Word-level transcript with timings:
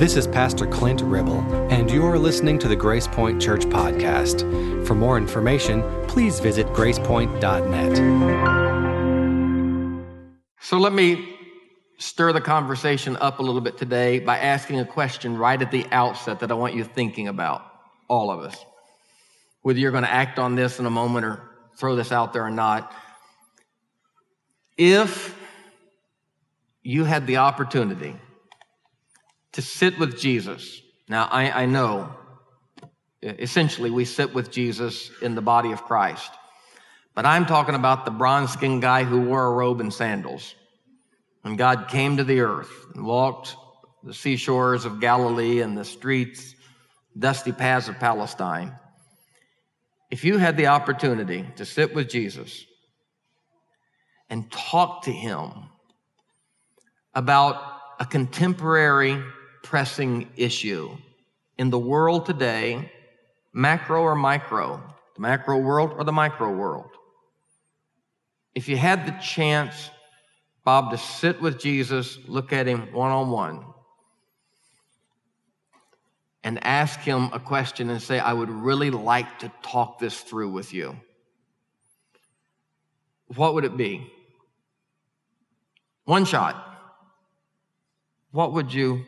This 0.00 0.16
is 0.16 0.26
Pastor 0.26 0.66
Clint 0.66 1.02
Ribble, 1.02 1.42
and 1.70 1.90
you 1.90 2.06
are 2.06 2.18
listening 2.18 2.58
to 2.60 2.68
the 2.68 2.74
Grace 2.74 3.06
Point 3.06 3.38
Church 3.38 3.66
Podcast. 3.66 4.86
For 4.86 4.94
more 4.94 5.18
information, 5.18 5.82
please 6.08 6.40
visit 6.40 6.66
gracepoint.net. 6.68 7.98
So 10.58 10.78
let 10.78 10.94
me 10.94 11.36
stir 11.98 12.32
the 12.32 12.40
conversation 12.40 13.18
up 13.18 13.40
a 13.40 13.42
little 13.42 13.60
bit 13.60 13.76
today 13.76 14.20
by 14.20 14.38
asking 14.38 14.80
a 14.80 14.86
question 14.86 15.36
right 15.36 15.60
at 15.60 15.70
the 15.70 15.84
outset 15.92 16.40
that 16.40 16.50
I 16.50 16.54
want 16.54 16.72
you 16.72 16.82
thinking 16.82 17.28
about, 17.28 17.62
all 18.08 18.30
of 18.30 18.40
us. 18.40 18.56
Whether 19.60 19.80
you're 19.80 19.92
going 19.92 20.04
to 20.04 20.10
act 20.10 20.38
on 20.38 20.54
this 20.54 20.78
in 20.78 20.86
a 20.86 20.90
moment 20.90 21.26
or 21.26 21.42
throw 21.76 21.94
this 21.94 22.10
out 22.10 22.32
there 22.32 22.46
or 22.46 22.50
not. 22.50 22.90
If 24.78 25.38
you 26.82 27.04
had 27.04 27.26
the 27.26 27.36
opportunity 27.36 28.16
to 29.52 29.62
sit 29.62 29.98
with 29.98 30.18
Jesus, 30.18 30.80
now 31.08 31.28
I, 31.30 31.62
I 31.62 31.66
know 31.66 32.14
essentially 33.22 33.90
we 33.90 34.04
sit 34.04 34.32
with 34.32 34.50
Jesus 34.50 35.10
in 35.20 35.34
the 35.34 35.42
body 35.42 35.72
of 35.72 35.82
Christ, 35.82 36.30
but 37.14 37.26
I'm 37.26 37.46
talking 37.46 37.74
about 37.74 38.04
the 38.04 38.10
bronze 38.10 38.52
skinned 38.52 38.82
guy 38.82 39.04
who 39.04 39.20
wore 39.20 39.46
a 39.46 39.52
robe 39.52 39.80
and 39.80 39.92
sandals. 39.92 40.54
When 41.42 41.56
God 41.56 41.88
came 41.88 42.16
to 42.18 42.24
the 42.24 42.40
earth 42.40 42.70
and 42.94 43.04
walked 43.04 43.56
the 44.04 44.14
seashores 44.14 44.84
of 44.84 45.00
Galilee 45.00 45.60
and 45.60 45.76
the 45.76 45.84
streets, 45.84 46.54
dusty 47.18 47.52
paths 47.52 47.88
of 47.88 47.98
Palestine, 47.98 48.74
if 50.10 50.24
you 50.24 50.38
had 50.38 50.56
the 50.56 50.68
opportunity 50.68 51.46
to 51.56 51.64
sit 51.64 51.94
with 51.94 52.08
Jesus 52.08 52.64
and 54.28 54.50
talk 54.50 55.02
to 55.02 55.12
him 55.12 55.50
about 57.14 57.62
a 57.98 58.06
contemporary 58.06 59.22
pressing 59.70 60.28
issue 60.36 60.90
in 61.56 61.70
the 61.70 61.78
world 61.78 62.26
today, 62.26 62.90
macro 63.52 64.02
or 64.02 64.16
micro, 64.16 64.82
the 65.14 65.22
macro 65.22 65.56
world 65.58 65.92
or 65.96 66.02
the 66.02 66.10
micro 66.10 66.52
world, 66.52 66.90
if 68.52 68.68
you 68.68 68.76
had 68.76 69.06
the 69.06 69.12
chance, 69.22 69.90
Bob, 70.64 70.90
to 70.90 70.98
sit 70.98 71.40
with 71.40 71.60
Jesus, 71.60 72.18
look 72.26 72.52
at 72.52 72.66
him 72.66 72.92
one 72.92 73.12
on 73.12 73.30
one, 73.30 73.64
and 76.42 76.58
ask 76.66 76.98
him 76.98 77.30
a 77.32 77.38
question 77.38 77.90
and 77.90 78.02
say, 78.02 78.18
I 78.18 78.32
would 78.32 78.50
really 78.50 78.90
like 78.90 79.38
to 79.38 79.52
talk 79.62 80.00
this 80.00 80.20
through 80.20 80.50
with 80.50 80.74
you, 80.74 80.96
what 83.36 83.54
would 83.54 83.64
it 83.64 83.76
be? 83.76 84.12
One 86.06 86.24
shot. 86.24 86.56
What 88.32 88.52
would 88.52 88.74
you 88.74 89.04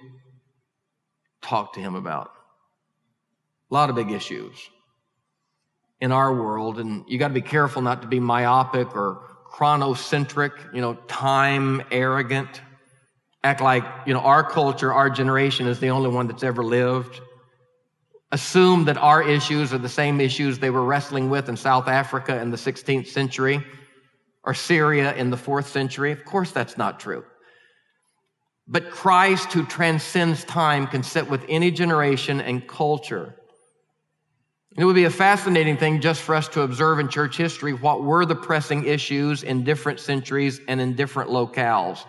talk 1.43 1.75
to 1.75 1.81
him 1.81 1.95
about? 1.95 2.33
A 3.71 3.75
lot 3.75 3.91
of 3.91 3.97
big 3.97 4.11
issues 4.11 4.57
in 6.01 6.13
our 6.13 6.35
world, 6.35 6.79
and 6.79 7.05
you 7.07 7.19
got 7.19 7.29
to 7.29 7.35
be 7.35 7.43
careful 7.43 7.83
not 7.83 8.03
to 8.03 8.09
be 8.09 8.21
myopic 8.21 8.97
or 8.97 9.23
chronocentric, 9.53 10.75
you 10.75 10.81
know, 10.81 10.95
time 11.07 11.83
arrogant 11.91 12.61
act 13.45 13.61
like, 13.61 13.85
you 14.07 14.15
know, 14.15 14.21
our 14.21 14.49
culture, 14.49 14.93
our 14.93 15.11
generation 15.11 15.67
is 15.67 15.81
the 15.81 15.91
only 15.91 16.09
one 16.09 16.27
that's 16.27 16.43
ever 16.43 16.63
lived. 16.63 17.21
Assume 18.31 18.85
that 18.87 18.97
our 18.97 19.23
issues 19.23 19.73
are 19.73 19.79
the 19.79 19.89
same 19.89 20.21
issues 20.21 20.59
they 20.59 20.71
were 20.71 20.85
wrestling 20.85 21.29
with 21.29 21.49
in 21.49 21.57
South 21.57 21.89
Africa 21.89 22.41
in 22.41 22.51
the 22.51 22.57
16th 22.57 23.09
century 23.09 23.65
or 24.45 24.55
Syria 24.55 25.15
in 25.15 25.31
the 25.31 25.37
fourth 25.37 25.69
century. 25.69 26.13
Of 26.13 26.25
course, 26.25 26.51
that's 26.51 26.79
not 26.79 26.99
true. 26.99 27.25
But 28.69 28.91
Christ, 28.91 29.53
who 29.53 29.67
transcends 29.67 30.45
time, 30.45 30.87
can 30.87 31.03
sit 31.03 31.29
with 31.29 31.45
any 31.49 31.71
generation 31.71 32.41
and 32.41 32.67
culture. 32.67 33.37
It 34.77 34.85
would 34.85 34.95
be 34.95 35.05
a 35.05 35.11
fascinating 35.11 35.77
thing 35.77 36.01
just 36.01 36.23
for 36.23 36.35
us 36.35 36.49
to 36.49 36.63
observe 36.63 36.99
in 36.99 37.09
church 37.09 37.37
history 37.37 37.75
what 37.75 38.03
were 38.03 38.25
the 38.25 38.35
pressing 38.35 38.87
issues 38.87 39.43
in 39.43 39.65
different 39.65 40.01
centuries 40.01 40.61
and 40.67 40.81
in 40.81 40.95
different 40.95 41.31
locales. 41.31 42.05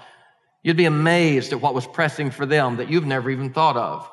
You'd 0.63 0.77
be 0.77 0.85
amazed 0.85 1.51
at 1.51 1.59
what 1.59 1.73
was 1.73 1.85
pressing 1.85 2.31
for 2.31 2.45
them 2.45 2.77
that 2.77 2.89
you've 2.89 3.05
never 3.05 3.29
even 3.29 3.51
thought 3.51 3.75
of. 3.75 4.09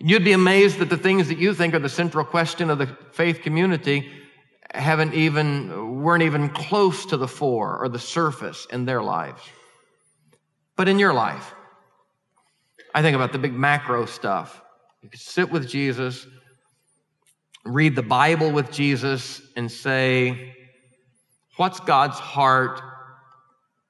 You'd 0.00 0.24
be 0.24 0.32
amazed 0.32 0.78
that 0.78 0.90
the 0.90 0.96
things 0.96 1.28
that 1.28 1.38
you 1.38 1.54
think 1.54 1.74
are 1.74 1.78
the 1.78 1.88
central 1.88 2.24
question 2.24 2.70
of 2.70 2.78
the 2.78 2.88
faith 3.12 3.42
community 3.42 4.10
haven't 4.74 5.14
even, 5.14 6.02
weren't 6.02 6.24
even 6.24 6.48
close 6.48 7.06
to 7.06 7.16
the 7.16 7.28
fore 7.28 7.78
or 7.78 7.88
the 7.88 8.00
surface 8.00 8.66
in 8.72 8.84
their 8.84 9.02
lives. 9.02 9.42
But 10.74 10.88
in 10.88 10.98
your 10.98 11.12
life, 11.12 11.54
I 12.94 13.02
think 13.02 13.14
about 13.16 13.32
the 13.32 13.38
big 13.38 13.54
macro 13.54 14.06
stuff. 14.06 14.60
You 15.02 15.08
could 15.08 15.20
sit 15.20 15.50
with 15.50 15.68
Jesus, 15.68 16.26
read 17.64 17.96
the 17.96 18.02
Bible 18.02 18.50
with 18.50 18.70
Jesus, 18.70 19.40
and 19.56 19.70
say, 19.70 20.54
What's 21.56 21.80
God's 21.80 22.18
heart, 22.18 22.80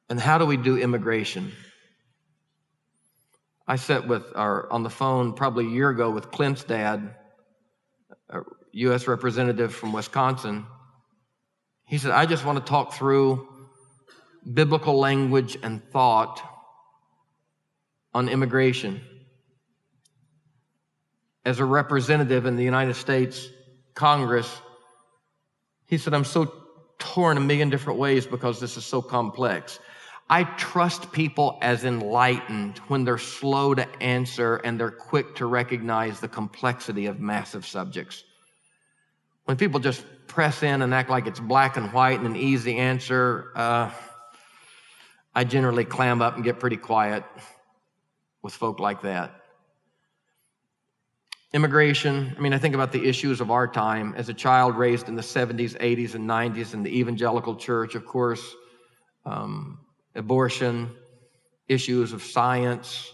and 0.08 0.18
how 0.18 0.38
do 0.38 0.46
we 0.46 0.56
do 0.56 0.76
immigration? 0.76 1.52
I 3.66 3.76
sat 3.76 4.08
with 4.08 4.24
our 4.34 4.70
on 4.72 4.82
the 4.82 4.90
phone 4.90 5.34
probably 5.34 5.66
a 5.66 5.70
year 5.70 5.88
ago 5.90 6.10
with 6.10 6.30
Clint's 6.30 6.64
dad, 6.64 7.14
a 8.28 8.40
U.S. 8.72 9.06
representative 9.06 9.74
from 9.74 9.92
Wisconsin. 9.92 10.66
He 11.86 11.98
said, 11.98 12.10
I 12.10 12.26
just 12.26 12.44
want 12.44 12.58
to 12.58 12.64
talk 12.68 12.94
through 12.94 13.48
biblical 14.50 14.98
language 14.98 15.56
and 15.62 15.82
thought 15.90 16.42
on 18.14 18.28
immigration. 18.28 19.00
As 21.44 21.58
a 21.58 21.64
representative 21.64 22.46
in 22.46 22.56
the 22.56 22.64
United 22.64 22.94
States 22.94 23.48
Congress, 23.94 24.60
he 25.86 25.98
said, 25.98 26.14
I'm 26.14 26.24
so 26.24 26.52
torn 26.98 27.36
a 27.36 27.40
million 27.40 27.68
different 27.68 27.98
ways 27.98 28.26
because 28.26 28.60
this 28.60 28.76
is 28.76 28.84
so 28.84 29.02
complex. 29.02 29.78
I 30.30 30.44
trust 30.44 31.12
people 31.12 31.58
as 31.60 31.84
enlightened 31.84 32.78
when 32.88 33.04
they're 33.04 33.18
slow 33.18 33.74
to 33.74 33.86
answer 34.02 34.56
and 34.56 34.78
they're 34.78 34.90
quick 34.90 35.34
to 35.36 35.46
recognize 35.46 36.20
the 36.20 36.28
complexity 36.28 37.06
of 37.06 37.20
massive 37.20 37.66
subjects. 37.66 38.24
When 39.44 39.56
people 39.56 39.80
just 39.80 40.04
press 40.28 40.62
in 40.62 40.80
and 40.80 40.94
act 40.94 41.10
like 41.10 41.26
it's 41.26 41.40
black 41.40 41.76
and 41.76 41.92
white 41.92 42.18
and 42.18 42.26
an 42.28 42.36
easy 42.36 42.78
answer, 42.78 43.52
uh, 43.56 43.90
I 45.34 45.44
generally 45.44 45.84
clam 45.84 46.22
up 46.22 46.36
and 46.36 46.44
get 46.44 46.60
pretty 46.60 46.76
quiet 46.76 47.24
with 48.42 48.52
folk 48.52 48.80
like 48.80 49.02
that. 49.02 49.36
Immigration, 51.54 52.34
I 52.36 52.40
mean, 52.40 52.54
I 52.54 52.58
think 52.58 52.74
about 52.74 52.92
the 52.92 53.06
issues 53.06 53.40
of 53.40 53.50
our 53.50 53.68
time. 53.68 54.14
As 54.16 54.30
a 54.30 54.34
child 54.34 54.76
raised 54.76 55.08
in 55.08 55.16
the 55.16 55.22
70s, 55.22 55.76
80s, 55.78 56.14
and 56.14 56.28
90s 56.28 56.72
in 56.72 56.82
the 56.82 56.98
evangelical 56.98 57.56
church, 57.56 57.94
of 57.94 58.06
course, 58.06 58.54
um, 59.26 59.80
abortion, 60.14 60.90
issues 61.68 62.14
of 62.14 62.22
science, 62.22 63.12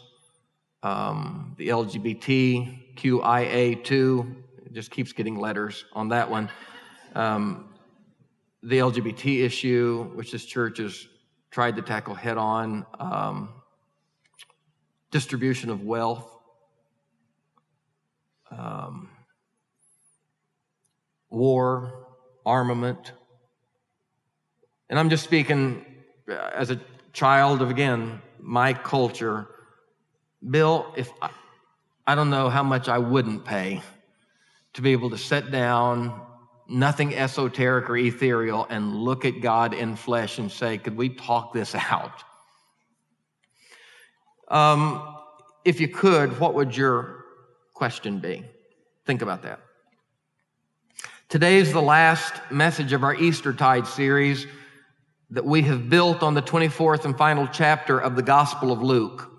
um, 0.84 1.56
the 1.58 1.68
LGBTQIA2, 1.68 4.36
it 4.66 4.72
just 4.72 4.92
keeps 4.92 5.12
getting 5.12 5.38
letters 5.38 5.84
on 5.92 6.08
that 6.10 6.30
one. 6.30 6.48
Um, 7.14 7.64
the 8.62 8.78
LGBT 8.78 9.44
issue, 9.44 10.10
which 10.14 10.32
this 10.32 10.44
church 10.44 10.78
has 10.78 11.08
tried 11.50 11.76
to 11.76 11.82
tackle 11.82 12.14
head 12.14 12.38
on, 12.38 12.86
um, 13.00 13.48
distribution 15.10 15.70
of 15.70 15.82
wealth, 15.82 16.30
um, 18.50 19.08
war, 21.30 22.06
armament. 22.44 23.12
And 24.88 24.98
I'm 24.98 25.10
just 25.10 25.24
speaking 25.24 25.84
as 26.28 26.70
a 26.70 26.80
child 27.12 27.62
of, 27.62 27.70
again, 27.70 28.20
my 28.38 28.72
culture, 28.72 29.48
Bill, 30.48 30.92
if 30.96 31.10
I, 31.20 31.30
I 32.06 32.14
don't 32.14 32.30
know 32.30 32.48
how 32.48 32.62
much 32.62 32.88
I 32.88 32.98
wouldn't 32.98 33.44
pay 33.44 33.82
to 34.74 34.82
be 34.82 34.92
able 34.92 35.10
to 35.10 35.18
sit 35.18 35.50
down, 35.50 36.20
nothing 36.68 37.14
esoteric 37.14 37.90
or 37.90 37.96
ethereal, 37.96 38.66
and 38.70 38.94
look 38.94 39.24
at 39.24 39.40
God 39.40 39.74
in 39.74 39.96
flesh 39.96 40.38
and 40.38 40.50
say, 40.50 40.78
could 40.78 40.96
we 40.96 41.08
talk 41.08 41.52
this 41.52 41.74
out? 41.90 42.24
Um, 44.50 45.16
if 45.64 45.80
you 45.80 45.88
could, 45.88 46.40
what 46.40 46.54
would 46.54 46.76
your 46.76 47.24
question 47.74 48.18
be? 48.18 48.44
Think 49.04 49.22
about 49.22 49.42
that. 49.42 49.60
Today 51.28 51.58
is 51.58 51.72
the 51.72 51.82
last 51.82 52.32
message 52.50 52.94
of 52.94 53.04
our 53.04 53.14
Eastertide 53.14 53.86
series 53.86 54.46
that 55.30 55.44
we 55.44 55.60
have 55.62 55.90
built 55.90 56.22
on 56.22 56.32
the 56.32 56.40
24th 56.40 57.04
and 57.04 57.16
final 57.18 57.46
chapter 57.46 57.98
of 57.98 58.16
the 58.16 58.22
Gospel 58.22 58.72
of 58.72 58.82
Luke. 58.82 59.30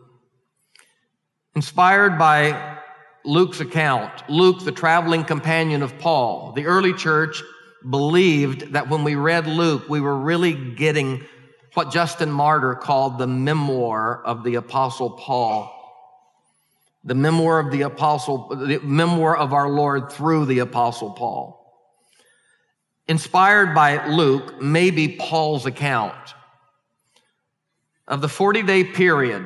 Inspired 1.55 2.19
by 2.19 2.77
Luke's 3.25 3.59
account, 3.59 4.11
Luke, 4.29 4.63
the 4.63 4.71
traveling 4.71 5.23
companion 5.23 5.81
of 5.81 5.97
Paul, 5.97 6.51
the 6.51 6.67
early 6.67 6.93
church 6.93 7.41
believed 7.89 8.73
that 8.73 8.87
when 8.87 9.03
we 9.03 9.15
read 9.15 9.47
Luke, 9.47 9.89
we 9.89 9.99
were 9.99 10.17
really 10.17 10.53
getting 10.53 11.25
what 11.73 11.91
Justin 11.91 12.31
Martyr 12.31 12.75
called 12.75 13.17
the 13.17 13.27
memoir 13.27 14.21
of 14.23 14.43
the 14.43 14.55
Apostle 14.55 15.11
Paul. 15.11 15.75
the 17.03 17.15
memoir 17.15 17.59
of 17.59 17.71
the 17.71 17.83
apostle, 17.83 18.49
the 18.49 18.79
memoir 18.79 19.35
of 19.35 19.53
our 19.53 19.69
Lord 19.69 20.11
through 20.11 20.45
the 20.45 20.59
apostle 20.59 21.11
Paul. 21.11 21.55
Inspired 23.07 23.73
by 23.73 24.07
Luke, 24.07 24.61
maybe 24.61 25.15
Paul's 25.17 25.65
account 25.65 26.35
of 28.07 28.21
the 28.21 28.29
40 28.29 28.63
day 28.63 28.83
period 28.83 29.45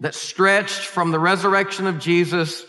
that 0.00 0.14
stretched 0.14 0.80
from 0.80 1.10
the 1.10 1.18
resurrection 1.18 1.86
of 1.86 1.98
Jesus 1.98 2.64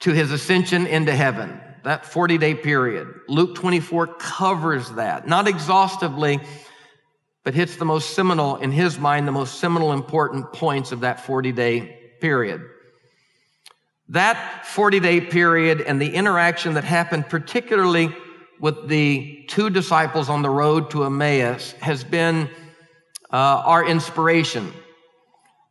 to 0.00 0.12
his 0.12 0.32
ascension 0.32 0.86
into 0.86 1.14
heaven. 1.14 1.60
That 1.84 2.06
40 2.06 2.38
day 2.38 2.54
period. 2.54 3.08
Luke 3.28 3.54
24 3.54 4.14
covers 4.14 4.90
that, 4.92 5.28
not 5.28 5.46
exhaustively, 5.46 6.40
but 7.48 7.54
hits 7.54 7.76
the 7.76 7.84
most 7.86 8.10
seminal, 8.10 8.56
in 8.56 8.70
his 8.70 8.98
mind, 8.98 9.26
the 9.26 9.32
most 9.32 9.58
seminal 9.58 9.94
important 9.94 10.52
points 10.52 10.92
of 10.92 11.00
that 11.00 11.18
40 11.24 11.50
day 11.52 11.98
period. 12.20 12.60
That 14.10 14.66
40 14.66 15.00
day 15.00 15.22
period 15.22 15.80
and 15.80 15.98
the 15.98 16.14
interaction 16.14 16.74
that 16.74 16.84
happened, 16.84 17.30
particularly 17.30 18.14
with 18.60 18.86
the 18.86 19.46
two 19.48 19.70
disciples 19.70 20.28
on 20.28 20.42
the 20.42 20.50
road 20.50 20.90
to 20.90 21.04
Emmaus, 21.04 21.72
has 21.80 22.04
been 22.04 22.50
uh, 23.32 23.36
our 23.64 23.82
inspiration 23.82 24.70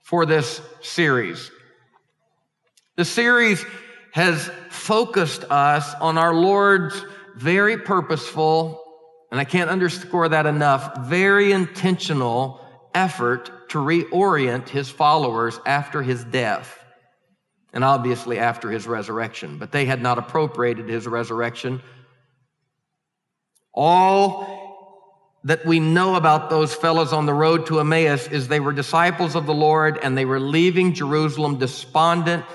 for 0.02 0.26
this 0.26 0.60
series. 0.82 1.52
The 2.96 3.06
series 3.06 3.64
has 4.14 4.50
focused 4.72 5.44
us 5.52 5.94
on 6.02 6.18
our 6.18 6.34
Lord's 6.34 7.00
very 7.36 7.78
purposeful, 7.78 8.84
and 9.32 9.40
I 9.40 9.44
can't 9.44 9.70
underscore 9.70 10.30
that 10.30 10.46
enough, 10.46 11.08
very 11.08 11.52
intentional 11.52 12.62
effort 12.94 13.70
to 13.70 13.80
reorient 13.80 14.70
his 14.70 14.90
followers 14.90 15.60
after 15.66 16.02
his 16.02 16.24
death 16.24 16.84
and 17.74 17.84
obviously 17.84 18.40
after 18.40 18.72
his 18.72 18.88
resurrection. 18.88 19.58
But 19.58 19.72
they 19.72 19.86
had 19.86 20.02
not 20.02 20.18
appropriated 20.18 20.88
his 20.88 21.08
resurrection. 21.08 21.82
All 23.74 24.58
that 25.44 25.66
we 25.66 25.80
know 25.80 26.16
about 26.16 26.50
those 26.50 26.74
fellows 26.74 27.14
on 27.14 27.26
the 27.26 27.34
road 27.34 27.68
to 27.68 27.80
Emmaus 27.80 28.28
is 28.28 28.48
they 28.48 28.60
were 28.60 28.74
disciples 28.74 29.36
of 29.36 29.46
the 29.46 29.54
Lord 29.54 30.00
and 30.02 30.18
they 30.18 30.26
were 30.26 30.40
leaving 30.40 30.94
Jerusalem 30.94 31.58
despondent 31.58 32.46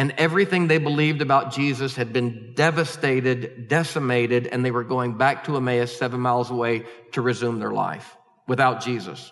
and 0.00 0.14
everything 0.16 0.66
they 0.66 0.78
believed 0.78 1.20
about 1.20 1.52
Jesus 1.52 1.94
had 1.94 2.10
been 2.10 2.54
devastated, 2.54 3.68
decimated, 3.68 4.46
and 4.46 4.64
they 4.64 4.70
were 4.70 4.82
going 4.82 5.18
back 5.18 5.44
to 5.44 5.58
Emmaus 5.58 5.94
seven 5.94 6.20
miles 6.20 6.50
away 6.50 6.86
to 7.12 7.20
resume 7.20 7.58
their 7.58 7.70
life 7.70 8.16
without 8.48 8.82
Jesus. 8.82 9.30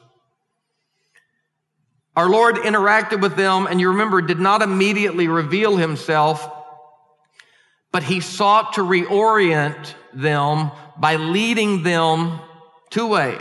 Our 2.14 2.28
Lord 2.28 2.56
interacted 2.56 3.22
with 3.22 3.34
them, 3.34 3.66
and 3.66 3.80
you 3.80 3.88
remember, 3.88 4.20
did 4.20 4.40
not 4.40 4.60
immediately 4.60 5.26
reveal 5.26 5.78
himself, 5.78 6.46
but 7.90 8.02
he 8.02 8.20
sought 8.20 8.74
to 8.74 8.82
reorient 8.82 9.94
them 10.12 10.70
by 10.98 11.16
leading 11.16 11.82
them 11.82 12.40
two 12.90 13.06
ways. 13.06 13.40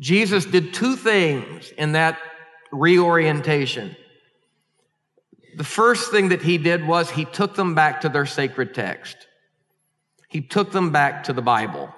Jesus 0.00 0.46
did 0.46 0.74
two 0.74 0.96
things 0.96 1.70
in 1.78 1.92
that 1.92 2.18
reorientation. 2.72 3.94
The 5.56 5.64
first 5.64 6.10
thing 6.10 6.28
that 6.28 6.42
he 6.42 6.58
did 6.58 6.86
was 6.86 7.10
he 7.10 7.24
took 7.24 7.54
them 7.54 7.74
back 7.74 8.02
to 8.02 8.08
their 8.08 8.26
sacred 8.26 8.74
text. 8.74 9.16
He 10.28 10.40
took 10.40 10.70
them 10.72 10.90
back 10.92 11.24
to 11.24 11.32
the 11.32 11.42
Bible, 11.42 11.92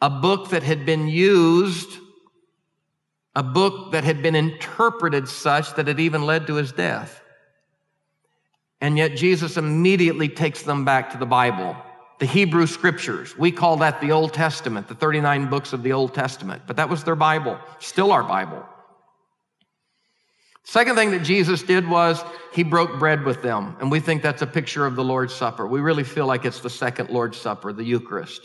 a 0.00 0.08
book 0.08 0.50
that 0.50 0.62
had 0.62 0.86
been 0.86 1.08
used, 1.08 1.98
a 3.34 3.42
book 3.42 3.92
that 3.92 4.04
had 4.04 4.22
been 4.22 4.36
interpreted 4.36 5.28
such 5.28 5.74
that 5.74 5.88
it 5.88 5.98
even 5.98 6.22
led 6.22 6.46
to 6.46 6.54
his 6.54 6.72
death. 6.72 7.20
And 8.80 8.96
yet 8.96 9.16
Jesus 9.16 9.56
immediately 9.56 10.28
takes 10.28 10.62
them 10.62 10.84
back 10.84 11.10
to 11.10 11.18
the 11.18 11.26
Bible, 11.26 11.76
the 12.20 12.26
Hebrew 12.26 12.66
scriptures. 12.66 13.36
We 13.36 13.50
call 13.50 13.76
that 13.78 14.00
the 14.00 14.12
Old 14.12 14.32
Testament, 14.32 14.86
the 14.86 14.94
39 14.94 15.50
books 15.50 15.72
of 15.72 15.82
the 15.82 15.92
Old 15.92 16.14
Testament, 16.14 16.62
but 16.66 16.76
that 16.76 16.88
was 16.88 17.02
their 17.02 17.16
Bible, 17.16 17.58
still 17.80 18.12
our 18.12 18.22
Bible. 18.22 18.64
Second 20.66 20.96
thing 20.96 21.12
that 21.12 21.22
Jesus 21.22 21.62
did 21.62 21.88
was 21.88 22.24
he 22.52 22.64
broke 22.64 22.98
bread 22.98 23.24
with 23.24 23.40
them. 23.40 23.76
And 23.80 23.88
we 23.88 24.00
think 24.00 24.20
that's 24.20 24.42
a 24.42 24.46
picture 24.48 24.84
of 24.84 24.96
the 24.96 25.04
Lord's 25.04 25.32
Supper. 25.32 25.64
We 25.64 25.78
really 25.78 26.02
feel 26.02 26.26
like 26.26 26.44
it's 26.44 26.58
the 26.58 26.68
second 26.68 27.08
Lord's 27.08 27.38
Supper, 27.38 27.72
the 27.72 27.84
Eucharist. 27.84 28.40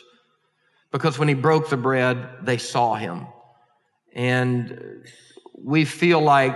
Because 0.92 1.18
when 1.18 1.28
he 1.28 1.34
broke 1.34 1.70
the 1.70 1.78
bread, 1.78 2.30
they 2.44 2.60
saw 2.60 2.94
him. 2.94 3.26
And 4.14 5.04
we 5.58 5.84
feel 5.84 6.22
like 6.22 6.56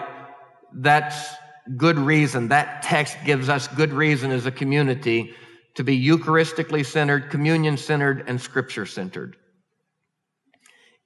that's 0.72 1.34
good 1.76 1.98
reason. 1.98 2.50
That 2.50 2.84
text 2.84 3.18
gives 3.26 3.50
us 3.50 3.68
good 3.68 3.92
reason 3.92 4.30
as 4.30 4.46
a 4.46 4.52
community 4.52 5.34
to 5.74 5.84
be 5.84 6.00
Eucharistically 6.00 6.86
centered, 6.86 7.32
communion 7.32 7.76
centered, 7.78 8.26
and 8.28 8.40
scripture 8.40 8.86
centered. 8.86 9.36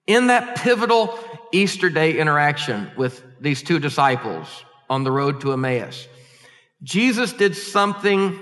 In 0.06 0.28
that 0.28 0.58
pivotal 0.58 1.18
Easter 1.54 1.90
day 1.90 2.18
interaction 2.18 2.92
with 2.98 3.24
these 3.42 3.64
two 3.64 3.80
disciples 3.80 4.48
on 4.90 5.04
the 5.04 5.12
road 5.12 5.42
to 5.42 5.54
Emmaus. 5.54 6.08
Jesus 6.84 7.34
did 7.34 7.56
something 7.56 8.40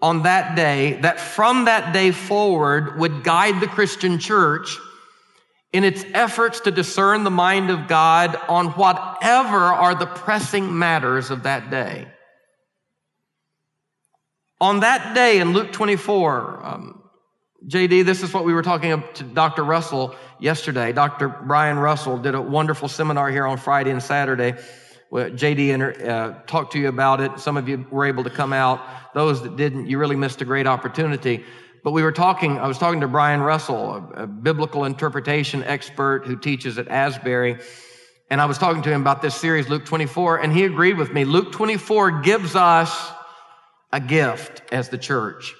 on 0.00 0.22
that 0.22 0.54
day 0.54 1.00
that 1.00 1.18
from 1.18 1.64
that 1.64 1.92
day 1.92 2.10
forward 2.12 2.98
would 2.98 3.24
guide 3.24 3.60
the 3.60 3.66
Christian 3.66 4.18
church 4.18 4.78
in 5.72 5.84
its 5.84 6.04
efforts 6.14 6.60
to 6.60 6.70
discern 6.70 7.24
the 7.24 7.30
mind 7.30 7.70
of 7.70 7.88
God 7.88 8.36
on 8.48 8.68
whatever 8.68 9.58
are 9.58 9.94
the 9.94 10.06
pressing 10.06 10.78
matters 10.78 11.30
of 11.30 11.42
that 11.42 11.70
day. 11.70 12.08
On 14.60 14.80
that 14.80 15.14
day 15.14 15.40
in 15.40 15.52
Luke 15.52 15.72
24, 15.72 16.66
um, 16.66 16.97
JD, 17.66 18.04
this 18.04 18.22
is 18.22 18.32
what 18.32 18.44
we 18.44 18.54
were 18.54 18.62
talking 18.62 19.02
to 19.14 19.24
Dr. 19.24 19.64
Russell 19.64 20.14
yesterday. 20.38 20.92
Dr. 20.92 21.28
Brian 21.28 21.76
Russell 21.76 22.16
did 22.16 22.36
a 22.36 22.40
wonderful 22.40 22.86
seminar 22.86 23.30
here 23.30 23.48
on 23.48 23.58
Friday 23.58 23.90
and 23.90 24.00
Saturday. 24.00 24.54
JD 25.12 26.06
uh, 26.06 26.38
talked 26.46 26.72
to 26.74 26.78
you 26.78 26.86
about 26.86 27.20
it. 27.20 27.40
Some 27.40 27.56
of 27.56 27.68
you 27.68 27.84
were 27.90 28.04
able 28.04 28.22
to 28.22 28.30
come 28.30 28.52
out. 28.52 28.80
Those 29.12 29.42
that 29.42 29.56
didn't, 29.56 29.88
you 29.88 29.98
really 29.98 30.14
missed 30.14 30.40
a 30.40 30.44
great 30.44 30.68
opportunity. 30.68 31.44
But 31.82 31.90
we 31.90 32.04
were 32.04 32.12
talking, 32.12 32.58
I 32.58 32.68
was 32.68 32.78
talking 32.78 33.00
to 33.00 33.08
Brian 33.08 33.40
Russell, 33.40 34.12
a, 34.14 34.22
a 34.22 34.26
biblical 34.28 34.84
interpretation 34.84 35.64
expert 35.64 36.26
who 36.26 36.36
teaches 36.36 36.78
at 36.78 36.86
Asbury. 36.86 37.58
And 38.30 38.40
I 38.40 38.44
was 38.44 38.58
talking 38.58 38.82
to 38.82 38.92
him 38.92 39.00
about 39.00 39.20
this 39.20 39.34
series, 39.34 39.68
Luke 39.68 39.84
24, 39.84 40.42
and 40.42 40.52
he 40.52 40.64
agreed 40.64 40.96
with 40.96 41.12
me. 41.12 41.24
Luke 41.24 41.50
24 41.50 42.20
gives 42.20 42.54
us 42.54 43.10
a 43.92 43.98
gift 43.98 44.62
as 44.70 44.90
the 44.90 44.98
church. 44.98 45.56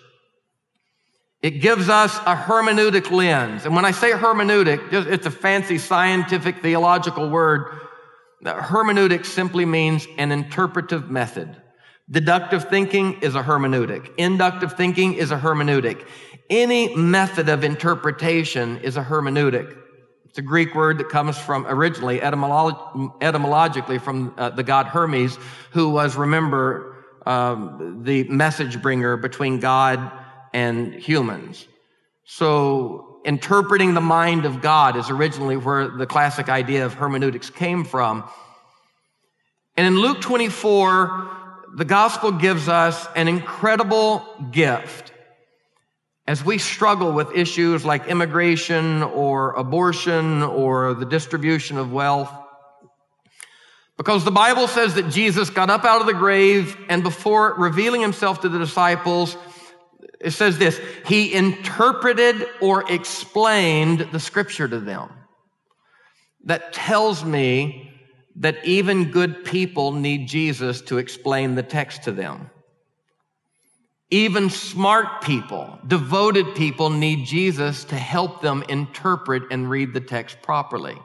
It 1.40 1.60
gives 1.60 1.88
us 1.88 2.16
a 2.18 2.34
hermeneutic 2.34 3.10
lens. 3.10 3.64
And 3.64 3.74
when 3.74 3.84
I 3.84 3.92
say 3.92 4.10
hermeneutic, 4.10 4.92
it's 4.92 5.26
a 5.26 5.30
fancy 5.30 5.78
scientific 5.78 6.62
theological 6.62 7.30
word. 7.30 7.80
Hermeneutic 8.44 9.24
simply 9.24 9.64
means 9.64 10.06
an 10.18 10.32
interpretive 10.32 11.10
method. 11.10 11.56
Deductive 12.10 12.68
thinking 12.68 13.20
is 13.20 13.34
a 13.36 13.42
hermeneutic. 13.42 14.10
Inductive 14.16 14.72
thinking 14.72 15.14
is 15.14 15.30
a 15.30 15.36
hermeneutic. 15.36 16.04
Any 16.50 16.96
method 16.96 17.48
of 17.48 17.62
interpretation 17.62 18.78
is 18.78 18.96
a 18.96 19.02
hermeneutic. 19.02 19.76
It's 20.24 20.38
a 20.38 20.42
Greek 20.42 20.74
word 20.74 20.98
that 20.98 21.08
comes 21.08 21.38
from 21.38 21.66
originally 21.66 22.18
etymolog- 22.18 23.22
etymologically 23.22 23.98
from 23.98 24.34
uh, 24.36 24.50
the 24.50 24.62
god 24.62 24.86
Hermes, 24.86 25.38
who 25.72 25.90
was, 25.90 26.16
remember, 26.16 27.04
um, 27.26 28.02
the 28.02 28.24
message 28.24 28.80
bringer 28.80 29.16
between 29.16 29.60
God 29.60 30.10
and 30.52 30.94
humans. 30.94 31.66
So 32.24 33.20
interpreting 33.24 33.94
the 33.94 34.00
mind 34.00 34.44
of 34.44 34.60
God 34.60 34.96
is 34.96 35.10
originally 35.10 35.56
where 35.56 35.88
the 35.88 36.06
classic 36.06 36.48
idea 36.48 36.86
of 36.86 36.94
hermeneutics 36.94 37.50
came 37.50 37.84
from. 37.84 38.24
And 39.76 39.86
in 39.86 39.98
Luke 39.98 40.20
24, 40.20 41.30
the 41.74 41.84
gospel 41.84 42.32
gives 42.32 42.68
us 42.68 43.06
an 43.14 43.28
incredible 43.28 44.24
gift 44.50 45.12
as 46.26 46.44
we 46.44 46.58
struggle 46.58 47.12
with 47.12 47.34
issues 47.34 47.84
like 47.84 48.06
immigration 48.06 49.02
or 49.02 49.52
abortion 49.52 50.42
or 50.42 50.94
the 50.94 51.06
distribution 51.06 51.78
of 51.78 51.90
wealth. 51.90 52.30
Because 53.96 54.24
the 54.24 54.30
Bible 54.30 54.68
says 54.68 54.94
that 54.94 55.10
Jesus 55.10 55.50
got 55.50 55.70
up 55.70 55.84
out 55.84 56.00
of 56.00 56.06
the 56.06 56.14
grave 56.14 56.76
and 56.88 57.02
before 57.02 57.54
revealing 57.54 58.00
himself 58.00 58.42
to 58.42 58.48
the 58.48 58.58
disciples, 58.58 59.36
it 60.20 60.30
says 60.32 60.58
this, 60.58 60.80
he 61.06 61.32
interpreted 61.32 62.46
or 62.60 62.90
explained 62.90 64.08
the 64.12 64.20
scripture 64.20 64.68
to 64.68 64.80
them. 64.80 65.10
That 66.44 66.72
tells 66.72 67.24
me 67.24 67.92
that 68.36 68.64
even 68.64 69.10
good 69.10 69.44
people 69.44 69.92
need 69.92 70.28
Jesus 70.28 70.80
to 70.82 70.98
explain 70.98 71.54
the 71.54 71.62
text 71.62 72.04
to 72.04 72.12
them. 72.12 72.50
Even 74.10 74.48
smart 74.48 75.22
people, 75.22 75.78
devoted 75.86 76.54
people 76.54 76.88
need 76.88 77.26
Jesus 77.26 77.84
to 77.84 77.96
help 77.96 78.40
them 78.40 78.64
interpret 78.68 79.42
and 79.50 79.68
read 79.68 79.92
the 79.92 80.00
text 80.00 80.40
properly. 80.40 80.96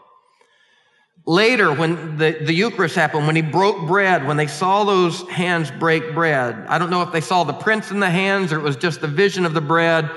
Later, 1.26 1.74
when 1.74 2.18
the, 2.18 2.32
the 2.42 2.54
Eucharist 2.54 2.96
happened, 2.96 3.28
when 3.28 3.36
he 3.36 3.42
broke 3.42 3.88
bread, 3.88 4.28
when 4.28 4.36
they 4.36 4.48
saw 4.48 4.84
those 4.84 5.22
hands 5.30 5.72
break 5.72 6.14
bread, 6.14 6.66
I 6.68 6.78
don't 6.78 6.90
know 6.90 7.02
if 7.02 7.14
they 7.14 7.22
saw 7.22 7.46
the 7.46 7.54
prints 7.54 7.92
in 7.92 8.02
the 8.02 8.10
hands 8.10 8.52
or 8.52 8.60
it 8.60 8.64
was 8.64 8.76
just 8.76 9.00
the 9.00 9.08
vision 9.08 9.46
of 9.46 9.54
the 9.54 9.62
bread, 9.62 10.10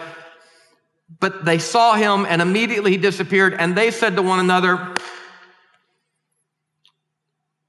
but 1.20 1.44
they 1.44 1.58
saw 1.58 1.94
him 1.94 2.26
and 2.28 2.42
immediately 2.42 2.90
he 2.90 2.96
disappeared 2.96 3.54
and 3.54 3.76
they 3.76 3.92
said 3.92 4.16
to 4.16 4.22
one 4.22 4.40
another, 4.40 4.94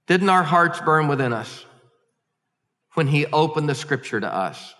didn't 0.07 0.29
our 0.29 0.43
hearts 0.43 0.79
burn 0.81 1.07
within 1.07 1.31
us 1.31 1.63
when 2.95 3.05
he 3.05 3.27
opened 3.27 3.69
the 3.69 3.75
scripture 3.75 4.19
to 4.19 4.33
us? 4.33 4.73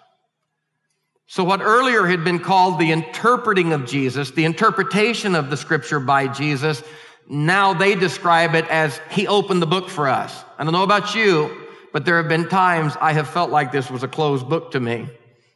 So 1.27 1.43
what 1.43 1.61
earlier 1.61 2.05
had 2.07 2.23
been 2.23 2.39
called 2.39 2.79
the 2.79 2.91
interpreting 2.91 3.73
of 3.73 3.85
Jesus, 3.85 4.31
the 4.31 4.45
interpretation 4.45 5.35
of 5.35 5.49
the 5.49 5.57
scripture 5.57 5.99
by 5.99 6.27
Jesus, 6.27 6.81
now 7.29 7.73
they 7.73 7.95
describe 7.95 8.55
it 8.55 8.67
as 8.69 8.99
he 9.11 9.27
opened 9.27 9.61
the 9.61 9.67
book 9.67 9.89
for 9.89 10.07
us. 10.07 10.43
I 10.57 10.63
don't 10.63 10.73
know 10.73 10.83
about 10.83 11.13
you, 11.13 11.67
but 11.91 12.05
there 12.05 12.17
have 12.17 12.29
been 12.29 12.47
times 12.47 12.95
I 13.01 13.13
have 13.13 13.29
felt 13.29 13.51
like 13.51 13.71
this 13.71 13.89
was 13.89 14.03
a 14.03 14.07
closed 14.07 14.47
book 14.47 14.71
to 14.71 14.79
me. 14.79 15.09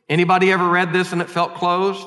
Anybody 0.10 0.52
ever 0.52 0.68
read 0.68 0.92
this 0.92 1.14
and 1.14 1.22
it 1.22 1.30
felt 1.30 1.56
closed? 1.56 2.06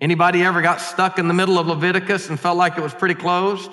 Anybody 0.00 0.42
ever 0.42 0.62
got 0.62 0.80
stuck 0.80 1.18
in 1.18 1.28
the 1.28 1.34
middle 1.34 1.58
of 1.58 1.66
Leviticus 1.66 2.28
and 2.28 2.38
felt 2.38 2.56
like 2.56 2.76
it 2.76 2.82
was 2.82 2.94
pretty 2.94 3.14
closed? 3.14 3.70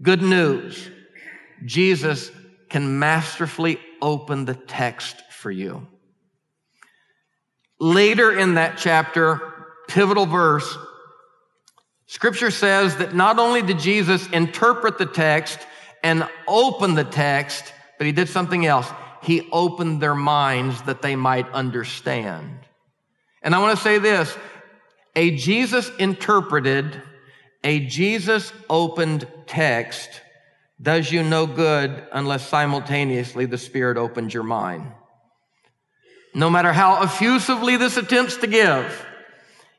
Good 0.00 0.22
news. 0.22 0.90
Jesus 1.64 2.30
can 2.68 2.98
masterfully 2.98 3.78
open 4.02 4.44
the 4.44 4.54
text 4.54 5.16
for 5.30 5.50
you. 5.50 5.86
Later 7.78 8.36
in 8.38 8.54
that 8.54 8.78
chapter, 8.78 9.40
pivotal 9.88 10.26
verse, 10.26 10.76
Scripture 12.14 12.52
says 12.52 12.94
that 12.98 13.12
not 13.12 13.40
only 13.40 13.60
did 13.60 13.80
Jesus 13.80 14.28
interpret 14.28 14.98
the 14.98 15.04
text 15.04 15.58
and 16.04 16.28
open 16.46 16.94
the 16.94 17.02
text, 17.02 17.74
but 17.98 18.06
he 18.06 18.12
did 18.12 18.28
something 18.28 18.64
else. 18.64 18.88
He 19.24 19.48
opened 19.50 20.00
their 20.00 20.14
minds 20.14 20.80
that 20.82 21.02
they 21.02 21.16
might 21.16 21.50
understand. 21.50 22.60
And 23.42 23.52
I 23.52 23.58
want 23.58 23.76
to 23.76 23.82
say 23.82 23.98
this 23.98 24.32
a 25.16 25.32
Jesus 25.32 25.90
interpreted, 25.98 27.02
a 27.64 27.80
Jesus 27.80 28.52
opened 28.70 29.26
text 29.48 30.08
does 30.80 31.10
you 31.10 31.24
no 31.24 31.48
good 31.48 32.06
unless 32.12 32.48
simultaneously 32.48 33.46
the 33.46 33.58
Spirit 33.58 33.96
opens 33.96 34.32
your 34.32 34.44
mind. 34.44 34.86
No 36.32 36.48
matter 36.48 36.72
how 36.72 37.02
effusively 37.02 37.76
this 37.76 37.96
attempts 37.96 38.36
to 38.36 38.46
give, 38.46 39.04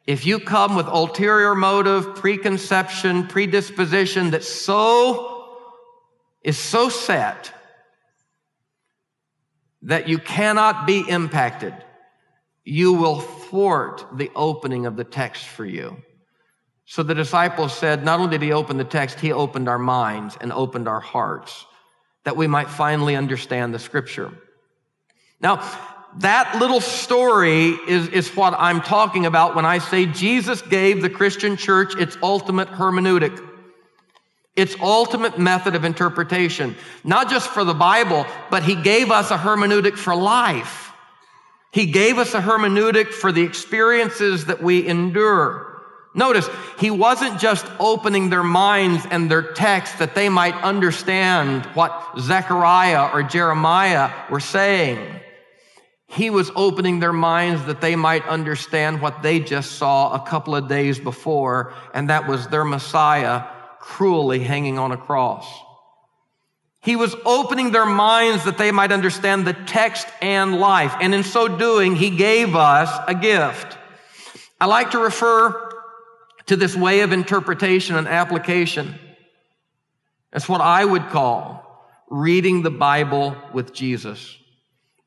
if 0.07 0.25
you 0.25 0.39
come 0.39 0.75
with 0.75 0.85
ulterior 0.88 1.55
motive, 1.55 2.15
preconception, 2.15 3.27
predisposition 3.27 4.31
that 4.31 4.43
so 4.43 5.57
is 6.43 6.57
so 6.57 6.89
set 6.89 7.51
that 9.81 10.07
you 10.07 10.19
cannot 10.19 10.85
be 10.85 11.00
impacted, 11.07 11.74
you 12.63 12.93
will 12.93 13.19
thwart 13.19 14.05
the 14.13 14.31
opening 14.35 14.85
of 14.85 14.95
the 14.95 15.03
text 15.03 15.45
for 15.45 15.65
you. 15.65 15.97
So 16.85 17.01
the 17.01 17.15
disciples 17.15 17.75
said, 17.75 18.05
not 18.05 18.19
only 18.19 18.31
did 18.31 18.43
he 18.43 18.51
open 18.51 18.77
the 18.77 18.83
text, 18.83 19.19
he 19.19 19.31
opened 19.31 19.67
our 19.67 19.79
minds 19.79 20.38
and 20.39 20.51
opened 20.53 20.88
our 20.88 21.00
hearts 21.00 21.65
that 22.25 22.38
we 22.38 22.45
might 22.45 22.69
finally 22.69 23.15
understand 23.15 23.74
the 23.74 23.79
scripture. 23.79 24.31
Now, 25.39 25.57
that 26.19 26.57
little 26.60 26.79
story 26.79 27.69
is, 27.88 28.07
is 28.07 28.34
what 28.36 28.53
I'm 28.57 28.81
talking 28.81 29.25
about 29.25 29.55
when 29.55 29.65
I 29.65 29.79
say 29.79 30.05
Jesus 30.05 30.62
gave 30.62 31.01
the 31.01 31.10
Christian 31.10 31.57
church 31.57 31.95
its 31.95 32.17
ultimate 32.24 32.69
hermeneutic, 32.69 33.45
its 34.55 34.75
ultimate 34.79 35.38
method 35.38 35.75
of 35.75 35.84
interpretation, 35.84 36.75
not 37.03 37.29
just 37.29 37.50
for 37.50 37.65
the 37.65 37.74
Bible, 37.74 38.25
but 38.50 38.63
he 38.63 38.75
gave 38.75 39.12
us 39.12 39.29
a 39.29 39.38
hermeneutic 39.38 39.98
for 39.98 40.15
life. 40.15 40.93
He 41.72 41.88
gave 41.88 42.17
us 42.17 42.34
a 42.34 42.39
hermeneutic 42.39 43.10
for 43.10 43.34
the 43.34 43.41
experiences 43.41 44.45
that 44.45 44.63
we 44.63 44.88
endure. 44.88 45.81
Notice, 46.13 46.50
he 46.79 46.91
wasn't 46.91 47.41
just 47.41 47.65
opening 47.77 48.29
their 48.29 48.43
minds 48.43 49.05
and 49.12 49.29
their 49.29 49.51
text 49.51 50.00
that 50.00 50.15
they 50.15 50.29
might 50.29 50.55
understand 50.63 51.65
what 51.74 52.17
Zechariah 52.17 53.10
or 53.12 53.22
Jeremiah 53.22 54.10
were 54.29 54.39
saying. 54.39 55.19
He 56.15 56.29
was 56.29 56.50
opening 56.55 57.01
their 57.01 57.12
minds 57.12 57.65
that 57.65 57.81
they 57.81 57.98
might 57.98 58.25
understand 58.25 59.01
what 59.01 59.22
they 59.22 59.41
just 59.41 59.74
saw 59.74 60.13
a 60.13 60.25
couple 60.25 60.55
of 60.55 60.69
days 60.69 60.98
before, 60.98 61.74
and 61.93 62.10
that 62.10 62.25
was 62.25 62.48
their 62.48 62.63
Messiah 62.63 63.43
cruelly 63.81 64.39
hanging 64.39 64.79
on 64.79 64.93
a 64.93 64.98
cross. 64.98 65.45
He 66.79 66.95
was 66.95 67.13
opening 67.25 67.72
their 67.72 67.86
minds 67.86 68.45
that 68.45 68.57
they 68.57 68.72
might 68.72 68.93
understand 68.93 69.45
the 69.45 69.53
text 69.53 70.07
and 70.22 70.57
life. 70.57 70.95
And 71.01 71.13
in 71.13 71.24
so 71.24 71.50
doing, 71.50 71.98
he 71.98 72.12
gave 72.12 72.55
us 72.55 72.89
a 73.10 73.13
gift. 73.13 73.77
I 74.62 74.67
like 74.67 74.91
to 74.91 75.00
refer 75.00 75.69
to 76.45 76.55
this 76.55 76.77
way 76.77 77.01
of 77.01 77.12
interpretation 77.12 77.98
and 77.98 78.07
application. 78.07 78.95
That's 80.31 80.48
what 80.48 80.62
I 80.62 80.86
would 80.86 81.10
call 81.10 81.84
reading 82.10 82.62
the 82.62 82.72
Bible 82.72 83.36
with 83.51 83.74
Jesus. 83.74 84.38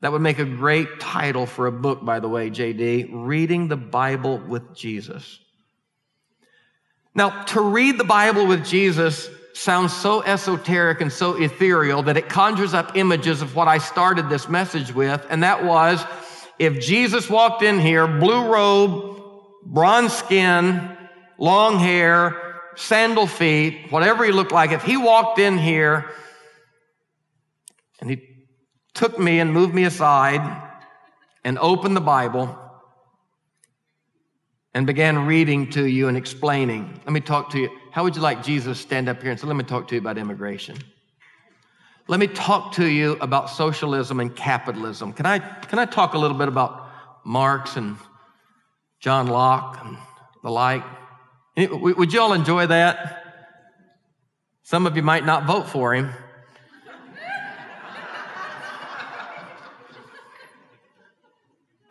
That 0.01 0.11
would 0.11 0.21
make 0.21 0.39
a 0.39 0.45
great 0.45 0.99
title 0.99 1.45
for 1.45 1.67
a 1.67 1.71
book, 1.71 2.03
by 2.05 2.19
the 2.19 2.29
way, 2.29 2.49
JD. 2.49 3.09
Reading 3.11 3.67
the 3.67 3.77
Bible 3.77 4.37
with 4.37 4.73
Jesus. 4.73 5.39
Now, 7.13 7.43
to 7.45 7.61
read 7.61 7.97
the 7.97 8.05
Bible 8.05 8.47
with 8.47 8.65
Jesus 8.65 9.29
sounds 9.53 9.93
so 9.93 10.23
esoteric 10.23 11.01
and 11.01 11.11
so 11.11 11.35
ethereal 11.35 12.03
that 12.03 12.15
it 12.15 12.29
conjures 12.29 12.73
up 12.73 12.95
images 12.95 13.41
of 13.41 13.55
what 13.55 13.67
I 13.67 13.77
started 13.77 14.29
this 14.29 14.47
message 14.47 14.93
with, 14.93 15.25
and 15.29 15.43
that 15.43 15.65
was 15.65 16.03
if 16.59 16.79
Jesus 16.79 17.29
walked 17.29 17.61
in 17.61 17.79
here, 17.79 18.07
blue 18.07 18.47
robe, 18.51 19.21
bronze 19.65 20.13
skin, 20.13 20.97
long 21.37 21.79
hair, 21.79 22.61
sandal 22.75 23.27
feet, 23.27 23.87
whatever 23.89 24.23
he 24.23 24.31
looked 24.31 24.51
like, 24.51 24.71
if 24.71 24.83
he 24.83 24.95
walked 24.97 25.39
in 25.39 25.57
here 25.57 26.09
and 27.99 28.09
he 28.09 28.28
took 28.99 29.17
me 29.17 29.39
and 29.39 29.53
moved 29.53 29.73
me 29.73 29.85
aside 29.85 30.41
and 31.45 31.57
opened 31.59 31.95
the 31.95 32.01
Bible 32.01 32.53
and 34.73 34.85
began 34.85 35.25
reading 35.25 35.69
to 35.69 35.85
you 35.85 36.09
and 36.09 36.17
explaining. 36.17 36.99
Let 37.05 37.13
me 37.13 37.21
talk 37.21 37.49
to 37.51 37.59
you. 37.59 37.69
How 37.93 38.03
would 38.03 38.17
you 38.17 38.21
like 38.21 38.43
Jesus 38.43 38.77
stand 38.77 39.07
up 39.07 39.21
here 39.21 39.31
and 39.31 39.39
say, 39.39 39.47
Let 39.47 39.55
me 39.55 39.63
talk 39.63 39.87
to 39.87 39.95
you 39.95 40.01
about 40.01 40.17
immigration? 40.17 40.77
Let 42.09 42.19
me 42.19 42.27
talk 42.27 42.73
to 42.73 42.85
you 42.85 43.13
about 43.21 43.49
socialism 43.49 44.19
and 44.19 44.35
capitalism. 44.35 45.13
Can 45.13 45.25
I, 45.25 45.39
can 45.39 45.79
I 45.79 45.85
talk 45.85 46.13
a 46.13 46.17
little 46.17 46.37
bit 46.37 46.49
about 46.49 46.89
Marx 47.23 47.77
and 47.77 47.95
John 48.99 49.27
Locke 49.27 49.79
and 49.81 49.97
the 50.43 50.51
like? 50.51 50.83
Would 51.55 52.11
you 52.11 52.19
all 52.19 52.33
enjoy 52.33 52.67
that? 52.67 53.23
Some 54.63 54.85
of 54.85 54.97
you 54.97 55.03
might 55.03 55.25
not 55.25 55.45
vote 55.45 55.69
for 55.69 55.93
him. 55.93 56.11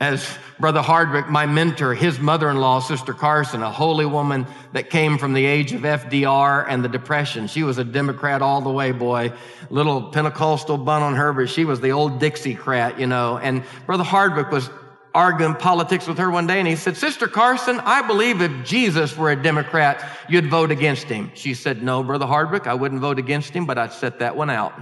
As 0.01 0.39
Brother 0.61 0.81
Hardwick, 0.81 1.29
my 1.29 1.47
mentor, 1.47 1.93
his 1.93 2.21
mother-in-law, 2.21 2.81
Sister 2.81 3.13
Carson, 3.13 3.65
a 3.65 3.71
holy 3.71 4.07
woman 4.07 4.47
that 4.73 4.91
came 4.91 5.19
from 5.19 5.33
the 5.33 5.45
age 5.45 5.73
of 5.73 5.81
FDR 5.81 6.65
and 6.69 6.85
the 6.85 6.89
Depression. 6.89 7.49
She 7.49 7.65
was 7.65 7.79
a 7.79 7.85
Democrat 7.85 8.41
all 8.41 8.61
the 8.61 8.71
way, 8.71 8.93
boy. 8.93 9.33
Little 9.71 10.03
Pentecostal 10.11 10.79
bun 10.79 11.03
on 11.03 11.17
her, 11.17 11.33
but 11.33 11.51
she 11.51 11.65
was 11.65 11.81
the 11.81 11.91
old 11.91 12.21
Dixiecrat, 12.21 13.01
you 13.01 13.09
know. 13.09 13.39
And 13.39 13.65
Brother 13.87 14.05
Hardwick 14.05 14.53
was 14.53 14.71
arguing 15.15 15.57
politics 15.57 16.07
with 16.07 16.19
her 16.19 16.31
one 16.31 16.47
day 16.47 16.61
and 16.61 16.69
he 16.69 16.77
said, 16.77 16.97
Sister 16.97 17.27
Carson, 17.27 17.81
I 17.81 18.07
believe 18.07 18.41
if 18.41 18.65
Jesus 18.65 19.17
were 19.17 19.33
a 19.33 19.43
Democrat, 19.43 20.09
you'd 20.29 20.49
vote 20.49 20.71
against 20.71 21.07
him. 21.07 21.33
She 21.35 21.55
said, 21.55 21.83
No, 21.83 22.05
Brother 22.05 22.27
Hardwick, 22.27 22.69
I 22.69 22.75
wouldn't 22.75 23.01
vote 23.01 23.19
against 23.19 23.51
him, 23.51 23.67
but 23.67 23.79
I'd 23.79 23.93
set 23.93 24.21
that 24.21 24.37
one 24.37 24.49
out. 24.49 24.73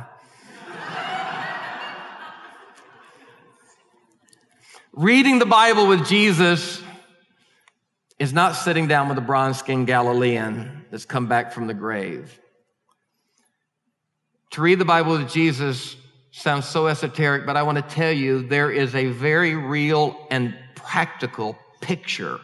Reading 4.96 5.38
the 5.38 5.44
Bible 5.44 5.88
with 5.88 6.06
Jesus 6.08 6.82
is 8.18 8.32
not 8.32 8.52
sitting 8.52 8.88
down 8.88 9.10
with 9.10 9.18
a 9.18 9.20
bronze 9.20 9.58
skinned 9.58 9.86
Galilean 9.86 10.86
that's 10.90 11.04
come 11.04 11.26
back 11.26 11.52
from 11.52 11.66
the 11.66 11.74
grave. 11.74 12.40
To 14.52 14.62
read 14.62 14.78
the 14.78 14.86
Bible 14.86 15.18
with 15.18 15.30
Jesus 15.30 15.96
sounds 16.30 16.64
so 16.64 16.86
esoteric, 16.86 17.44
but 17.44 17.58
I 17.58 17.62
want 17.62 17.76
to 17.76 17.82
tell 17.94 18.10
you 18.10 18.48
there 18.48 18.70
is 18.70 18.94
a 18.94 19.08
very 19.08 19.54
real 19.54 20.16
and 20.30 20.56
practical 20.74 21.58
picture, 21.82 22.40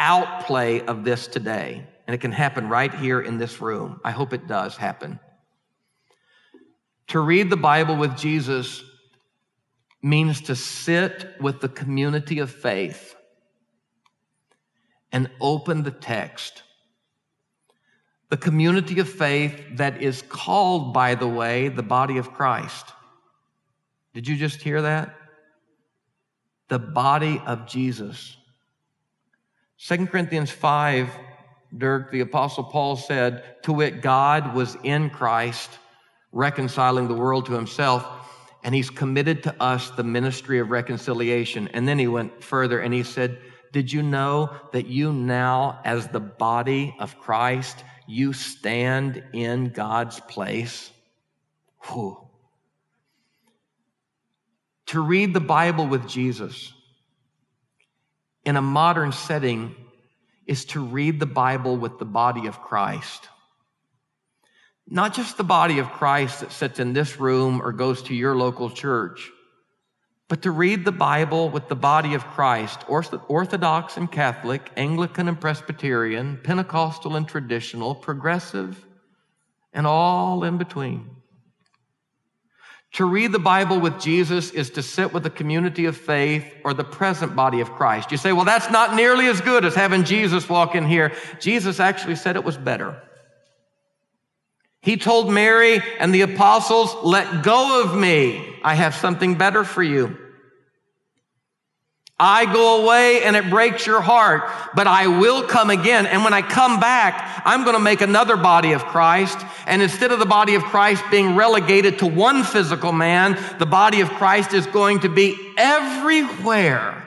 outplay 0.00 0.80
of 0.80 1.04
this 1.04 1.28
today. 1.28 1.86
And 2.08 2.12
it 2.12 2.18
can 2.18 2.32
happen 2.32 2.68
right 2.68 2.92
here 2.92 3.20
in 3.20 3.38
this 3.38 3.60
room. 3.60 4.00
I 4.02 4.10
hope 4.10 4.32
it 4.32 4.48
does 4.48 4.76
happen. 4.76 5.20
To 7.08 7.20
read 7.20 7.50
the 7.50 7.56
Bible 7.56 7.94
with 7.94 8.18
Jesus 8.18 8.82
means 10.02 10.40
to 10.42 10.54
sit 10.54 11.34
with 11.40 11.60
the 11.60 11.68
community 11.68 12.38
of 12.38 12.50
faith 12.50 13.14
and 15.10 15.30
open 15.40 15.82
the 15.82 15.90
text. 15.90 16.62
the 18.30 18.36
community 18.36 19.00
of 19.00 19.08
faith 19.08 19.58
that 19.76 20.02
is 20.02 20.22
called, 20.22 20.92
by 20.92 21.14
the 21.14 21.28
way, 21.28 21.68
the 21.68 21.82
body 21.82 22.18
of 22.18 22.32
Christ. 22.32 22.86
Did 24.12 24.28
you 24.28 24.36
just 24.36 24.60
hear 24.60 24.82
that? 24.82 25.14
The 26.68 26.78
body 26.78 27.40
of 27.46 27.66
Jesus. 27.66 28.36
2 29.78 30.06
Corinthians 30.08 30.50
5, 30.50 31.10
Dirk, 31.76 32.10
the 32.10 32.20
Apostle 32.20 32.64
Paul 32.64 32.96
said, 32.96 33.62
To 33.62 33.72
wit, 33.72 34.02
God 34.02 34.54
was 34.54 34.76
in 34.82 35.08
Christ, 35.08 35.70
reconciling 36.32 37.08
the 37.08 37.14
world 37.14 37.46
to 37.46 37.52
himself, 37.52 38.04
and 38.62 38.74
he's 38.74 38.90
committed 38.90 39.44
to 39.44 39.62
us 39.62 39.90
the 39.90 40.04
ministry 40.04 40.58
of 40.58 40.70
reconciliation. 40.70 41.68
And 41.68 41.86
then 41.86 41.98
he 41.98 42.08
went 42.08 42.42
further 42.42 42.80
and 42.80 42.92
he 42.92 43.02
said, 43.02 43.38
Did 43.72 43.92
you 43.92 44.02
know 44.02 44.50
that 44.72 44.86
you 44.86 45.12
now, 45.12 45.80
as 45.84 46.08
the 46.08 46.20
body 46.20 46.94
of 46.98 47.18
Christ, 47.18 47.84
you 48.08 48.32
stand 48.32 49.22
in 49.34 49.68
God's 49.68 50.18
place. 50.18 50.90
Whew. 51.84 52.16
To 54.86 55.00
read 55.02 55.34
the 55.34 55.40
Bible 55.40 55.86
with 55.86 56.08
Jesus 56.08 56.72
in 58.46 58.56
a 58.56 58.62
modern 58.62 59.12
setting 59.12 59.76
is 60.46 60.64
to 60.64 60.82
read 60.82 61.20
the 61.20 61.26
Bible 61.26 61.76
with 61.76 61.98
the 61.98 62.06
body 62.06 62.46
of 62.46 62.62
Christ. 62.62 63.28
Not 64.90 65.14
just 65.14 65.36
the 65.36 65.44
body 65.44 65.78
of 65.78 65.90
Christ 65.90 66.40
that 66.40 66.50
sits 66.50 66.78
in 66.78 66.94
this 66.94 67.20
room 67.20 67.60
or 67.62 67.72
goes 67.72 68.02
to 68.04 68.14
your 68.14 68.34
local 68.34 68.70
church, 68.70 69.30
but 70.28 70.42
to 70.42 70.50
read 70.50 70.84
the 70.84 70.92
Bible 70.92 71.50
with 71.50 71.68
the 71.68 71.76
body 71.76 72.14
of 72.14 72.24
Christ, 72.26 72.84
Orthodox 72.88 73.96
and 73.96 74.10
Catholic, 74.10 74.70
Anglican 74.76 75.28
and 75.28 75.40
Presbyterian, 75.40 76.38
Pentecostal 76.42 77.16
and 77.16 77.28
traditional, 77.28 77.94
progressive, 77.94 78.86
and 79.72 79.86
all 79.86 80.44
in 80.44 80.58
between. 80.58 81.10
To 82.92 83.04
read 83.04 83.32
the 83.32 83.38
Bible 83.38 83.78
with 83.78 84.00
Jesus 84.00 84.50
is 84.50 84.70
to 84.70 84.82
sit 84.82 85.12
with 85.12 85.22
the 85.22 85.30
community 85.30 85.84
of 85.84 85.96
faith 85.96 86.44
or 86.64 86.72
the 86.72 86.84
present 86.84 87.36
body 87.36 87.60
of 87.60 87.70
Christ. 87.72 88.10
You 88.10 88.16
say, 88.16 88.32
well, 88.32 88.46
that's 88.46 88.70
not 88.70 88.94
nearly 88.94 89.26
as 89.26 89.42
good 89.42 89.66
as 89.66 89.74
having 89.74 90.04
Jesus 90.04 90.48
walk 90.48 90.74
in 90.74 90.86
here. 90.86 91.12
Jesus 91.38 91.80
actually 91.80 92.16
said 92.16 92.36
it 92.36 92.44
was 92.44 92.56
better. 92.56 93.02
He 94.88 94.96
told 94.96 95.30
Mary 95.30 95.82
and 96.00 96.14
the 96.14 96.22
apostles, 96.22 96.96
let 97.04 97.44
go 97.44 97.84
of 97.84 97.94
me. 97.94 98.42
I 98.64 98.74
have 98.74 98.94
something 98.94 99.34
better 99.34 99.62
for 99.62 99.82
you. 99.82 100.16
I 102.18 102.50
go 102.50 102.82
away 102.82 103.22
and 103.22 103.36
it 103.36 103.50
breaks 103.50 103.86
your 103.86 104.00
heart, 104.00 104.50
but 104.74 104.86
I 104.86 105.08
will 105.08 105.42
come 105.42 105.68
again. 105.68 106.06
And 106.06 106.24
when 106.24 106.32
I 106.32 106.40
come 106.40 106.80
back, 106.80 107.42
I'm 107.44 107.64
going 107.64 107.76
to 107.76 107.82
make 107.82 108.00
another 108.00 108.38
body 108.38 108.72
of 108.72 108.82
Christ. 108.86 109.36
And 109.66 109.82
instead 109.82 110.10
of 110.10 110.20
the 110.20 110.24
body 110.24 110.54
of 110.54 110.62
Christ 110.62 111.04
being 111.10 111.36
relegated 111.36 111.98
to 111.98 112.06
one 112.06 112.42
physical 112.42 112.92
man, 112.92 113.38
the 113.58 113.66
body 113.66 114.00
of 114.00 114.08
Christ 114.08 114.54
is 114.54 114.66
going 114.68 115.00
to 115.00 115.10
be 115.10 115.36
everywhere 115.58 117.04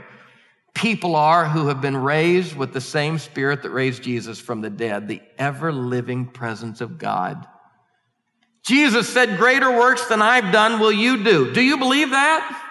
people 0.76 1.16
are 1.16 1.46
who 1.48 1.70
have 1.70 1.82
been 1.82 1.98
raised 1.98 2.56
with 2.56 2.74
the 2.74 2.80
same 2.80 3.18
spirit 3.18 3.64
that 3.64 3.72
raised 3.72 4.04
Jesus 4.04 4.40
from 4.40 4.62
the 4.62 4.70
dead, 4.70 5.08
the 5.08 5.24
ever 5.40 5.74
living 5.74 6.28
presence 6.28 6.80
of 6.80 7.00
God. 7.00 7.48
Jesus 8.63 9.10
said, 9.10 9.38
greater 9.38 9.72
works 9.72 10.06
than 10.08 10.22
I've 10.22 10.51
done 10.51 10.80
will 10.80 10.91
you 10.91 11.24
do. 11.24 11.53
Do 11.53 11.62
you 11.62 11.77
believe 11.77 12.12
that? 12.12 12.68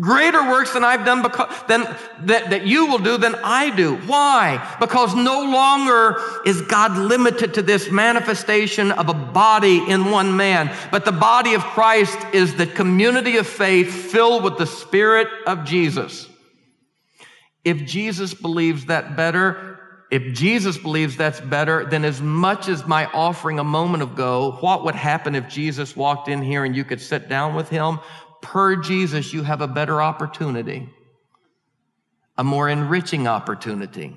Greater 0.00 0.42
works 0.50 0.72
than 0.72 0.82
I've 0.82 1.04
done 1.04 1.22
because, 1.22 1.48
than, 1.68 1.82
that, 2.22 2.50
that 2.50 2.66
you 2.66 2.86
will 2.86 2.98
do 2.98 3.16
than 3.16 3.36
I 3.36 3.70
do. 3.70 3.94
Why? 3.94 4.76
Because 4.80 5.14
no 5.14 5.42
longer 5.42 6.20
is 6.44 6.62
God 6.62 6.98
limited 6.98 7.54
to 7.54 7.62
this 7.62 7.92
manifestation 7.92 8.90
of 8.90 9.08
a 9.08 9.14
body 9.14 9.88
in 9.88 10.10
one 10.10 10.36
man, 10.36 10.74
but 10.90 11.04
the 11.04 11.12
body 11.12 11.54
of 11.54 11.62
Christ 11.62 12.18
is 12.32 12.56
the 12.56 12.66
community 12.66 13.36
of 13.36 13.46
faith 13.46 13.92
filled 13.92 14.42
with 14.42 14.58
the 14.58 14.66
Spirit 14.66 15.28
of 15.46 15.64
Jesus. 15.64 16.28
If 17.64 17.84
Jesus 17.86 18.34
believes 18.34 18.86
that 18.86 19.16
better, 19.16 19.73
if 20.14 20.32
Jesus 20.32 20.78
believes 20.78 21.16
that's 21.16 21.40
better, 21.40 21.84
then 21.84 22.04
as 22.04 22.22
much 22.22 22.68
as 22.68 22.86
my 22.86 23.06
offering 23.06 23.58
a 23.58 23.64
moment 23.64 24.04
ago, 24.04 24.58
what 24.60 24.84
would 24.84 24.94
happen 24.94 25.34
if 25.34 25.48
Jesus 25.48 25.96
walked 25.96 26.28
in 26.28 26.40
here 26.40 26.64
and 26.64 26.76
you 26.76 26.84
could 26.84 27.00
sit 27.00 27.28
down 27.28 27.56
with 27.56 27.68
him? 27.68 27.98
Per 28.40 28.76
Jesus, 28.76 29.32
you 29.32 29.42
have 29.42 29.60
a 29.60 29.66
better 29.66 30.00
opportunity, 30.00 30.88
a 32.38 32.44
more 32.44 32.68
enriching 32.68 33.26
opportunity. 33.26 34.16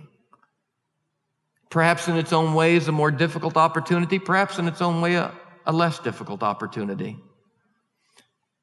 Perhaps 1.71 2.07
in 2.07 2.15
its 2.15 2.31
own 2.31 2.53
ways, 2.53 2.87
a 2.87 2.91
more 2.91 3.09
difficult 3.09 3.57
opportunity, 3.57 4.19
perhaps 4.19 4.59
in 4.59 4.67
its 4.67 4.83
own 4.83 5.01
way, 5.01 5.15
a, 5.15 5.33
a 5.65 5.73
less 5.73 5.97
difficult 5.97 6.43
opportunity. 6.43 7.17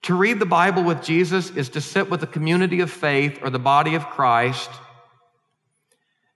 To 0.02 0.14
read 0.14 0.38
the 0.38 0.46
Bible 0.46 0.84
with 0.84 1.02
Jesus 1.02 1.50
is 1.50 1.70
to 1.70 1.80
sit 1.80 2.08
with 2.08 2.20
the 2.20 2.28
community 2.28 2.78
of 2.78 2.92
faith 2.92 3.40
or 3.42 3.50
the 3.50 3.58
body 3.58 3.96
of 3.96 4.06
Christ 4.06 4.70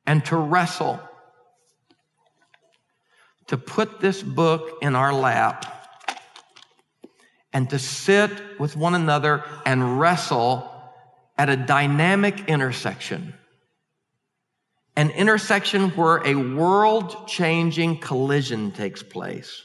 and 0.09 0.25
to 0.25 0.37
wrestle, 0.37 0.99
to 3.47 3.59
put 3.59 4.01
this 4.01 4.23
book 4.23 4.79
in 4.81 4.97
our 4.97 5.13
lap 5.13 5.67
and 7.53 7.69
to 7.69 7.79
sit 7.79 8.31
with 8.59 8.75
one 8.75 8.95
another 8.95 9.45
and 9.67 10.01
wrestle 10.01 10.73
at 11.37 11.51
a 11.51 11.57
dynamic 11.57 12.49
intersection. 12.49 13.35
An 14.97 15.11
intersection 15.11 15.91
where 15.91 16.27
a 16.27 16.35
world 16.35 17.29
changing 17.29 17.99
collision 17.99 18.73
takes 18.73 19.03
place. 19.03 19.63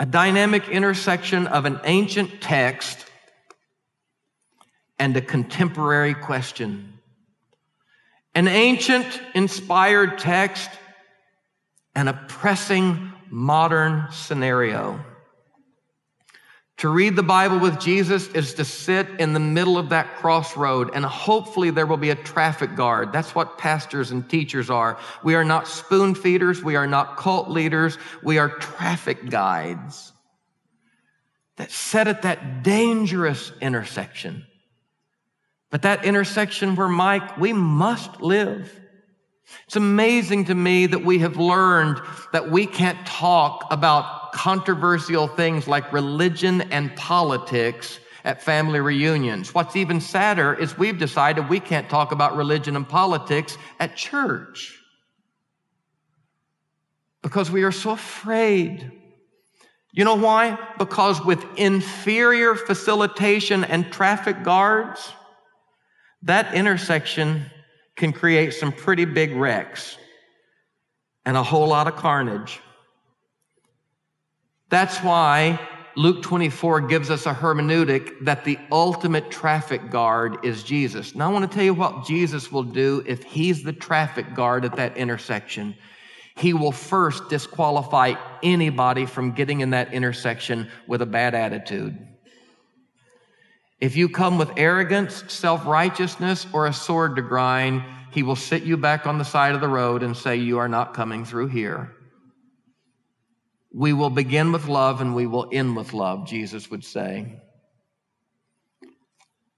A 0.00 0.06
dynamic 0.06 0.68
intersection 0.68 1.46
of 1.46 1.66
an 1.66 1.78
ancient 1.84 2.40
text 2.40 3.06
and 4.98 5.16
a 5.16 5.20
contemporary 5.20 6.14
question. 6.14 6.95
An 8.36 8.48
ancient 8.48 9.06
inspired 9.34 10.18
text 10.18 10.68
and 11.94 12.06
a 12.06 12.12
pressing 12.28 13.10
modern 13.30 14.08
scenario. 14.12 15.02
To 16.78 16.90
read 16.90 17.16
the 17.16 17.22
Bible 17.22 17.58
with 17.58 17.80
Jesus 17.80 18.28
is 18.28 18.52
to 18.54 18.64
sit 18.66 19.08
in 19.18 19.32
the 19.32 19.40
middle 19.40 19.78
of 19.78 19.88
that 19.88 20.16
crossroad 20.16 20.90
and 20.94 21.02
hopefully 21.02 21.70
there 21.70 21.86
will 21.86 21.96
be 21.96 22.10
a 22.10 22.14
traffic 22.14 22.76
guard. 22.76 23.10
That's 23.10 23.34
what 23.34 23.56
pastors 23.56 24.10
and 24.10 24.28
teachers 24.28 24.68
are. 24.68 24.98
We 25.24 25.34
are 25.34 25.44
not 25.44 25.66
spoon 25.66 26.14
feeders. 26.14 26.62
We 26.62 26.76
are 26.76 26.86
not 26.86 27.16
cult 27.16 27.48
leaders. 27.48 27.96
We 28.22 28.36
are 28.36 28.50
traffic 28.50 29.30
guides 29.30 30.12
that 31.56 31.70
sit 31.70 32.06
at 32.06 32.20
that 32.20 32.62
dangerous 32.62 33.50
intersection 33.62 34.45
but 35.70 35.82
that 35.82 36.04
intersection 36.04 36.76
where, 36.76 36.88
Mike, 36.88 37.36
we 37.38 37.52
must 37.52 38.20
live. 38.20 38.80
It's 39.66 39.76
amazing 39.76 40.46
to 40.46 40.54
me 40.54 40.86
that 40.86 41.04
we 41.04 41.18
have 41.20 41.36
learned 41.36 42.00
that 42.32 42.50
we 42.50 42.66
can't 42.66 43.06
talk 43.06 43.66
about 43.70 44.32
controversial 44.32 45.28
things 45.28 45.68
like 45.68 45.92
religion 45.92 46.62
and 46.72 46.94
politics 46.96 48.00
at 48.24 48.42
family 48.42 48.80
reunions. 48.80 49.54
What's 49.54 49.76
even 49.76 50.00
sadder 50.00 50.52
is 50.52 50.76
we've 50.76 50.98
decided 50.98 51.48
we 51.48 51.60
can't 51.60 51.88
talk 51.88 52.10
about 52.10 52.36
religion 52.36 52.74
and 52.74 52.88
politics 52.88 53.56
at 53.78 53.96
church 53.96 54.76
because 57.22 57.50
we 57.50 57.62
are 57.62 57.72
so 57.72 57.92
afraid. 57.92 58.92
You 59.92 60.04
know 60.04 60.16
why? 60.16 60.58
Because 60.76 61.24
with 61.24 61.44
inferior 61.56 62.54
facilitation 62.54 63.64
and 63.64 63.92
traffic 63.92 64.42
guards, 64.42 65.12
that 66.26 66.54
intersection 66.54 67.46
can 67.94 68.12
create 68.12 68.52
some 68.52 68.72
pretty 68.72 69.04
big 69.04 69.32
wrecks 69.32 69.96
and 71.24 71.36
a 71.36 71.42
whole 71.42 71.68
lot 71.68 71.86
of 71.86 71.96
carnage. 71.96 72.60
That's 74.68 74.98
why 74.98 75.60
Luke 75.96 76.22
24 76.22 76.82
gives 76.82 77.10
us 77.10 77.26
a 77.26 77.32
hermeneutic 77.32 78.24
that 78.24 78.44
the 78.44 78.58
ultimate 78.72 79.30
traffic 79.30 79.90
guard 79.90 80.44
is 80.44 80.64
Jesus. 80.64 81.14
Now, 81.14 81.30
I 81.30 81.32
want 81.32 81.50
to 81.50 81.54
tell 81.54 81.64
you 81.64 81.74
what 81.74 82.04
Jesus 82.04 82.50
will 82.50 82.64
do 82.64 83.04
if 83.06 83.22
he's 83.22 83.62
the 83.62 83.72
traffic 83.72 84.34
guard 84.34 84.64
at 84.64 84.76
that 84.76 84.96
intersection. 84.96 85.76
He 86.36 86.52
will 86.52 86.72
first 86.72 87.28
disqualify 87.28 88.14
anybody 88.42 89.06
from 89.06 89.30
getting 89.30 89.60
in 89.60 89.70
that 89.70 89.94
intersection 89.94 90.68
with 90.88 91.02
a 91.02 91.06
bad 91.06 91.34
attitude. 91.34 91.96
If 93.78 93.96
you 93.96 94.08
come 94.08 94.38
with 94.38 94.50
arrogance, 94.56 95.24
self 95.28 95.66
righteousness, 95.66 96.46
or 96.52 96.66
a 96.66 96.72
sword 96.72 97.16
to 97.16 97.22
grind, 97.22 97.82
he 98.10 98.22
will 98.22 98.36
sit 98.36 98.62
you 98.62 98.76
back 98.76 99.06
on 99.06 99.18
the 99.18 99.24
side 99.24 99.54
of 99.54 99.60
the 99.60 99.68
road 99.68 100.02
and 100.02 100.16
say, 100.16 100.36
You 100.36 100.58
are 100.58 100.68
not 100.68 100.94
coming 100.94 101.24
through 101.24 101.48
here. 101.48 101.94
We 103.72 103.92
will 103.92 104.08
begin 104.08 104.52
with 104.52 104.68
love 104.68 105.02
and 105.02 105.14
we 105.14 105.26
will 105.26 105.50
end 105.52 105.76
with 105.76 105.92
love, 105.92 106.26
Jesus 106.26 106.70
would 106.70 106.82
say. 106.82 107.40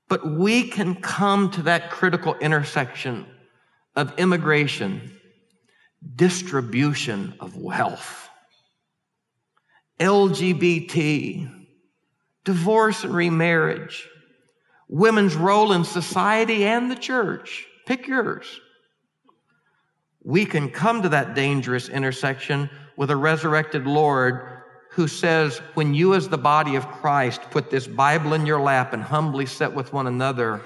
But 0.08 0.28
we 0.28 0.68
can 0.68 0.96
come 0.96 1.50
to 1.52 1.62
that 1.62 1.90
critical 1.90 2.34
intersection 2.36 3.26
of 3.94 4.18
immigration, 4.18 5.16
distribution 6.16 7.34
of 7.38 7.56
wealth, 7.56 8.28
LGBT, 10.00 11.57
divorce 12.48 13.04
and 13.04 13.14
remarriage, 13.14 14.08
women's 14.88 15.36
role 15.36 15.72
in 15.72 15.84
society 15.84 16.64
and 16.64 16.90
the 16.90 16.96
church. 16.96 17.66
Pick 17.84 18.06
yours. 18.06 18.46
We 20.24 20.46
can 20.46 20.70
come 20.70 21.02
to 21.02 21.10
that 21.10 21.34
dangerous 21.34 21.90
intersection 21.90 22.70
with 22.96 23.10
a 23.10 23.16
resurrected 23.16 23.86
Lord 23.86 24.62
who 24.92 25.08
says, 25.08 25.58
when 25.74 25.92
you, 25.92 26.14
as 26.14 26.30
the 26.30 26.38
body 26.38 26.76
of 26.76 26.88
Christ, 26.88 27.42
put 27.50 27.70
this 27.70 27.86
Bible 27.86 28.32
in 28.32 28.46
your 28.46 28.62
lap 28.62 28.94
and 28.94 29.02
humbly 29.02 29.44
sit 29.44 29.74
with 29.74 29.92
one 29.92 30.06
another, 30.06 30.62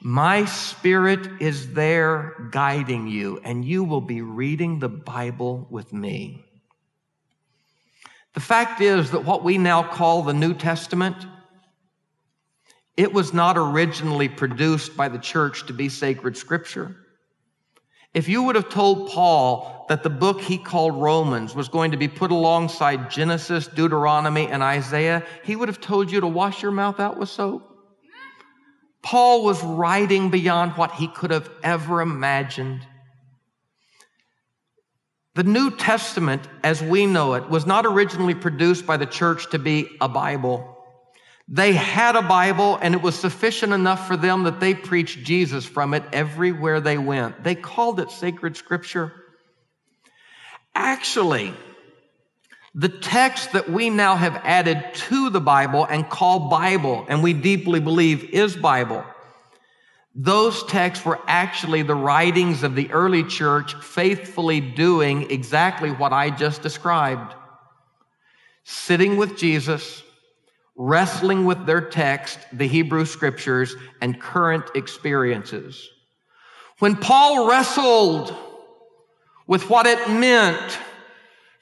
my 0.00 0.44
spirit 0.46 1.40
is 1.40 1.74
there 1.74 2.48
guiding 2.50 3.06
you, 3.06 3.40
and 3.44 3.64
you 3.64 3.84
will 3.84 4.00
be 4.00 4.20
reading 4.20 4.80
the 4.80 4.88
Bible 4.88 5.68
with 5.70 5.92
me. 5.92 6.44
The 8.34 8.40
fact 8.40 8.80
is 8.80 9.10
that 9.10 9.24
what 9.24 9.44
we 9.44 9.58
now 9.58 9.82
call 9.82 10.22
the 10.22 10.32
New 10.32 10.54
Testament, 10.54 11.16
it 12.96 13.12
was 13.12 13.32
not 13.32 13.58
originally 13.58 14.28
produced 14.28 14.96
by 14.96 15.08
the 15.08 15.18
church 15.18 15.66
to 15.66 15.72
be 15.72 15.88
sacred 15.88 16.36
scripture. 16.36 16.96
If 18.14 18.28
you 18.28 18.42
would 18.42 18.56
have 18.56 18.68
told 18.68 19.10
Paul 19.10 19.86
that 19.88 20.02
the 20.02 20.10
book 20.10 20.40
he 20.40 20.58
called 20.58 21.00
Romans 21.00 21.54
was 21.54 21.68
going 21.68 21.92
to 21.92 21.96
be 21.96 22.08
put 22.08 22.30
alongside 22.30 23.10
Genesis, 23.10 23.66
Deuteronomy, 23.66 24.48
and 24.48 24.62
Isaiah, 24.62 25.24
he 25.44 25.56
would 25.56 25.68
have 25.68 25.80
told 25.80 26.10
you 26.10 26.20
to 26.20 26.26
wash 26.26 26.62
your 26.62 26.72
mouth 26.72 27.00
out 27.00 27.18
with 27.18 27.30
soap. 27.30 27.68
Paul 29.02 29.44
was 29.44 29.62
writing 29.62 30.30
beyond 30.30 30.72
what 30.72 30.92
he 30.92 31.08
could 31.08 31.30
have 31.30 31.50
ever 31.62 32.02
imagined. 32.02 32.86
The 35.34 35.44
New 35.44 35.70
Testament, 35.70 36.46
as 36.62 36.82
we 36.82 37.06
know 37.06 37.34
it, 37.34 37.48
was 37.48 37.64
not 37.64 37.86
originally 37.86 38.34
produced 38.34 38.86
by 38.86 38.98
the 38.98 39.06
church 39.06 39.50
to 39.50 39.58
be 39.58 39.88
a 40.00 40.08
Bible. 40.08 40.68
They 41.48 41.72
had 41.72 42.16
a 42.16 42.22
Bible 42.22 42.78
and 42.82 42.94
it 42.94 43.02
was 43.02 43.18
sufficient 43.18 43.72
enough 43.72 44.06
for 44.06 44.16
them 44.16 44.44
that 44.44 44.60
they 44.60 44.74
preached 44.74 45.24
Jesus 45.24 45.64
from 45.64 45.94
it 45.94 46.02
everywhere 46.12 46.80
they 46.80 46.98
went. 46.98 47.42
They 47.42 47.54
called 47.54 47.98
it 48.00 48.10
sacred 48.10 48.56
scripture. 48.56 49.12
Actually, 50.74 51.52
the 52.74 52.88
text 52.88 53.52
that 53.52 53.68
we 53.70 53.90
now 53.90 54.16
have 54.16 54.40
added 54.44 54.94
to 54.94 55.28
the 55.28 55.40
Bible 55.40 55.84
and 55.84 56.08
call 56.08 56.48
Bible, 56.48 57.04
and 57.08 57.22
we 57.22 57.34
deeply 57.34 57.80
believe 57.80 58.24
is 58.30 58.56
Bible, 58.56 59.04
those 60.14 60.62
texts 60.64 61.04
were 61.04 61.20
actually 61.26 61.82
the 61.82 61.94
writings 61.94 62.62
of 62.62 62.74
the 62.74 62.90
early 62.90 63.24
church 63.24 63.74
faithfully 63.76 64.60
doing 64.60 65.30
exactly 65.30 65.90
what 65.90 66.12
I 66.12 66.30
just 66.30 66.60
described. 66.60 67.34
Sitting 68.64 69.16
with 69.16 69.38
Jesus, 69.38 70.02
wrestling 70.76 71.44
with 71.44 71.64
their 71.64 71.80
text, 71.80 72.38
the 72.52 72.66
Hebrew 72.66 73.06
scriptures, 73.06 73.74
and 74.00 74.20
current 74.20 74.64
experiences. 74.74 75.88
When 76.78 76.96
Paul 76.96 77.48
wrestled 77.48 78.34
with 79.46 79.70
what 79.70 79.86
it 79.86 80.10
meant 80.10 80.78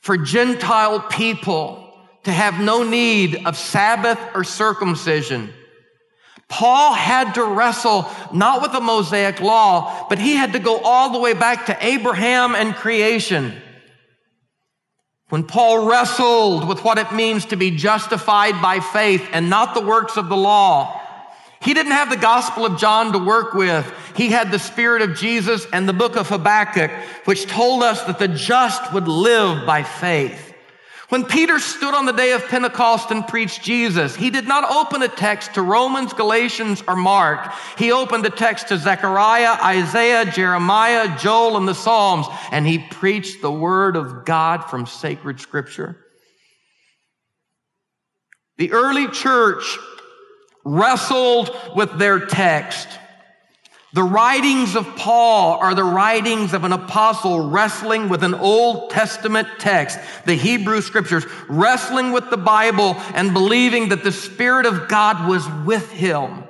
for 0.01 0.17
Gentile 0.17 1.01
people 1.01 1.93
to 2.25 2.33
have 2.33 2.61
no 2.61 2.83
need 2.83 3.47
of 3.47 3.57
Sabbath 3.57 4.19
or 4.35 4.45
circumcision. 4.45 5.53
Paul 6.51 6.93
had 6.93 7.35
to 7.35 7.45
wrestle 7.45 8.11
not 8.35 8.61
with 8.61 8.73
the 8.73 8.81
Mosaic 8.81 9.41
law, 9.41 10.07
but 10.09 10.19
he 10.19 10.35
had 10.35 10.53
to 10.53 10.59
go 10.59 10.79
all 10.81 11.13
the 11.13 11.21
way 11.21 11.33
back 11.33 11.67
to 11.67 11.87
Abraham 11.87 12.57
and 12.57 12.75
creation. 12.75 13.55
When 15.29 15.45
Paul 15.45 15.89
wrestled 15.89 16.67
with 16.69 16.83
what 16.83 16.99
it 16.99 17.13
means 17.13 17.47
to 17.47 17.57
be 17.57 17.71
justified 17.71 18.61
by 18.61 18.81
faith 18.81 19.27
and 19.33 19.49
not 19.49 19.75
the 19.75 19.81
works 19.81 20.17
of 20.17 20.29
the 20.29 20.37
law, 20.37 21.01
he 21.61 21.73
didn't 21.73 21.93
have 21.93 22.11
the 22.11 22.17
Gospel 22.17 22.67
of 22.67 22.81
John 22.81 23.13
to 23.13 23.19
work 23.19 23.55
with. 23.55 23.91
He 24.17 24.31
had 24.31 24.51
the 24.51 24.59
Spirit 24.59 25.03
of 25.03 25.17
Jesus 25.17 25.67
and 25.73 25.89
the 25.89 25.93
book 25.93 26.17
of 26.17 26.29
Habakkuk, 26.29 26.91
which 27.27 27.47
told 27.47 27.85
us 27.85 28.03
that 28.05 28.19
the 28.19 28.27
just 28.27 28.93
would 28.93 29.07
live 29.07 29.65
by 29.67 29.85
faith. 29.85 30.50
When 31.11 31.25
Peter 31.25 31.59
stood 31.59 31.93
on 31.93 32.07
the 32.07 32.13
day 32.13 32.33
of 32.33 32.47
Pentecost 32.47 33.11
and 33.11 33.27
preached 33.27 33.63
Jesus, 33.63 34.15
he 34.15 34.31
did 34.31 34.47
not 34.47 34.71
open 34.71 35.03
a 35.03 35.09
text 35.09 35.55
to 35.55 35.63
Romans, 35.63 36.13
Galatians, 36.13 36.85
or 36.87 36.95
Mark. 36.95 37.53
He 37.77 37.91
opened 37.91 38.25
a 38.27 38.31
text 38.31 38.69
to 38.69 38.79
Zechariah, 38.79 39.59
Isaiah, 39.61 40.31
Jeremiah, 40.31 41.19
Joel, 41.19 41.57
and 41.57 41.67
the 41.67 41.75
Psalms, 41.75 42.29
and 42.53 42.65
he 42.65 42.79
preached 42.79 43.43
the 43.43 43.51
word 43.51 43.97
of 43.97 44.25
God 44.25 44.63
from 44.71 44.87
sacred 44.87 45.41
scripture. 45.41 45.97
The 48.59 48.71
early 48.71 49.09
church 49.09 49.79
wrestled 50.65 51.51
with 51.75 51.99
their 51.99 52.25
text. 52.25 52.87
The 53.93 54.03
writings 54.05 54.77
of 54.77 54.87
Paul 54.95 55.59
are 55.59 55.75
the 55.75 55.83
writings 55.83 56.55
of 56.55 56.63
an 56.63 56.73
apostle 56.73 57.51
wrestling 57.51 58.09
with 58.09 58.23
an 58.23 58.35
Old 58.35 58.91
Testament 58.91 59.49
text, 59.59 59.99
the 60.27 60.35
Hebrew 60.35 60.81
scriptures, 60.81 61.27
wrestling 61.49 62.13
with 62.13 62.31
the 62.31 62.37
Bible 62.37 62.95
and 63.15 63.33
believing 63.33 63.89
that 63.89 64.05
the 64.05 64.13
Spirit 64.13 64.67
of 64.67 64.87
God 64.87 65.29
was 65.29 65.45
with 65.65 65.91
him. 65.91 66.45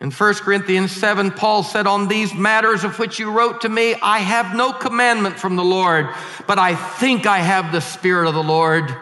In 0.00 0.10
1 0.10 0.34
Corinthians 0.34 0.92
7, 0.92 1.30
Paul 1.30 1.62
said, 1.62 1.86
On 1.86 2.08
these 2.08 2.34
matters 2.34 2.84
of 2.84 2.98
which 2.98 3.18
you 3.18 3.30
wrote 3.30 3.62
to 3.62 3.68
me, 3.70 3.94
I 4.02 4.18
have 4.18 4.54
no 4.54 4.72
commandment 4.72 5.38
from 5.38 5.56
the 5.56 5.64
Lord, 5.64 6.08
but 6.46 6.58
I 6.58 6.74
think 6.74 7.24
I 7.24 7.38
have 7.38 7.72
the 7.72 7.80
Spirit 7.80 8.28
of 8.28 8.34
the 8.34 8.42
Lord. 8.42 8.94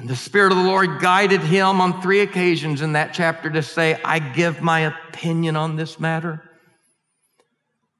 And 0.00 0.08
the 0.08 0.16
Spirit 0.16 0.50
of 0.50 0.56
the 0.56 0.64
Lord 0.64 0.98
guided 0.98 1.42
him 1.42 1.78
on 1.82 2.00
three 2.00 2.20
occasions 2.20 2.80
in 2.80 2.94
that 2.94 3.12
chapter 3.12 3.50
to 3.50 3.62
say, 3.62 4.00
I 4.02 4.18
give 4.18 4.62
my 4.62 4.80
opinion 4.80 5.56
on 5.56 5.76
this 5.76 6.00
matter. 6.00 6.42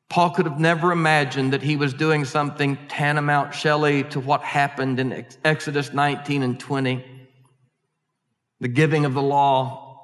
Paul 0.08 0.30
could 0.30 0.46
have 0.46 0.58
never 0.58 0.92
imagined 0.92 1.52
that 1.52 1.60
he 1.60 1.76
was 1.76 1.92
doing 1.92 2.24
something 2.24 2.78
tantamount, 2.88 3.54
Shelley, 3.54 4.04
to 4.04 4.18
what 4.18 4.40
happened 4.40 4.98
in 4.98 5.26
Exodus 5.44 5.92
19 5.92 6.42
and 6.42 6.58
20, 6.58 7.04
the 8.60 8.68
giving 8.68 9.04
of 9.04 9.12
the 9.12 9.20
law. 9.20 10.00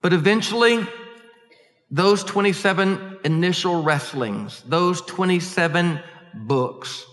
But 0.00 0.14
eventually, 0.14 0.86
those 1.90 2.24
27 2.24 3.18
initial 3.24 3.82
wrestlings, 3.82 4.62
those 4.62 5.02
27 5.02 6.00
books, 6.32 7.04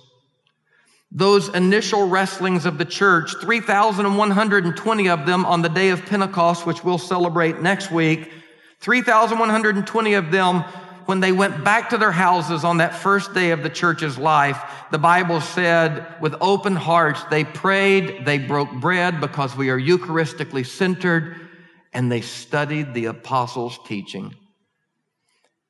those 1.12 1.50
initial 1.50 2.08
wrestlings 2.08 2.66
of 2.66 2.78
the 2.78 2.86
church, 2.86 3.34
3,120 3.40 5.10
of 5.10 5.26
them 5.26 5.46
on 5.46 5.62
the 5.62 5.70
day 5.70 5.90
of 5.90 6.06
Pentecost, 6.06 6.66
which 6.66 6.84
we'll 6.84 6.98
celebrate 6.98 7.62
next 7.62 7.92
week, 7.92 8.32
3,120 8.80 10.14
of 10.14 10.32
them 10.32 10.64
when 11.08 11.22
they 11.22 11.32
went 11.32 11.64
back 11.64 11.90
to 11.90 11.98
their 11.98 12.12
houses 12.12 12.66
on 12.66 12.78
that 12.78 12.94
first 12.94 13.34
day 13.34 13.52
of 13.52 13.64
the 13.64 13.70
church's 13.70 14.18
life, 14.18 14.62
the 14.92 14.98
Bible 14.98 15.40
said, 15.40 16.06
with 16.22 16.36
open 16.42 16.76
hearts, 16.76 17.24
they 17.32 17.46
prayed, 17.46 18.26
they 18.26 18.38
broke 18.38 18.70
bread 18.74 19.22
because 19.22 19.56
we 19.56 19.70
are 19.70 19.80
Eucharistically 19.80 20.66
centered, 20.66 21.48
and 21.94 22.12
they 22.12 22.20
studied 22.20 22.94
the 22.94 23.06
apostles' 23.06 23.80
teaching. 23.86 24.36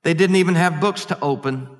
They 0.02 0.15
didn't 0.15 0.38
even 0.38 0.56
have 0.56 0.82
books 0.82 1.06
to 1.06 1.19
open. 1.19 1.76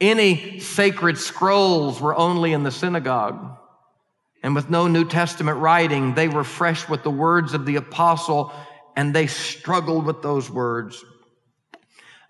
Any 0.00 0.60
sacred 0.60 1.18
scrolls 1.18 2.00
were 2.00 2.14
only 2.14 2.52
in 2.52 2.62
the 2.62 2.70
synagogue. 2.70 3.56
And 4.42 4.54
with 4.54 4.70
no 4.70 4.86
New 4.86 5.04
Testament 5.04 5.58
writing, 5.58 6.14
they 6.14 6.28
were 6.28 6.44
fresh 6.44 6.88
with 6.88 7.02
the 7.02 7.10
words 7.10 7.54
of 7.54 7.66
the 7.66 7.76
apostle 7.76 8.52
and 8.96 9.14
they 9.14 9.26
struggled 9.26 10.04
with 10.04 10.22
those 10.22 10.50
words. 10.50 11.04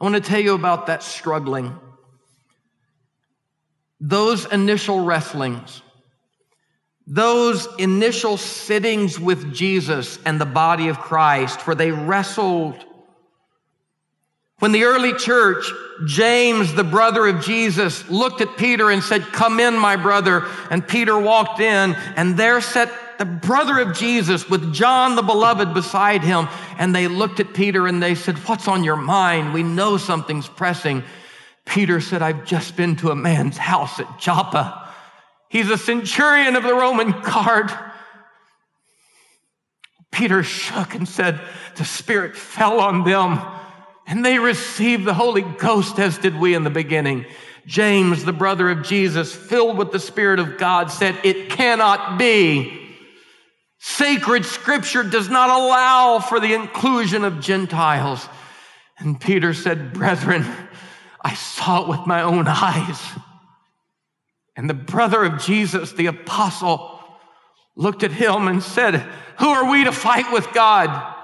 I 0.01 0.05
want 0.05 0.15
to 0.15 0.21
tell 0.21 0.41
you 0.41 0.55
about 0.55 0.87
that 0.87 1.03
struggling. 1.03 1.79
Those 4.01 4.45
initial 4.47 5.05
wrestlings, 5.05 5.83
those 7.07 7.67
initial 7.79 8.37
sittings 8.37 9.19
with 9.19 9.53
Jesus 9.53 10.19
and 10.25 10.41
the 10.41 10.47
body 10.47 10.89
of 10.89 11.01
Christ, 11.01 11.67
where 11.67 11.75
they 11.75 11.91
wrestled 11.91 12.85
when 14.59 14.73
the 14.73 14.85
early 14.85 15.15
church, 15.15 15.71
James, 16.07 16.75
the 16.75 16.85
brother 16.85 17.27
of 17.27 17.45
Jesus, 17.45 18.09
looked 18.11 18.41
at 18.41 18.57
Peter 18.57 18.91
and 18.91 19.03
said, 19.03 19.23
Come 19.23 19.61
in, 19.61 19.79
my 19.79 19.97
brother. 19.97 20.47
And 20.71 20.87
Peter 20.87 21.19
walked 21.19 21.61
in, 21.61 21.95
and 22.17 22.37
there 22.37 22.61
sat 22.61 22.91
the 23.19 23.25
brother 23.25 23.79
of 23.79 23.97
Jesus 23.97 24.49
with 24.49 24.73
John 24.73 25.17
the 25.17 25.23
beloved 25.23 25.75
beside 25.75 26.23
him. 26.23 26.49
And 26.77 26.95
they 26.95 27.09
looked 27.09 27.41
at 27.41 27.55
Peter 27.55 27.87
and 27.87 28.03
they 28.03 28.15
said, 28.15 28.37
What's 28.49 28.69
on 28.69 28.83
your 28.83 28.97
mind? 28.97 29.55
We 29.55 29.63
know 29.63 29.97
something's 29.97 30.49
pressing. 30.49 31.05
Peter 31.65 32.01
said, 32.01 32.23
I've 32.23 32.45
just 32.45 32.77
been 32.77 32.97
to 32.97 33.11
a 33.11 33.17
man's 33.17 33.59
house 33.59 34.01
at 34.01 34.19
Joppa. 34.19 34.89
He's 35.51 35.71
a 35.71 35.79
centurion 35.79 36.57
of 36.57 36.63
the 36.63 36.75
Roman 36.75 37.11
guard. 37.23 37.71
Peter 40.11 40.43
shook 40.43 40.95
and 40.95 41.07
said, 41.07 41.41
The 41.77 41.85
Spirit 41.85 42.37
fell 42.37 42.81
on 42.81 43.05
them 43.05 43.41
And 44.09 44.25
they 44.25 44.39
received 44.39 45.05
the 45.05 45.13
Holy 45.13 45.43
Ghost 45.43 45.99
as 45.99 46.17
did 46.17 46.41
we 46.41 46.55
in 46.55 46.65
the 46.65 46.71
beginning. 46.71 47.27
James, 47.67 48.25
the 48.25 48.33
brother 48.33 48.71
of 48.71 48.83
Jesus, 48.83 49.35
filled 49.35 49.77
with 49.77 49.93
the 49.93 50.01
Spirit 50.01 50.41
of 50.41 50.57
God, 50.57 50.91
said, 50.91 51.15
It 51.23 51.51
cannot 51.51 52.19
be. 52.19 52.97
Sacred 53.79 54.47
scripture 54.47 55.03
does 55.03 55.29
not 55.29 55.51
allow 55.51 56.21
for 56.21 56.41
the 56.41 56.55
inclusion 56.55 57.23
of 57.23 57.41
Gentiles. 57.41 58.27
And 58.99 59.21
Peter 59.21 59.53
said, 59.53 59.93
Brethren, 59.93 60.47
I 61.23 61.35
saw 61.35 61.83
it 61.83 61.89
with 61.89 62.07
my 62.07 62.23
own 62.23 62.49
eyes. 62.49 63.01
And 64.57 64.71
the 64.71 64.75
brother 64.75 65.23
of 65.23 65.43
Jesus, 65.43 65.93
the 65.93 66.07
apostle, 66.07 66.99
looked 67.77 68.03
at 68.03 68.11
him 68.11 68.49
and 68.49 68.63
said, 68.63 69.07
Who 69.39 69.49
are 69.49 69.71
we 69.71 69.85
to 69.85 69.93
fight 69.93 70.33
with 70.33 70.51
God? 70.55 71.17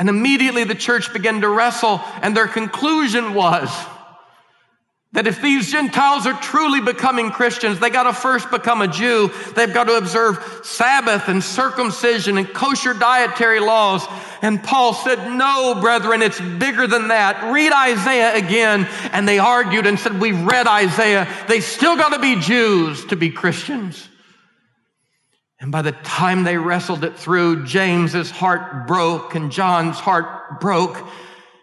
And 0.00 0.08
immediately 0.08 0.64
the 0.64 0.74
church 0.74 1.12
began 1.12 1.42
to 1.42 1.48
wrestle, 1.48 2.00
and 2.22 2.34
their 2.34 2.48
conclusion 2.48 3.34
was, 3.34 3.68
that 5.12 5.26
if 5.26 5.42
these 5.42 5.70
Gentiles 5.70 6.26
are 6.26 6.40
truly 6.40 6.80
becoming 6.80 7.30
Christians, 7.30 7.80
they 7.80 7.90
got 7.90 8.04
to 8.04 8.14
first 8.14 8.50
become 8.50 8.80
a 8.80 8.88
Jew. 8.88 9.30
They've 9.54 9.74
got 9.74 9.84
to 9.88 9.98
observe 9.98 10.62
Sabbath 10.64 11.28
and 11.28 11.44
circumcision 11.44 12.38
and 12.38 12.48
kosher 12.48 12.94
dietary 12.94 13.60
laws. 13.60 14.06
And 14.40 14.62
Paul 14.62 14.94
said, 14.94 15.32
no, 15.36 15.78
brethren, 15.80 16.22
it's 16.22 16.40
bigger 16.40 16.86
than 16.86 17.08
that. 17.08 17.52
Read 17.52 17.72
Isaiah 17.72 18.36
again. 18.36 18.88
And 19.12 19.28
they 19.28 19.38
argued 19.38 19.84
and 19.84 19.98
said, 19.98 20.18
we've 20.18 20.40
read 20.40 20.66
Isaiah. 20.66 21.28
They 21.46 21.60
still 21.60 21.96
got 21.96 22.14
to 22.14 22.20
be 22.20 22.40
Jews 22.40 23.04
to 23.06 23.16
be 23.16 23.30
Christians. 23.30 24.08
And 25.60 25.70
by 25.70 25.82
the 25.82 25.92
time 25.92 26.44
they 26.44 26.56
wrestled 26.56 27.04
it 27.04 27.18
through, 27.18 27.66
James's 27.66 28.30
heart 28.30 28.86
broke 28.86 29.34
and 29.34 29.52
John's 29.52 29.98
heart 29.98 30.58
broke. 30.58 31.06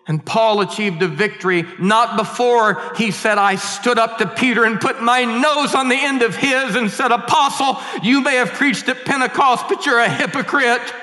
And 0.07 0.23
Paul 0.23 0.61
achieved 0.61 1.01
a 1.01 1.07
victory 1.07 1.65
not 1.79 2.15
before 2.15 2.81
he 2.95 3.11
said, 3.11 3.37
I 3.37 3.55
stood 3.55 3.97
up 3.97 4.19
to 4.19 4.27
Peter 4.27 4.63
and 4.63 4.79
put 4.79 5.01
my 5.01 5.25
nose 5.25 5.75
on 5.75 5.89
the 5.89 5.97
end 5.97 6.21
of 6.21 6.35
his 6.35 6.75
and 6.75 6.89
said, 6.89 7.11
Apostle, 7.11 7.77
you 8.03 8.21
may 8.21 8.35
have 8.35 8.53
preached 8.53 8.87
at 8.87 9.03
Pentecost, 9.03 9.65
but 9.67 9.85
you're 9.85 9.99
a 9.99 10.09
hypocrite. 10.09 10.93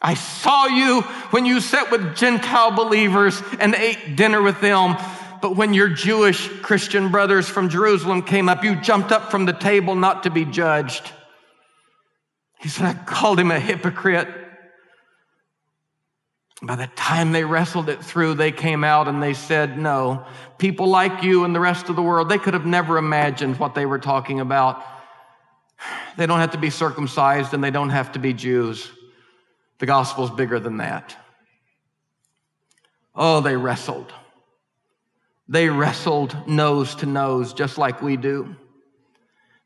I 0.00 0.14
saw 0.14 0.66
you 0.66 1.02
when 1.30 1.44
you 1.44 1.60
sat 1.60 1.90
with 1.90 2.16
Gentile 2.16 2.70
believers 2.70 3.42
and 3.58 3.74
ate 3.74 4.16
dinner 4.16 4.40
with 4.40 4.60
them. 4.60 4.96
But 5.44 5.56
when 5.56 5.74
your 5.74 5.90
Jewish 5.90 6.48
Christian 6.62 7.10
brothers 7.10 7.46
from 7.46 7.68
Jerusalem 7.68 8.22
came 8.22 8.48
up, 8.48 8.64
you 8.64 8.80
jumped 8.80 9.12
up 9.12 9.30
from 9.30 9.44
the 9.44 9.52
table 9.52 9.94
not 9.94 10.22
to 10.22 10.30
be 10.30 10.46
judged. 10.46 11.12
He 12.60 12.70
said, 12.70 12.86
I 12.86 12.94
called 12.94 13.38
him 13.38 13.50
a 13.50 13.60
hypocrite. 13.60 14.26
By 16.62 16.76
the 16.76 16.86
time 16.96 17.32
they 17.32 17.44
wrestled 17.44 17.90
it 17.90 18.02
through, 18.02 18.36
they 18.36 18.52
came 18.52 18.84
out 18.84 19.06
and 19.06 19.22
they 19.22 19.34
said, 19.34 19.76
No, 19.76 20.24
people 20.56 20.88
like 20.88 21.22
you 21.22 21.44
and 21.44 21.54
the 21.54 21.60
rest 21.60 21.90
of 21.90 21.96
the 21.96 22.02
world, 22.02 22.30
they 22.30 22.38
could 22.38 22.54
have 22.54 22.64
never 22.64 22.96
imagined 22.96 23.58
what 23.58 23.74
they 23.74 23.84
were 23.84 23.98
talking 23.98 24.40
about. 24.40 24.82
They 26.16 26.24
don't 26.24 26.40
have 26.40 26.52
to 26.52 26.58
be 26.58 26.70
circumcised 26.70 27.52
and 27.52 27.62
they 27.62 27.70
don't 27.70 27.90
have 27.90 28.12
to 28.12 28.18
be 28.18 28.32
Jews. 28.32 28.90
The 29.78 29.84
gospel's 29.84 30.30
bigger 30.30 30.58
than 30.58 30.78
that. 30.78 31.14
Oh, 33.14 33.42
they 33.42 33.58
wrestled. 33.58 34.10
They 35.48 35.68
wrestled 35.68 36.48
nose 36.48 36.94
to 36.96 37.06
nose, 37.06 37.52
just 37.52 37.76
like 37.76 38.00
we 38.00 38.16
do. 38.16 38.56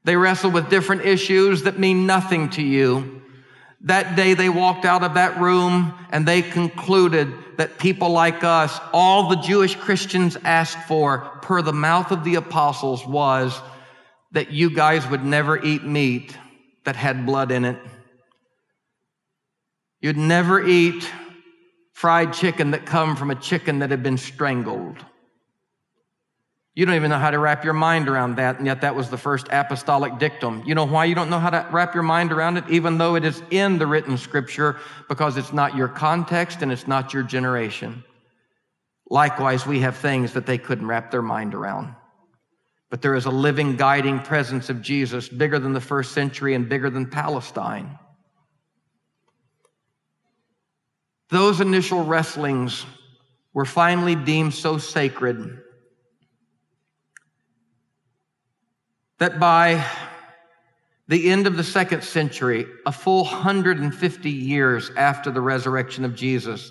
They 0.04 0.16
wrestle 0.16 0.50
with 0.50 0.70
different 0.70 1.04
issues 1.04 1.62
that 1.62 1.78
mean 1.78 2.06
nothing 2.06 2.50
to 2.50 2.62
you. 2.62 3.22
That 3.82 4.16
day 4.16 4.34
they 4.34 4.48
walked 4.48 4.84
out 4.84 5.04
of 5.04 5.14
that 5.14 5.40
room 5.40 5.94
and 6.10 6.26
they 6.26 6.42
concluded 6.42 7.32
that 7.58 7.78
people 7.78 8.10
like 8.10 8.42
us, 8.42 8.78
all 8.92 9.28
the 9.28 9.36
Jewish 9.36 9.76
Christians 9.76 10.36
asked 10.44 10.78
for 10.88 11.18
per 11.42 11.62
the 11.62 11.72
mouth 11.72 12.10
of 12.10 12.24
the 12.24 12.36
apostles 12.36 13.06
was 13.06 13.60
that 14.32 14.50
you 14.50 14.70
guys 14.70 15.08
would 15.08 15.24
never 15.24 15.62
eat 15.62 15.84
meat 15.84 16.36
that 16.84 16.96
had 16.96 17.26
blood 17.26 17.50
in 17.50 17.64
it. 17.64 17.78
You'd 20.00 20.16
never 20.16 20.64
eat 20.64 21.08
fried 21.92 22.32
chicken 22.32 22.70
that 22.70 22.86
come 22.86 23.16
from 23.16 23.30
a 23.30 23.34
chicken 23.34 23.80
that 23.80 23.90
had 23.90 24.02
been 24.02 24.18
strangled. 24.18 25.04
You 26.78 26.86
don't 26.86 26.94
even 26.94 27.10
know 27.10 27.18
how 27.18 27.32
to 27.32 27.40
wrap 27.40 27.64
your 27.64 27.72
mind 27.72 28.08
around 28.08 28.36
that, 28.36 28.58
and 28.58 28.66
yet 28.66 28.82
that 28.82 28.94
was 28.94 29.10
the 29.10 29.18
first 29.18 29.48
apostolic 29.50 30.16
dictum. 30.20 30.62
You 30.64 30.76
know 30.76 30.84
why 30.84 31.06
you 31.06 31.16
don't 31.16 31.28
know 31.28 31.40
how 31.40 31.50
to 31.50 31.66
wrap 31.72 31.92
your 31.92 32.04
mind 32.04 32.30
around 32.30 32.56
it, 32.56 32.70
even 32.70 32.98
though 32.98 33.16
it 33.16 33.24
is 33.24 33.42
in 33.50 33.78
the 33.78 33.86
written 33.88 34.16
scripture? 34.16 34.76
Because 35.08 35.36
it's 35.36 35.52
not 35.52 35.74
your 35.74 35.88
context 35.88 36.62
and 36.62 36.70
it's 36.70 36.86
not 36.86 37.12
your 37.12 37.24
generation. 37.24 38.04
Likewise, 39.10 39.66
we 39.66 39.80
have 39.80 39.96
things 39.96 40.34
that 40.34 40.46
they 40.46 40.56
couldn't 40.56 40.86
wrap 40.86 41.10
their 41.10 41.20
mind 41.20 41.52
around. 41.52 41.96
But 42.90 43.02
there 43.02 43.16
is 43.16 43.26
a 43.26 43.30
living, 43.30 43.74
guiding 43.74 44.20
presence 44.20 44.70
of 44.70 44.80
Jesus 44.80 45.28
bigger 45.28 45.58
than 45.58 45.72
the 45.72 45.80
first 45.80 46.12
century 46.12 46.54
and 46.54 46.68
bigger 46.68 46.90
than 46.90 47.10
Palestine. 47.10 47.98
Those 51.28 51.60
initial 51.60 52.04
wrestlings 52.04 52.86
were 53.52 53.64
finally 53.64 54.14
deemed 54.14 54.54
so 54.54 54.78
sacred 54.78 55.64
that 59.18 59.40
by 59.40 59.84
the 61.08 61.30
end 61.30 61.46
of 61.46 61.56
the 61.56 61.64
second 61.64 62.04
century, 62.04 62.66
a 62.86 62.92
full 62.92 63.24
150 63.24 64.30
years 64.30 64.90
after 64.96 65.30
the 65.30 65.40
resurrection 65.40 66.04
of 66.04 66.14
Jesus, 66.14 66.70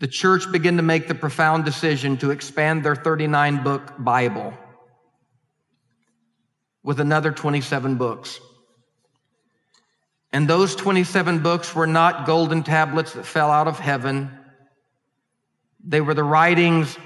the 0.00 0.08
church 0.08 0.50
began 0.50 0.78
to 0.78 0.82
make 0.82 1.06
the 1.06 1.14
profound 1.14 1.64
decision 1.64 2.16
to 2.18 2.30
expand 2.30 2.84
their 2.84 2.96
39 2.96 3.62
book 3.62 3.92
Bible 3.98 4.52
with 6.82 6.98
another 6.98 7.30
27 7.30 7.96
books. 7.96 8.40
And 10.32 10.48
those 10.48 10.74
27 10.74 11.40
books 11.40 11.74
were 11.74 11.86
not 11.86 12.26
golden 12.26 12.62
tablets 12.62 13.12
that 13.12 13.26
fell 13.26 13.50
out 13.50 13.68
of 13.68 13.78
heaven. 13.78 14.30
They 15.84 16.00
were 16.00 16.14
the 16.14 16.24
writings 16.24 16.96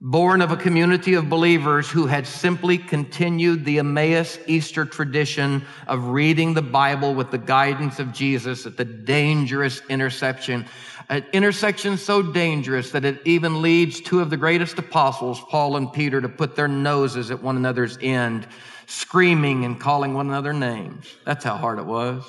born 0.00 0.40
of 0.40 0.52
a 0.52 0.56
community 0.56 1.14
of 1.14 1.28
believers 1.28 1.90
who 1.90 2.06
had 2.06 2.24
simply 2.24 2.78
continued 2.78 3.64
the 3.64 3.78
Emmaus 3.78 4.38
Easter 4.46 4.84
tradition 4.84 5.64
of 5.88 6.08
reading 6.08 6.54
the 6.54 6.62
Bible 6.62 7.14
with 7.14 7.32
the 7.32 7.38
guidance 7.38 7.98
of 7.98 8.12
Jesus 8.12 8.64
at 8.64 8.76
the 8.76 8.84
dangerous 8.84 9.82
intersection. 9.88 10.64
An 11.08 11.24
intersection 11.32 11.96
so 11.96 12.22
dangerous 12.22 12.92
that 12.92 13.04
it 13.04 13.20
even 13.24 13.60
leads 13.60 14.00
two 14.00 14.20
of 14.20 14.30
the 14.30 14.36
greatest 14.36 14.78
apostles, 14.78 15.40
Paul 15.48 15.76
and 15.76 15.92
Peter, 15.92 16.20
to 16.20 16.28
put 16.28 16.54
their 16.54 16.68
noses 16.68 17.32
at 17.32 17.42
one 17.42 17.56
another's 17.56 17.98
end, 18.00 18.46
screaming 18.86 19.64
and 19.64 19.80
calling 19.80 20.14
one 20.14 20.28
another 20.28 20.52
names. 20.52 21.12
That's 21.24 21.44
how 21.44 21.56
hard 21.56 21.80
it 21.80 21.86
was. 21.86 22.22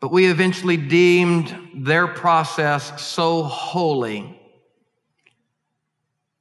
But 0.00 0.12
we 0.12 0.26
eventually 0.26 0.76
deemed 0.76 1.56
their 1.74 2.06
process 2.06 3.00
so 3.00 3.44
holy 3.44 4.37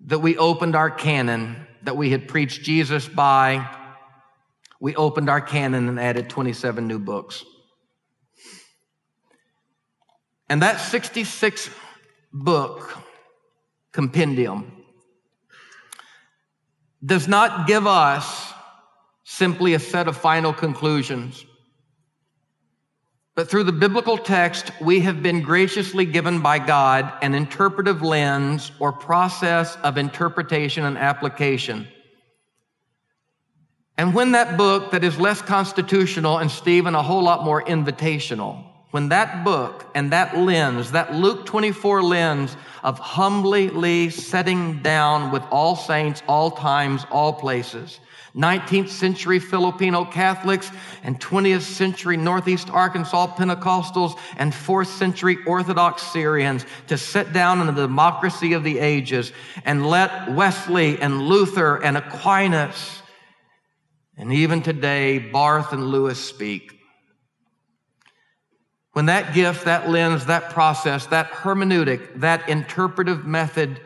that 0.07 0.19
we 0.19 0.37
opened 0.37 0.75
our 0.75 0.89
canon 0.89 1.67
that 1.83 1.95
we 1.95 2.09
had 2.09 2.27
preached 2.27 2.63
Jesus 2.63 3.07
by. 3.07 3.69
We 4.79 4.95
opened 4.95 5.29
our 5.29 5.41
canon 5.41 5.87
and 5.87 5.99
added 5.99 6.29
27 6.29 6.87
new 6.87 6.99
books. 6.99 7.45
And 10.49 10.61
that 10.61 10.79
66 10.79 11.69
book 12.33 12.97
compendium 13.91 14.83
does 17.05 17.27
not 17.27 17.67
give 17.67 17.85
us 17.85 18.53
simply 19.25 19.73
a 19.73 19.79
set 19.79 20.07
of 20.07 20.15
final 20.15 20.53
conclusions. 20.53 21.45
But 23.37 23.51
through 23.51 23.65
the 23.65 23.71
biblical 23.71 24.17
text, 24.17 24.71
we 24.81 25.01
have 25.01 25.21
been 25.21 25.43
graciously 25.43 26.05
given 26.05 26.41
by 26.41 26.57
God 26.57 27.13
an 27.21 27.35
interpretive 27.35 28.01
lens 28.01 28.71
or 28.79 28.91
process 28.91 29.77
of 29.83 29.95
interpretation 29.99 30.85
and 30.85 30.97
application. 30.97 31.87
And 33.95 34.15
when 34.15 34.31
that 34.31 34.57
book 34.57 34.89
that 34.89 35.03
is 35.03 35.19
less 35.19 35.39
constitutional 35.39 36.39
and 36.39 36.49
Stephen 36.49 36.95
a 36.95 37.03
whole 37.03 37.21
lot 37.21 37.45
more 37.45 37.61
invitational, 37.61 38.63
when 38.89 39.09
that 39.09 39.45
book 39.45 39.85
and 39.93 40.11
that 40.13 40.35
lens, 40.35 40.93
that 40.93 41.13
Luke 41.13 41.45
24 41.45 42.01
lens 42.01 42.57
of 42.83 42.97
humbly 42.97 44.09
setting 44.09 44.81
down 44.81 45.29
with 45.29 45.43
all 45.51 45.75
saints, 45.75 46.23
all 46.27 46.49
times, 46.49 47.05
all 47.11 47.33
places, 47.33 47.99
19th 48.37 48.89
century 48.89 49.39
Filipino 49.39 50.05
Catholics 50.05 50.69
and 51.03 51.19
20th 51.19 51.61
century 51.61 52.17
Northeast 52.17 52.69
Arkansas 52.69 53.35
Pentecostals 53.35 54.17
and 54.37 54.53
4th 54.53 54.87
century 54.87 55.39
Orthodox 55.47 56.03
Syrians 56.03 56.65
to 56.87 56.97
sit 56.97 57.33
down 57.33 57.59
in 57.61 57.65
the 57.67 57.81
democracy 57.81 58.53
of 58.53 58.63
the 58.63 58.77
ages 58.77 59.31
and 59.65 59.87
let 59.87 60.31
Wesley 60.31 61.01
and 61.01 61.23
Luther 61.23 61.77
and 61.77 61.97
Aquinas 61.97 63.01
and 64.17 64.31
even 64.31 64.61
today 64.61 65.17
Barth 65.17 65.73
and 65.73 65.87
Lewis 65.87 66.23
speak. 66.23 66.73
when 68.93 69.05
that 69.05 69.35
gift, 69.35 69.65
that 69.65 69.89
lens, 69.89 70.25
that 70.25 70.49
process, 70.49 71.05
that 71.07 71.29
hermeneutic, 71.31 72.19
that 72.19 72.49
interpretive 72.49 73.27
method 73.27 73.79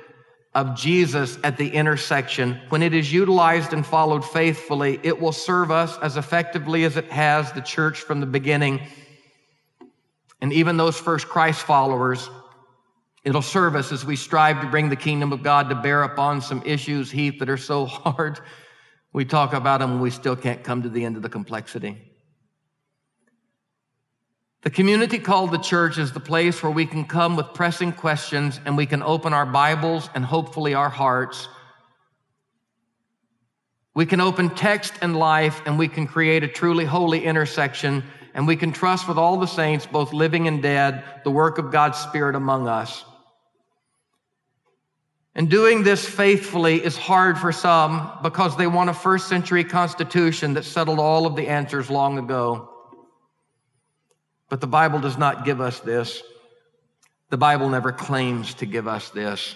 of 0.54 0.76
Jesus 0.76 1.38
at 1.44 1.58
the 1.58 1.70
intersection, 1.70 2.60
when 2.70 2.84
it 2.84 2.94
is 2.94 3.12
utilized 3.12 3.72
and 3.72 3.86
followed 3.86 4.26
faithfully, 4.26 5.00
it 5.02 5.20
will 5.20 5.32
serve 5.32 5.72
us 5.72 5.98
as 6.00 6.18
effectively 6.18 6.84
as 6.84 6.98
it 6.98 7.06
has 7.06 7.52
the 7.54 7.62
church 7.62 8.02
from 8.02 8.20
the 8.20 8.26
beginning. 8.26 8.82
And 10.42 10.52
even 10.52 10.76
those 10.76 10.98
first 10.98 11.30
Christ 11.30 11.62
followers, 11.62 12.30
it'll 13.24 13.42
serve 13.42 13.76
us 13.76 13.94
as 13.94 14.04
we 14.04 14.18
strive 14.18 14.60
to 14.62 14.68
bring 14.68 14.90
the 14.90 14.96
kingdom 14.98 15.32
of 15.32 15.42
God 15.42 15.70
to 15.70 15.76
bear 15.76 16.04
upon 16.04 16.42
some 16.42 16.62
issues, 16.66 17.10
Heath, 17.12 17.40
that 17.40 17.50
are 17.50 17.58
so 17.58 17.86
hard. 17.86 18.40
We 19.14 19.24
talk 19.24 19.54
about 19.54 19.80
them 19.80 19.92
and 19.92 20.02
we 20.02 20.12
still 20.12 20.36
can't 20.36 20.64
come 20.64 20.84
to 20.84 20.90
the 20.90 21.06
end 21.06 21.16
of 21.16 21.22
the 21.22 21.30
complexity. 21.30 22.11
The 24.64 24.70
community 24.70 25.18
called 25.18 25.52
the 25.52 25.58
church 25.58 25.98
is 25.98 26.12
the 26.12 26.20
place 26.20 26.62
where 26.62 26.72
we 26.72 26.86
can 26.86 27.06
come 27.06 27.36
with 27.36 27.54
pressing 27.56 27.92
questions 27.92 28.60
and 28.64 28.78
we 28.78 28.86
can 28.86 29.02
open 29.02 29.34
our 29.34 29.46
Bibles 29.46 30.08
and 30.14 30.24
hopefully 30.24 30.76
our 30.76 30.90
hearts. 30.90 31.48
We 33.96 34.06
can 34.06 34.22
open 34.22 34.52
text 34.52 34.94
and 35.02 35.18
life 35.18 35.62
and 35.66 35.80
we 35.80 35.88
can 35.88 36.06
create 36.06 36.44
a 36.44 36.48
truly 36.48 36.86
holy 36.86 37.26
intersection 37.26 38.04
and 38.36 38.48
we 38.48 38.56
can 38.56 38.72
trust 38.72 39.08
with 39.08 39.18
all 39.18 39.38
the 39.38 39.48
saints, 39.48 39.88
both 39.88 40.14
living 40.14 40.48
and 40.48 40.62
dead, 40.62 41.04
the 41.24 41.32
work 41.32 41.58
of 41.58 41.72
God's 41.72 41.98
Spirit 41.98 42.36
among 42.36 42.68
us. 42.68 43.04
And 45.34 45.50
doing 45.50 45.82
this 45.82 46.08
faithfully 46.08 46.84
is 46.84 46.96
hard 46.96 47.38
for 47.40 47.52
some 47.52 48.12
because 48.22 48.56
they 48.58 48.68
want 48.68 48.92
a 48.92 48.94
first 48.94 49.28
century 49.28 49.64
constitution 49.64 50.54
that 50.54 50.66
settled 50.66 51.00
all 51.00 51.26
of 51.26 51.36
the 51.36 51.48
answers 51.48 51.90
long 51.90 52.20
ago. 52.20 52.71
But 54.52 54.60
the 54.60 54.68
Bible 54.68 55.00
does 55.00 55.18
not 55.18 55.46
give 55.46 55.62
us 55.62 55.80
this. 55.80 56.22
The 57.30 57.38
Bible 57.38 57.70
never 57.70 57.94
claims 57.94 58.54
to 58.56 58.66
give 58.66 58.86
us 58.86 59.10
this. 59.10 59.56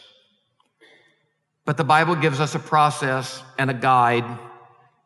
But 1.66 1.76
the 1.76 1.84
Bible 1.84 2.16
gives 2.16 2.40
us 2.40 2.56
a 2.56 2.60
process 2.60 3.44
and 3.60 3.70
a 3.70 3.74
guide. 3.74 4.24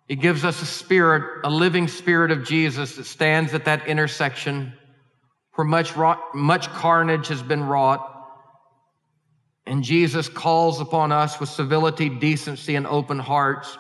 It 0.08 0.17
gives 0.17 0.45
us 0.45 0.62
a 0.62 0.65
spirit, 0.67 1.41
a 1.43 1.49
living 1.49 1.88
spirit 1.88 2.30
of 2.30 2.45
Jesus 2.45 2.97
that 2.97 3.06
stands 3.06 3.56
at 3.56 3.65
that 3.65 3.88
intersection 3.88 4.73
where 5.56 5.65
much, 5.65 5.93
much 6.36 6.67
carnage 6.67 7.30
has 7.30 7.41
been 7.41 7.63
wrought. 7.63 8.06
And 9.65 9.84
Jesus 9.84 10.30
calls 10.30 10.80
upon 10.80 11.12
us 11.12 11.39
with 11.39 11.49
civility, 11.49 12.10
decency, 12.10 12.75
and 12.75 12.86
open 12.86 13.17
hearts 13.17 13.75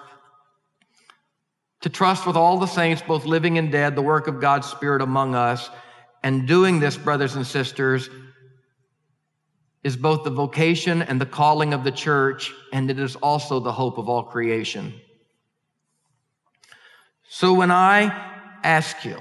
to 1.81 1.89
trust 1.89 2.25
with 2.25 2.35
all 2.35 2.57
the 2.57 2.65
saints, 2.65 3.03
both 3.07 3.25
living 3.25 3.59
and 3.59 3.71
dead, 3.71 3.95
the 3.95 4.01
work 4.01 4.25
of 4.25 4.41
God's 4.41 4.65
Spirit 4.65 5.03
among 5.03 5.35
us 5.35 5.69
and 6.23 6.47
doing 6.47 6.79
this, 6.79 6.97
brothers 6.97 7.35
and 7.35 7.45
sisters, 7.45 8.09
is 9.83 9.95
both 9.95 10.23
the 10.23 10.29
vocation 10.29 11.01
and 11.01 11.21
the 11.21 11.25
calling 11.25 11.73
of 11.73 11.83
the 11.83 11.91
church, 11.91 12.53
and 12.73 12.91
it 12.91 12.99
is 12.99 13.15
also 13.17 13.59
the 13.59 13.71
hope 13.71 13.97
of 13.97 14.09
all 14.09 14.23
creation. 14.23 14.93
So 17.29 17.53
when 17.53 17.71
I 17.71 18.11
ask 18.63 19.05
you 19.05 19.17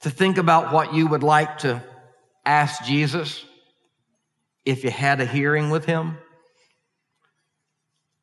to 0.00 0.10
think 0.10 0.38
about 0.38 0.72
what 0.72 0.94
you 0.94 1.06
would 1.06 1.22
like 1.22 1.58
to 1.58 1.82
ask 2.44 2.84
Jesus 2.84 3.44
if 4.64 4.82
you 4.82 4.90
had 4.90 5.20
a 5.20 5.26
hearing 5.26 5.70
with 5.70 5.84
him, 5.84 6.18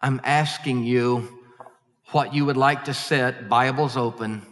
I'm 0.01 0.19
asking 0.23 0.83
you 0.83 1.39
what 2.11 2.33
you 2.33 2.45
would 2.45 2.57
like 2.57 2.85
to 2.85 2.93
set, 2.93 3.47
Bibles 3.47 3.95
open, 3.95 4.45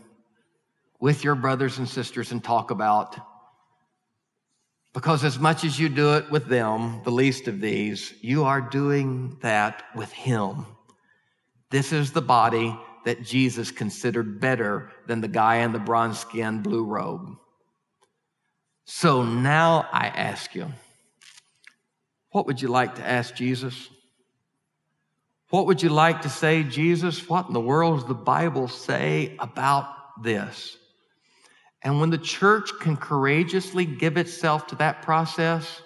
with 0.99 1.23
your 1.23 1.35
brothers 1.35 1.77
and 1.77 1.88
sisters 1.88 2.31
and 2.31 2.43
talk 2.43 2.71
about. 2.71 3.17
Because 4.93 5.23
as 5.23 5.39
much 5.39 5.63
as 5.63 5.79
you 5.79 5.88
do 5.88 6.15
it 6.15 6.29
with 6.31 6.47
them, 6.47 7.01
the 7.03 7.12
least 7.12 7.47
of 7.47 7.62
these, 7.62 8.13
you 8.21 8.43
are 8.45 8.62
doing 8.62 9.38
that 9.41 9.83
with 9.95 10.12
Him. 10.12 10.65
This 11.69 11.91
is 11.93 12.12
the 12.12 12.21
body 12.21 12.77
that 13.05 13.23
Jesus 13.23 13.71
considered 13.71 14.39
better 14.39 14.91
than 15.07 15.21
the 15.21 15.27
guy 15.27 15.57
in 15.57 15.71
the 15.71 15.79
bronze 15.79 16.19
skin 16.19 16.62
blue 16.62 16.83
robe. 16.83 17.38
So 18.85 19.23
now 19.23 19.88
I 19.91 20.07
ask 20.07 20.55
you, 20.55 20.67
what 22.31 22.47
would 22.47 22.62
you 22.62 22.67
like 22.67 22.95
to 22.95 23.07
ask 23.07 23.35
Jesus? 23.35 23.89
What 25.51 25.67
would 25.67 25.81
you 25.81 25.89
like 25.89 26.23
to 26.23 26.29
say, 26.29 26.63
Jesus? 26.63 27.29
What 27.29 27.47
in 27.47 27.53
the 27.53 27.59
world 27.59 27.99
does 27.99 28.07
the 28.07 28.15
Bible 28.15 28.67
say 28.67 29.35
about 29.39 30.23
this? 30.23 30.78
And 31.81 31.99
when 31.99 32.09
the 32.09 32.17
church 32.17 32.71
can 32.79 32.97
courageously 32.97 33.85
give 33.85 34.17
itself 34.17 34.67
to 34.67 34.75
that 34.75 35.01
process, 35.01 35.81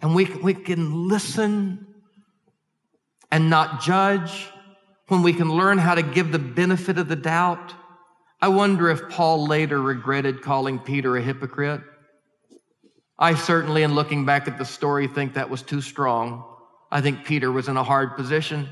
and 0.00 0.14
we, 0.14 0.26
we 0.26 0.54
can 0.54 1.08
listen 1.08 1.86
and 3.30 3.50
not 3.50 3.80
judge, 3.80 4.48
when 5.08 5.22
we 5.22 5.32
can 5.32 5.50
learn 5.50 5.78
how 5.78 5.94
to 5.94 6.02
give 6.02 6.32
the 6.32 6.38
benefit 6.38 6.98
of 6.98 7.08
the 7.08 7.16
doubt, 7.16 7.74
I 8.40 8.48
wonder 8.48 8.90
if 8.90 9.08
Paul 9.08 9.46
later 9.46 9.80
regretted 9.80 10.42
calling 10.42 10.78
Peter 10.78 11.16
a 11.16 11.22
hypocrite. 11.22 11.80
I 13.18 13.34
certainly, 13.34 13.82
in 13.82 13.94
looking 13.94 14.26
back 14.26 14.46
at 14.46 14.58
the 14.58 14.64
story, 14.64 15.08
think 15.08 15.34
that 15.34 15.48
was 15.48 15.62
too 15.62 15.80
strong. 15.80 16.44
I 16.90 17.00
think 17.00 17.24
Peter 17.24 17.50
was 17.50 17.68
in 17.68 17.76
a 17.76 17.82
hard 17.82 18.14
position. 18.14 18.68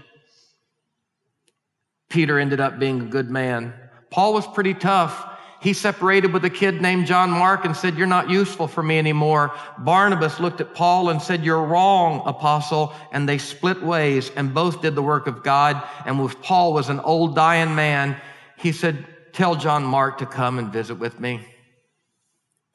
Peter 2.11 2.39
ended 2.39 2.61
up 2.61 2.79
being 2.79 3.01
a 3.01 3.07
good 3.07 3.31
man. 3.31 3.73
Paul 4.11 4.35
was 4.35 4.47
pretty 4.47 4.75
tough. 4.75 5.27
He 5.65 5.73
separated 5.73 6.35
with 6.35 6.45
a 6.45 6.51
kid 6.51 6.83
named 6.83 7.07
John 7.07 7.31
Mark 7.31 7.65
and 7.65 7.75
said, 7.75 7.97
You're 7.97 8.07
not 8.07 8.29
useful 8.29 8.69
for 8.69 8.83
me 8.83 8.99
anymore. 8.99 9.51
Barnabas 9.79 10.39
looked 10.39 10.61
at 10.61 10.75
Paul 10.75 11.09
and 11.09 11.23
said, 11.23 11.43
You're 11.43 11.65
wrong, 11.65 12.23
apostle. 12.27 12.93
And 13.13 13.27
they 13.27 13.39
split 13.39 13.83
ways 13.83 14.31
and 14.37 14.53
both 14.53 14.83
did 14.83 14.95
the 14.95 15.03
work 15.03 15.27
of 15.27 15.43
God. 15.43 15.83
And 16.05 16.23
with 16.23 16.43
Paul 16.43 16.75
was 16.75 16.91
an 16.91 17.01
old 17.01 17.35
dying 17.35 17.75
man, 17.75 18.15
he 18.59 18.73
said, 18.73 19.07
Tell 19.33 19.57
John 19.57 19.85
Mark 19.85 20.19
to 20.19 20.27
come 20.27 20.59
and 20.59 20.71
visit 20.71 20.97
with 20.97 21.19
me. 21.19 21.41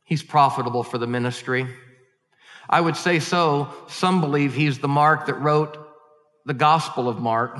He's 0.03 0.23
profitable 0.23 0.81
for 0.81 0.97
the 0.97 1.05
ministry. 1.05 1.67
I 2.67 2.81
would 2.81 2.97
say 2.97 3.19
so. 3.19 3.71
Some 3.87 4.19
believe 4.19 4.55
he's 4.55 4.79
the 4.79 4.87
Mark 4.87 5.27
that 5.27 5.35
wrote 5.35 5.77
the 6.47 6.55
Gospel 6.55 7.07
of 7.07 7.19
Mark. 7.19 7.59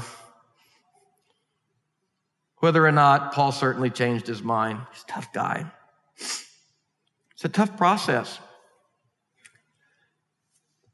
Whether 2.60 2.86
or 2.86 2.92
not 2.92 3.34
Paul 3.34 3.52
certainly 3.52 3.90
changed 3.90 4.28
his 4.28 4.44
mind. 4.44 4.80
He's 4.92 5.04
a 5.04 5.08
tough 5.08 5.32
guy. 5.32 5.72
It's 6.18 7.46
a 7.46 7.50
tough 7.50 7.78
process. 7.78 8.38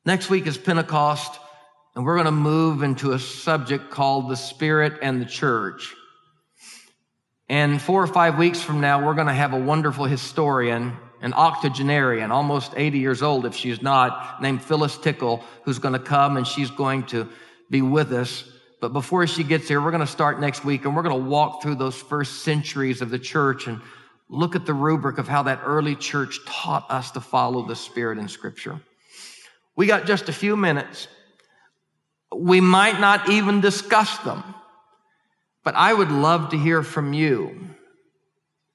Next 0.06 0.30
week 0.30 0.45
is 0.45 0.58
Pentecost, 0.58 1.39
and 1.95 2.06
we're 2.06 2.15
going 2.15 2.25
to 2.25 2.32
move 2.32 2.84
into 2.84 3.13
a 3.13 3.19
subject 3.19 3.89
called 3.89 4.30
the 4.30 4.36
Spirit 4.36 4.99
and 5.01 5.19
the 5.19 5.25
Church. 5.25 5.95
And 7.49 7.82
four 7.82 8.04
or 8.04 8.08
five 8.08 8.38
weeks 8.38 8.62
from 8.62 8.82
now, 8.82 9.04
we're 9.04 9.15
going 9.15 9.28
to 9.28 9.34
have 9.34 9.54
a 9.54 9.60
wonderful 9.60 10.06
historian, 10.06 10.95
an 11.21 11.34
octogenarian, 11.34 12.32
almost 12.32 12.73
80 12.75 12.99
years 12.99 13.23
old 13.23 13.47
if 13.47 13.56
she's 13.56 13.82
not, 13.82 14.39
named 14.39 14.62
Phyllis 14.62 14.97
Tickle, 14.99 15.43
who's 15.63 15.80
going 15.80 15.93
to 15.93 15.99
come 15.99 16.38
and 16.38 16.45
she's 16.45 16.69
going 16.69 17.04
to 17.08 17.28
be 17.71 17.82
with 17.82 18.12
us 18.12 18.43
but 18.86 18.93
before 18.93 19.26
she 19.26 19.43
gets 19.43 19.67
here, 19.67 19.82
we're 19.82 19.89
going 19.89 20.06
to 20.06 20.06
start 20.06 20.39
next 20.39 20.63
week 20.63 20.86
and 20.86 20.95
we're 20.95 21.02
going 21.02 21.24
to 21.24 21.28
walk 21.28 21.63
through 21.63 21.74
those 21.74 21.95
first 21.95 22.43
centuries 22.43 23.02
of 23.02 23.10
the 23.10 23.17
church 23.17 23.65
and 23.65 23.82
look 24.30 24.56
at 24.56 24.67
the 24.67 24.76
rubric 24.76 25.17
of 25.17 25.28
how 25.28 25.41
that 25.41 25.60
early 25.65 25.95
church 25.95 26.39
taught 26.45 26.86
us 26.91 27.10
to 27.10 27.19
follow 27.19 27.65
the 27.65 27.76
Spirit 27.76 28.19
in 28.19 28.28
Scripture. 28.28 28.80
We 29.76 29.88
got 29.88 30.06
just 30.06 30.30
a 30.30 30.34
few 30.34 30.56
minutes. 30.56 31.08
We 32.32 32.62
might 32.62 33.00
not 33.00 33.28
even 33.28 33.60
discuss 33.60 34.19
them, 34.19 34.43
but 35.63 35.74
I 35.74 35.91
would 35.91 36.12
love 36.12 36.52
to 36.52 36.58
hear 36.58 36.84
from 36.84 37.12
you. 37.12 37.69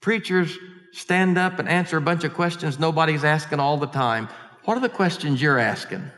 Preachers 0.01 0.59
stand 0.90 1.38
up 1.38 1.61
and 1.61 1.69
answer 1.69 1.98
a 1.98 2.00
bunch 2.00 2.25
of 2.25 2.35
questions 2.35 2.81
nobody's 2.81 3.23
asking 3.23 3.61
all 3.61 3.77
the 3.77 3.87
time. 3.87 4.29
What 4.65 4.77
are 4.77 4.81
the 4.81 4.88
questions 4.88 5.40
you're 5.40 5.61
asking? 5.61 6.11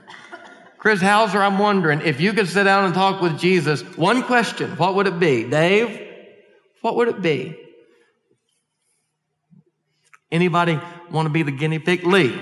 Chris 0.83 1.01
Hauser, 1.01 1.41
I'm 1.41 1.61
wondering 1.61 2.01
if 2.01 2.21
you 2.21 2.33
could 2.33 2.49
sit 2.49 2.65
down 2.65 2.87
and 2.87 2.93
talk 2.93 3.23
with 3.23 3.39
Jesus, 3.39 3.83
one 3.97 4.25
question, 4.25 4.69
what 4.73 4.97
would 4.97 5.07
it 5.07 5.21
be? 5.21 5.45
Dave, 5.45 6.09
what 6.81 6.97
would 6.97 7.07
it 7.07 7.23
be? 7.23 7.57
Anybody 10.33 10.81
want 11.09 11.27
to 11.27 11.31
be 11.31 11.45
the 11.45 11.53
guinea 11.53 11.79
pig? 11.79 12.05
Lee. 12.05 12.37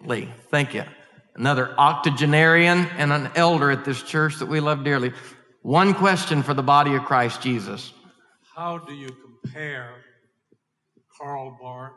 Lee, 0.00 0.32
thank 0.50 0.72
you. 0.72 0.84
Another 1.36 1.78
octogenarian 1.78 2.86
and 2.96 3.12
an 3.12 3.30
elder 3.36 3.70
at 3.70 3.84
this 3.84 4.02
church 4.02 4.38
that 4.38 4.46
we 4.46 4.60
love 4.60 4.82
dearly. 4.82 5.12
One 5.60 5.92
question 5.92 6.42
for 6.42 6.54
the 6.54 6.62
body 6.62 6.94
of 6.94 7.04
Christ 7.04 7.42
Jesus. 7.42 7.92
How 8.56 8.78
do 8.78 8.94
you 8.94 9.10
compare 9.42 9.90
Karl 11.18 11.58
Barth, 11.60 11.92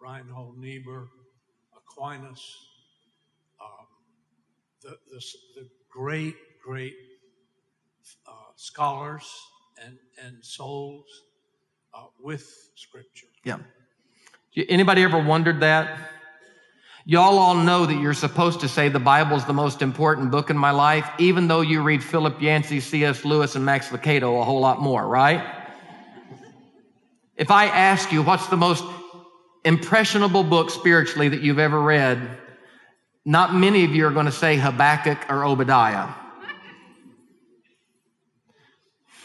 Reinhold 0.00 0.58
Niebuhr, 0.58 1.06
Aquinas, 1.76 2.42
the, 4.82 4.96
the, 5.10 5.22
the 5.56 5.68
great, 5.90 6.34
great 6.64 6.94
uh, 8.26 8.32
scholars 8.56 9.30
and, 9.84 9.96
and 10.24 10.44
souls 10.44 11.06
uh, 11.94 12.04
with 12.20 12.70
Scripture. 12.74 13.26
Yeah. 13.44 13.58
Anybody 14.68 15.02
ever 15.02 15.22
wondered 15.22 15.60
that? 15.60 16.10
Y'all 17.04 17.38
all 17.38 17.56
know 17.56 17.84
that 17.84 17.94
you're 17.94 18.14
supposed 18.14 18.60
to 18.60 18.68
say 18.68 18.88
the 18.88 19.00
Bible's 19.00 19.44
the 19.44 19.52
most 19.52 19.82
important 19.82 20.30
book 20.30 20.50
in 20.50 20.56
my 20.56 20.70
life, 20.70 21.08
even 21.18 21.48
though 21.48 21.60
you 21.60 21.82
read 21.82 22.02
Philip 22.02 22.40
Yancey, 22.40 22.78
C.S. 22.78 23.24
Lewis, 23.24 23.56
and 23.56 23.64
Max 23.64 23.88
Lucado 23.88 24.40
a 24.40 24.44
whole 24.44 24.60
lot 24.60 24.80
more, 24.80 25.06
right? 25.06 25.44
If 27.36 27.50
I 27.50 27.66
ask 27.66 28.12
you 28.12 28.22
what's 28.22 28.46
the 28.46 28.56
most 28.56 28.84
impressionable 29.64 30.44
book 30.44 30.70
spiritually 30.70 31.28
that 31.28 31.40
you've 31.40 31.58
ever 31.58 31.80
read, 31.80 32.38
not 33.24 33.54
many 33.54 33.84
of 33.84 33.94
you 33.94 34.06
are 34.06 34.10
going 34.10 34.26
to 34.26 34.32
say 34.32 34.56
Habakkuk 34.56 35.30
or 35.30 35.44
Obadiah. 35.44 36.08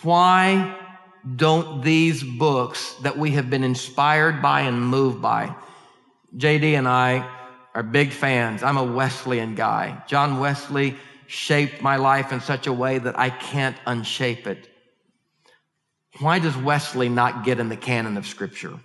Why 0.04 0.78
don't 1.36 1.84
these 1.84 2.24
books 2.24 2.93
that 3.02 3.18
we 3.18 3.32
have 3.32 3.50
been 3.50 3.64
inspired 3.64 4.41
by 4.41 4.62
and 4.62 4.82
moved 4.82 5.22
by? 5.22 5.56
JD 6.36 6.78
and 6.78 6.88
I 6.88 7.28
are 7.74 7.84
big 7.84 8.12
fans. 8.12 8.64
I'm 8.64 8.78
a 8.78 8.84
Wesleyan 8.84 9.56
guy. 9.56 10.04
John 10.08 10.39
Wesley 10.39 10.95
shaped 11.26 11.82
my 11.82 11.98
life 11.98 12.32
in 12.32 12.39
such 12.39 12.68
a 12.68 12.74
way 12.74 13.00
that 13.00 13.18
I 13.18 13.30
can't 13.30 13.76
unshape 13.86 14.48
it. 14.48 14.70
Why 16.20 16.39
does 16.39 16.56
Wesley 16.56 17.10
not 17.10 17.43
get 17.43 17.60
in 17.60 17.70
the 17.70 17.78
canon 17.78 18.18
of 18.18 18.26
Scripture? 18.26 18.80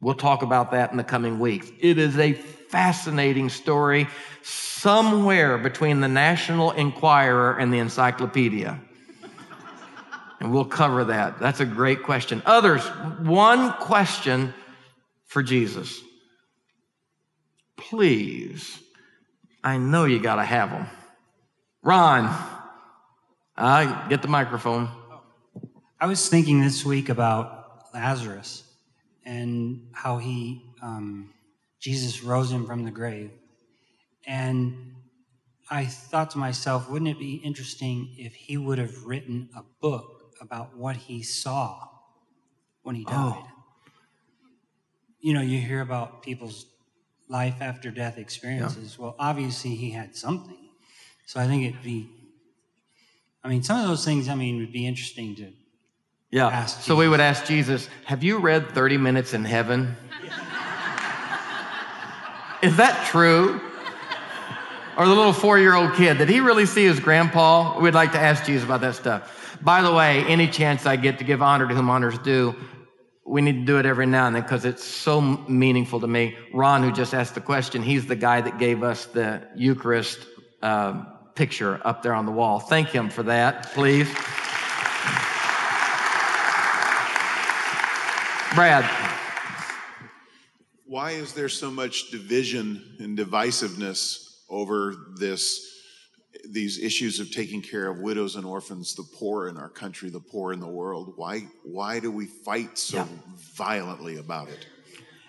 We'll 0.00 0.14
talk 0.14 0.42
about 0.42 0.72
that 0.72 0.90
in 0.90 0.96
the 0.96 1.04
coming 1.04 1.38
weeks. 1.38 1.70
It 1.80 1.98
is 1.98 2.18
a 2.18 2.32
fascinating 2.32 3.48
story 3.48 4.08
somewhere 4.42 5.56
between 5.56 6.00
the 6.00 6.08
National 6.08 6.72
Enquirer 6.72 7.56
and 7.58 7.72
the 7.72 7.78
Encyclopedia. 7.78 8.80
And 10.38 10.52
we'll 10.52 10.66
cover 10.66 11.04
that. 11.04 11.38
That's 11.38 11.60
a 11.60 11.66
great 11.66 12.02
question. 12.02 12.42
Others, 12.44 12.84
one 13.22 13.72
question 13.72 14.52
for 15.24 15.42
Jesus. 15.42 16.00
Please, 17.76 18.78
I 19.64 19.78
know 19.78 20.04
you 20.04 20.20
got 20.20 20.36
to 20.36 20.44
have 20.44 20.70
them. 20.70 20.86
Ron, 21.82 22.36
uh, 23.56 24.08
get 24.08 24.20
the 24.20 24.28
microphone. 24.28 24.90
I 25.98 26.06
was 26.06 26.28
thinking 26.28 26.60
this 26.60 26.84
week 26.84 27.08
about 27.08 27.94
Lazarus 27.94 28.65
and 29.26 29.88
how 29.92 30.18
he, 30.18 30.62
um, 30.80 31.34
Jesus 31.80 32.22
rose 32.22 32.50
him 32.50 32.64
from 32.64 32.84
the 32.84 32.90
grave. 32.90 33.32
And 34.26 34.94
I 35.68 35.84
thought 35.84 36.30
to 36.30 36.38
myself, 36.38 36.88
wouldn't 36.88 37.10
it 37.10 37.18
be 37.18 37.34
interesting 37.34 38.14
if 38.16 38.34
he 38.34 38.56
would 38.56 38.78
have 38.78 39.04
written 39.04 39.50
a 39.56 39.62
book 39.80 40.34
about 40.40 40.76
what 40.76 40.96
he 40.96 41.22
saw 41.22 41.88
when 42.82 42.94
he 42.94 43.04
died? 43.04 43.34
Oh. 43.36 43.48
You 45.20 45.34
know, 45.34 45.42
you 45.42 45.60
hear 45.60 45.80
about 45.80 46.22
people's 46.22 46.66
life 47.28 47.56
after 47.60 47.90
death 47.90 48.16
experiences. 48.16 48.96
Yeah. 48.96 49.04
Well, 49.04 49.16
obviously, 49.18 49.74
he 49.74 49.90
had 49.90 50.14
something. 50.14 50.70
So 51.26 51.40
I 51.40 51.48
think 51.48 51.64
it'd 51.64 51.82
be, 51.82 52.08
I 53.42 53.48
mean, 53.48 53.64
some 53.64 53.80
of 53.80 53.88
those 53.88 54.04
things, 54.04 54.28
I 54.28 54.36
mean, 54.36 54.58
would 54.58 54.72
be 54.72 54.86
interesting 54.86 55.34
to 55.36 55.52
yeah. 56.36 56.66
So 56.66 56.94
we 56.96 57.08
would 57.08 57.20
ask 57.20 57.46
Jesus, 57.46 57.88
Have 58.04 58.22
you 58.22 58.38
read 58.38 58.70
30 58.72 58.98
Minutes 58.98 59.32
in 59.32 59.42
Heaven? 59.42 59.96
Is 62.62 62.76
that 62.76 63.06
true? 63.06 63.58
Or 64.98 65.06
the 65.06 65.14
little 65.14 65.32
four 65.32 65.58
year 65.58 65.74
old 65.74 65.94
kid, 65.94 66.18
did 66.18 66.28
he 66.28 66.40
really 66.40 66.66
see 66.66 66.84
his 66.84 67.00
grandpa? 67.00 67.80
We'd 67.80 67.94
like 67.94 68.12
to 68.12 68.18
ask 68.18 68.44
Jesus 68.44 68.64
about 68.64 68.82
that 68.82 68.94
stuff. 68.94 69.58
By 69.62 69.80
the 69.80 69.92
way, 69.92 70.24
any 70.24 70.46
chance 70.46 70.84
I 70.84 70.96
get 70.96 71.18
to 71.18 71.24
give 71.24 71.40
honor 71.40 71.68
to 71.68 71.74
whom 71.74 71.88
honors 71.88 72.18
due, 72.18 72.54
we 73.24 73.40
need 73.40 73.60
to 73.60 73.64
do 73.64 73.78
it 73.78 73.86
every 73.86 74.06
now 74.06 74.26
and 74.26 74.36
then 74.36 74.42
because 74.42 74.66
it's 74.66 74.84
so 74.84 75.20
meaningful 75.20 76.00
to 76.00 76.06
me. 76.06 76.36
Ron, 76.52 76.82
who 76.82 76.92
just 76.92 77.14
asked 77.14 77.34
the 77.34 77.40
question, 77.40 77.82
he's 77.82 78.06
the 78.06 78.16
guy 78.16 78.42
that 78.42 78.58
gave 78.58 78.82
us 78.82 79.06
the 79.06 79.42
Eucharist 79.54 80.26
uh, 80.62 81.02
picture 81.34 81.80
up 81.84 82.02
there 82.02 82.12
on 82.12 82.26
the 82.26 82.32
wall. 82.32 82.58
Thank 82.58 82.88
him 82.88 83.08
for 83.08 83.22
that, 83.22 83.72
please. 83.72 84.08
Brad. 88.54 88.84
Why 90.86 91.12
is 91.12 91.32
there 91.32 91.48
so 91.48 91.70
much 91.70 92.10
division 92.10 92.96
and 93.00 93.18
divisiveness 93.18 94.36
over 94.48 94.94
this? 95.18 95.74
These 96.48 96.78
issues 96.78 97.18
of 97.18 97.32
taking 97.32 97.60
care 97.60 97.88
of 97.88 97.98
widows 97.98 98.36
and 98.36 98.44
orphans, 98.44 98.94
the 98.94 99.02
poor 99.18 99.48
in 99.48 99.56
our 99.56 99.68
country, 99.68 100.10
the 100.10 100.20
poor 100.20 100.52
in 100.52 100.60
the 100.60 100.68
world. 100.68 101.14
Why, 101.16 101.48
why 101.64 101.98
do 101.98 102.10
we 102.10 102.26
fight 102.26 102.78
so 102.78 102.98
yeah. 102.98 103.06
violently 103.54 104.18
about 104.18 104.48
it? 104.48 104.66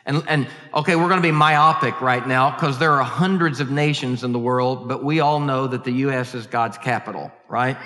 And, 0.06 0.24
and 0.28 0.48
okay, 0.74 0.96
we're 0.96 1.10
going 1.10 1.22
to 1.22 1.28
be 1.28 1.32
myopic 1.32 2.00
right 2.02 2.26
now 2.26 2.52
because 2.52 2.78
there 2.78 2.94
are 2.94 3.04
hundreds 3.04 3.60
of 3.60 3.72
nations 3.72 4.24
in 4.24 4.32
the 4.32 4.40
world, 4.40 4.88
but 4.88 5.04
we 5.04 5.20
all 5.22 5.40
know 5.40 5.68
that 5.68 5.84
the 5.84 5.92
U.S. 5.92 6.36
is 6.36 6.48
God's 6.48 6.78
capital, 6.78 7.32
right? 7.50 7.78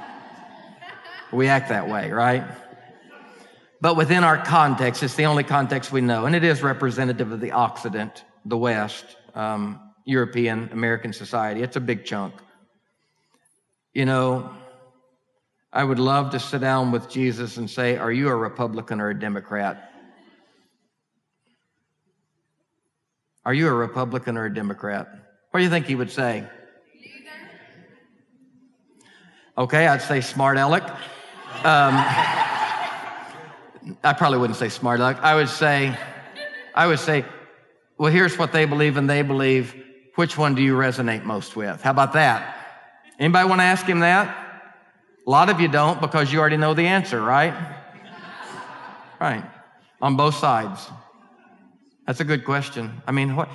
we 1.32 1.48
act 1.48 1.70
that 1.70 1.88
way, 1.88 2.12
right? 2.12 2.44
But 3.82 3.96
within 3.96 4.22
our 4.22 4.38
context, 4.38 5.02
it's 5.02 5.16
the 5.16 5.26
only 5.26 5.42
context 5.42 5.90
we 5.90 6.00
know, 6.00 6.26
and 6.26 6.36
it 6.36 6.44
is 6.44 6.62
representative 6.62 7.32
of 7.32 7.40
the 7.40 7.50
Occident, 7.50 8.24
the 8.44 8.56
West, 8.56 9.16
um, 9.34 9.80
European, 10.04 10.68
American 10.70 11.12
society. 11.12 11.62
It's 11.62 11.74
a 11.74 11.80
big 11.80 12.04
chunk. 12.04 12.32
You 13.92 14.04
know, 14.04 14.54
I 15.72 15.82
would 15.82 15.98
love 15.98 16.30
to 16.30 16.38
sit 16.38 16.60
down 16.60 16.92
with 16.92 17.10
Jesus 17.10 17.56
and 17.56 17.68
say, 17.68 17.96
Are 17.96 18.12
you 18.12 18.28
a 18.28 18.36
Republican 18.36 19.00
or 19.00 19.10
a 19.10 19.18
Democrat? 19.18 19.92
Are 23.44 23.52
you 23.52 23.66
a 23.66 23.72
Republican 23.72 24.38
or 24.38 24.44
a 24.44 24.54
Democrat? 24.54 25.08
What 25.50 25.58
do 25.58 25.64
you 25.64 25.70
think 25.70 25.86
he 25.86 25.96
would 25.96 26.12
say? 26.12 26.46
Okay, 29.58 29.88
I'd 29.88 30.02
say 30.02 30.20
smart 30.20 30.56
aleck. 30.56 30.88
Um, 31.64 32.48
I 34.02 34.12
probably 34.12 34.38
wouldn't 34.38 34.58
say 34.58 34.68
smart 34.68 35.00
aleck. 35.00 35.18
I 35.18 35.34
would 35.34 35.48
say, 35.48 35.96
I 36.74 36.86
would 36.86 36.98
say, 36.98 37.24
well, 37.98 38.12
here's 38.12 38.38
what 38.38 38.52
they 38.52 38.64
believe 38.64 38.96
and 38.96 39.08
they 39.08 39.22
believe. 39.22 39.74
Which 40.16 40.36
one 40.36 40.54
do 40.54 40.62
you 40.62 40.74
resonate 40.74 41.24
most 41.24 41.56
with? 41.56 41.80
How 41.82 41.90
about 41.90 42.12
that? 42.14 42.56
Anybody 43.18 43.48
want 43.48 43.60
to 43.60 43.64
ask 43.64 43.86
him 43.86 44.00
that? 44.00 44.36
A 45.26 45.30
lot 45.30 45.48
of 45.48 45.60
you 45.60 45.68
don't 45.68 46.00
because 46.00 46.32
you 46.32 46.40
already 46.40 46.56
know 46.56 46.74
the 46.74 46.86
answer, 46.86 47.20
right? 47.20 47.54
Right. 49.20 49.44
On 50.00 50.16
both 50.16 50.34
sides. 50.34 50.90
That's 52.06 52.20
a 52.20 52.24
good 52.24 52.44
question. 52.44 53.02
I 53.06 53.12
mean, 53.12 53.36
what, 53.36 53.48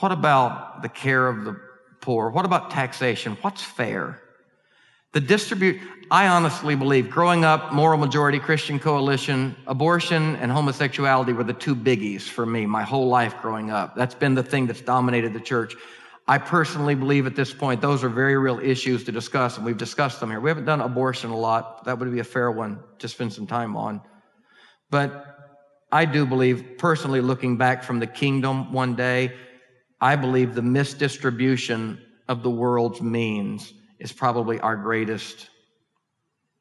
what 0.00 0.12
about 0.12 0.82
the 0.82 0.88
care 0.88 1.26
of 1.26 1.44
the 1.44 1.58
poor? 2.00 2.30
What 2.30 2.44
about 2.44 2.70
taxation? 2.70 3.38
What's 3.40 3.62
fair? 3.62 4.20
The 5.14 5.20
distribute, 5.20 5.80
I 6.10 6.28
honestly 6.28 6.74
believe 6.74 7.08
growing 7.08 7.42
up, 7.42 7.72
moral 7.72 7.98
majority 7.98 8.38
Christian 8.38 8.78
coalition, 8.78 9.56
abortion 9.66 10.36
and 10.36 10.52
homosexuality 10.52 11.32
were 11.32 11.44
the 11.44 11.54
two 11.54 11.74
biggies 11.74 12.22
for 12.22 12.44
me 12.44 12.66
my 12.66 12.82
whole 12.82 13.08
life 13.08 13.40
growing 13.40 13.70
up. 13.70 13.96
That's 13.96 14.14
been 14.14 14.34
the 14.34 14.42
thing 14.42 14.66
that's 14.66 14.82
dominated 14.82 15.32
the 15.32 15.40
church. 15.40 15.74
I 16.26 16.36
personally 16.36 16.94
believe 16.94 17.26
at 17.26 17.34
this 17.34 17.54
point 17.54 17.80
those 17.80 18.04
are 18.04 18.10
very 18.10 18.36
real 18.36 18.58
issues 18.58 19.04
to 19.04 19.12
discuss, 19.12 19.56
and 19.56 19.64
we've 19.64 19.78
discussed 19.78 20.20
them 20.20 20.28
here. 20.28 20.40
We 20.40 20.50
haven't 20.50 20.66
done 20.66 20.82
abortion 20.82 21.30
a 21.30 21.38
lot. 21.38 21.84
That 21.84 21.98
would 21.98 22.12
be 22.12 22.18
a 22.18 22.24
fair 22.24 22.50
one 22.50 22.80
to 22.98 23.08
spend 23.08 23.32
some 23.32 23.46
time 23.46 23.76
on. 23.76 24.02
But 24.90 25.24
I 25.90 26.04
do 26.04 26.26
believe, 26.26 26.76
personally, 26.76 27.22
looking 27.22 27.56
back 27.56 27.82
from 27.82 27.98
the 27.98 28.06
kingdom 28.06 28.74
one 28.74 28.94
day, 28.94 29.32
I 30.02 30.16
believe 30.16 30.54
the 30.54 30.60
misdistribution 30.60 31.98
of 32.28 32.42
the 32.42 32.50
world's 32.50 33.00
means 33.00 33.72
is 33.98 34.12
probably 34.12 34.60
our 34.60 34.76
greatest 34.76 35.48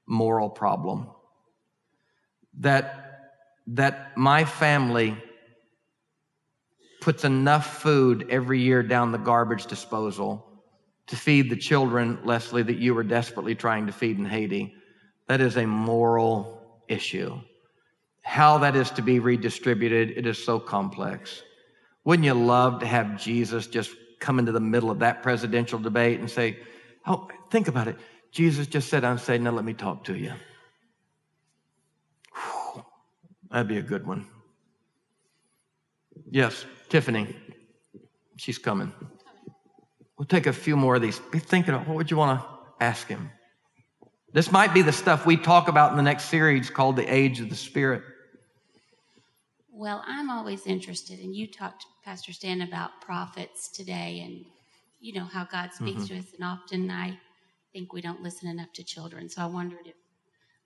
moral 0.08 0.50
problem. 0.50 1.08
That, 2.60 3.32
that 3.68 4.18
my 4.18 4.46
family 4.46 5.18
puts 7.02 7.24
enough 7.24 7.82
food 7.82 8.28
every 8.30 8.60
year 8.60 8.84
down 8.84 9.12
the 9.12 9.18
garbage 9.18 9.68
disposal 9.68 10.44
to 11.08 11.16
feed 11.16 11.50
the 11.50 11.56
children, 11.56 12.20
Leslie, 12.26 12.64
that 12.64 12.78
you 12.78 12.94
were 12.94 13.04
desperately 13.04 13.56
trying 13.56 13.86
to 13.88 13.94
feed 13.94 14.18
in 14.18 14.26
Haiti. 14.26 14.76
That 15.28 15.40
is 15.40 15.58
a 15.58 15.66
moral 15.66 16.82
issue. 16.88 17.40
How 18.24 18.58
that 18.58 18.76
is 18.76 18.92
to 18.92 19.02
be 19.02 19.20
redistributed, 19.20 20.12
it 20.18 20.26
is 20.26 20.44
so 20.44 20.60
complex. 20.60 21.44
Wouldn't 22.04 22.26
you 22.26 22.34
love 22.34 22.80
to 22.80 22.86
have 22.86 23.22
Jesus 23.22 23.68
just 23.68 23.92
come 24.20 24.40
into 24.40 24.52
the 24.52 24.60
middle 24.60 24.92
of 24.92 25.00
that 25.00 25.24
presidential 25.24 25.80
debate 25.80 26.20
and 26.20 26.30
say, 26.30 26.58
Oh, 27.08 27.30
think 27.50 27.68
about 27.68 27.88
it. 27.88 27.98
Jesus 28.32 28.68
just 28.68 28.90
said, 28.90 29.04
I'm 29.04 29.18
saying, 29.18 29.44
now 29.44 29.52
let 29.52 29.66
me 29.66 29.74
talk 29.74 30.04
to 30.06 30.16
you. 30.16 30.34
Whew, 32.34 32.84
that'd 33.50 33.68
be 33.68 33.78
a 33.78 33.82
good 33.82 34.06
one. 34.06 34.28
Yes, 36.30 36.66
Tiffany. 36.90 37.36
She's 38.36 38.58
coming. 38.58 38.92
We'll 40.18 40.26
take 40.26 40.48
a 40.48 40.54
few 40.54 40.76
more 40.76 40.96
of 40.96 41.02
these. 41.02 41.20
Be 41.20 41.40
thinking 41.40 41.74
of 41.74 41.88
what 41.88 41.96
would 41.96 42.12
you 42.12 42.18
want 42.18 42.42
to 42.42 42.48
ask 42.84 43.08
him? 43.08 43.32
This 44.34 44.52
might 44.52 44.74
be 44.74 44.82
the 44.82 44.92
stuff 44.92 45.26
we 45.26 45.38
talk 45.38 45.70
about 45.70 45.92
in 45.92 45.98
the 45.98 46.04
next 46.04 46.26
series 46.26 46.70
called 46.70 46.98
The 46.98 47.12
Age 47.12 47.40
of 47.40 47.50
the 47.50 47.56
Spirit. 47.56 48.04
Well, 49.72 50.04
I'm 50.06 50.30
always 50.30 50.68
interested, 50.68 51.20
and 51.20 51.36
you 51.36 51.48
talked, 51.48 51.86
Pastor 52.04 52.34
Stan, 52.34 52.62
about 52.62 53.00
prophets 53.00 53.70
today, 53.70 54.24
and 54.26 54.46
you 55.00 55.14
know 55.14 55.26
how 55.26 55.46
God 55.46 55.74
speaks 55.74 56.04
Mm-hmm. 56.04 56.14
to 56.16 56.20
us, 56.20 56.26
and 56.34 56.44
often 56.44 56.90
I 56.92 57.18
think 57.74 57.94
we 57.94 58.02
don't 58.02 58.22
listen 58.24 58.50
enough 58.50 58.72
to 58.74 58.84
children. 58.84 59.30
So 59.30 59.42
I 59.42 59.46
wondered 59.46 59.86
if 59.86 59.96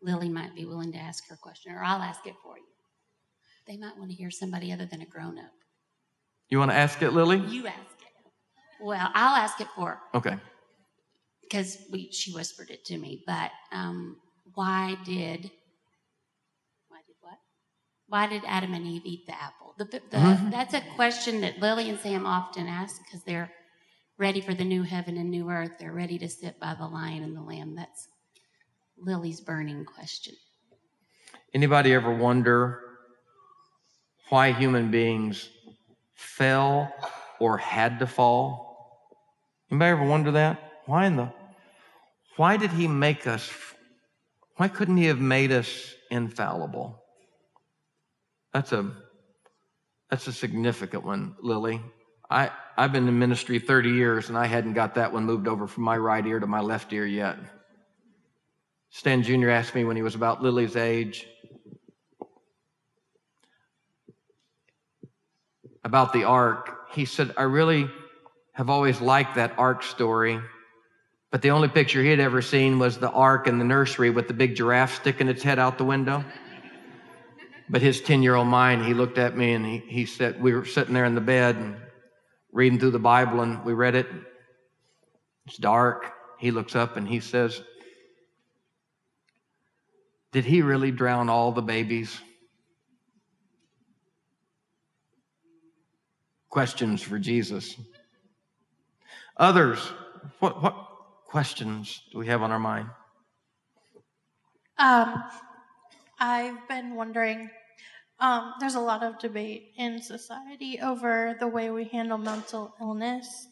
Lily 0.01 0.29
might 0.29 0.55
be 0.55 0.65
willing 0.65 0.91
to 0.93 0.97
ask 0.97 1.27
her 1.29 1.36
question, 1.36 1.73
or 1.73 1.84
I'll 1.84 2.01
ask 2.01 2.25
it 2.25 2.36
for 2.43 2.57
you. 2.57 2.63
They 3.67 3.77
might 3.77 3.97
want 3.97 4.09
to 4.09 4.15
hear 4.15 4.32
somebody 4.32 4.71
other 4.71 4.86
than 4.86 5.01
a 5.01 5.05
grown 5.05 5.38
up. 5.38 5.51
You 6.49 6.59
want 6.59 6.71
to 6.71 6.75
ask 6.77 7.01
it, 7.01 7.11
Lily? 7.11 7.38
You 7.38 7.67
ask 7.67 7.77
it. 8.01 8.84
Well, 8.84 9.09
I'll 9.13 9.36
ask 9.36 9.61
it 9.61 9.67
for 9.75 9.89
her 9.91 9.99
Okay. 10.15 10.36
because 11.43 11.77
we 11.91 12.11
she 12.11 12.32
whispered 12.34 12.69
it 12.71 12.84
to 12.86 12.97
me. 12.97 13.23
But 13.27 13.51
um, 13.71 14.17
why 14.55 14.97
did 15.05 15.51
why 16.89 16.99
did 17.07 17.15
what? 17.21 17.38
Why 18.07 18.27
did 18.27 18.43
Adam 18.47 18.73
and 18.73 18.86
Eve 18.86 19.03
eat 19.05 19.25
the 19.27 19.34
apple? 19.34 19.75
The, 19.77 19.86
the, 19.86 19.99
Mm-hmm. 20.17 20.49
That's 20.49 20.73
a 20.73 20.82
question 20.95 21.41
that 21.41 21.59
Lily 21.59 21.89
and 21.89 21.99
Sam 21.99 22.25
often 22.25 22.67
ask 22.67 23.01
because 23.05 23.23
they're 23.23 23.51
ready 24.22 24.39
for 24.39 24.53
the 24.53 24.63
new 24.63 24.84
heaven 24.84 25.17
and 25.17 25.32
new 25.32 25.49
earth. 25.49 25.72
They're 25.80 25.91
ready 25.91 26.19
to 26.19 26.30
sit 26.30 26.59
by 26.59 26.76
the 26.76 26.86
lion 26.86 27.24
and 27.24 27.36
the 27.36 27.41
lamb. 27.41 27.74
That's 27.76 28.07
Lily's 28.95 29.41
burning 29.41 29.84
question. 29.84 30.36
Anybody 31.55 31.91
ever 31.95 32.13
wonder 32.13 32.82
why 34.30 34.51
human 34.51 34.91
beings 34.91 35.49
fell 36.13 36.93
or 37.39 37.57
had 37.57 37.97
to 37.97 38.05
fall? 38.05 39.09
Anybody 39.72 39.89
ever 39.89 40.05
wonder 40.05 40.32
that? 40.34 40.72
Why 40.86 41.07
in 41.07 41.15
the 41.15 41.34
why 42.38 42.57
did 42.57 42.69
he 42.69 42.88
make 42.88 43.26
us 43.26 43.49
why 44.57 44.67
couldn't 44.67 44.97
he 44.97 45.05
have 45.05 45.19
made 45.19 45.51
us 45.51 45.95
infallible? 46.11 47.01
That's 48.53 48.72
a 48.72 48.91
that's 50.11 50.28
a 50.28 50.34
significant 50.34 51.03
one, 51.03 51.36
Lily. 51.41 51.82
I, 52.32 52.49
I've 52.77 52.93
been 52.93 53.09
in 53.09 53.19
ministry 53.19 53.59
30 53.59 53.89
years 53.89 54.29
and 54.29 54.38
I 54.38 54.45
hadn't 54.45 54.73
got 54.73 54.95
that 54.95 55.11
one 55.11 55.25
moved 55.25 55.49
over 55.49 55.67
from 55.67 55.84
my 55.84 55.97
right 55.97 56.25
ear 56.25 56.39
to 56.39 56.47
my 56.47 56.61
left 56.61 56.93
ear 56.93 57.05
yet. 57.05 57.38
Stan 58.89 59.21
Jr. 59.21 59.49
asked 59.49 59.75
me 59.75 59.84
when 59.84 59.97
he 59.97 60.01
was 60.01 60.15
about 60.15 60.41
Lily's 60.41 60.77
age 60.77 61.27
about 65.84 66.13
the 66.13 66.23
ark. 66.23 66.89
He 66.91 67.03
said, 67.03 67.34
I 67.38 67.43
really 67.43 67.89
have 68.53 68.69
always 68.69 69.01
liked 69.01 69.36
that 69.36 69.53
ark 69.57 69.84
story, 69.84 70.39
but 71.32 71.41
the 71.41 71.51
only 71.51 71.67
picture 71.67 72.01
he 72.01 72.09
had 72.09 72.19
ever 72.19 72.41
seen 72.41 72.79
was 72.79 72.97
the 72.97 73.11
ark 73.11 73.47
in 73.47 73.59
the 73.59 73.65
nursery 73.65 74.09
with 74.09 74.29
the 74.29 74.34
big 74.34 74.55
giraffe 74.55 74.95
sticking 74.95 75.27
its 75.27 75.43
head 75.43 75.59
out 75.59 75.77
the 75.77 75.84
window. 75.84 76.23
But 77.69 77.82
his 77.82 78.01
10 78.01 78.23
year 78.23 78.36
old 78.36 78.47
mind, 78.47 78.86
he 78.86 78.93
looked 78.93 79.17
at 79.17 79.36
me 79.36 79.53
and 79.53 79.65
he, 79.65 79.79
he 79.79 80.05
said, 80.05 80.41
We 80.41 80.53
were 80.53 80.65
sitting 80.65 80.93
there 80.93 81.05
in 81.05 81.15
the 81.15 81.21
bed 81.21 81.55
and 81.55 81.75
reading 82.51 82.79
through 82.79 82.91
the 82.91 82.99
Bible 82.99 83.41
and 83.41 83.63
we 83.63 83.73
read 83.73 83.95
it. 83.95 84.07
It's 85.45 85.57
dark. 85.57 86.11
He 86.37 86.51
looks 86.51 86.75
up 86.75 86.97
and 86.97 87.07
he 87.07 87.19
says, 87.19 87.61
Did 90.31 90.45
he 90.45 90.61
really 90.61 90.91
drown 90.91 91.29
all 91.29 91.51
the 91.51 91.61
babies? 91.61 92.19
Questions 96.49 97.01
for 97.01 97.17
Jesus. 97.17 97.75
Others, 99.37 99.79
what, 100.39 100.61
what 100.61 100.75
questions 101.25 102.01
do 102.11 102.19
we 102.19 102.27
have 102.27 102.41
on 102.41 102.51
our 102.51 102.59
mind? 102.59 102.89
Um, 104.77 105.23
I've 106.19 106.67
been 106.67 106.95
wondering. 106.95 107.49
Um, 108.22 108.53
there's 108.59 108.76
a 108.76 108.80
lot 108.80 109.01
of 109.01 109.17
debate 109.17 109.74
in 109.78 109.99
society 109.99 110.80
over 110.80 111.36
the 111.39 111.47
way 111.47 111.72
we 111.72 111.86
handle 111.86 112.19
mental 112.19 112.76
illness, 112.80 113.47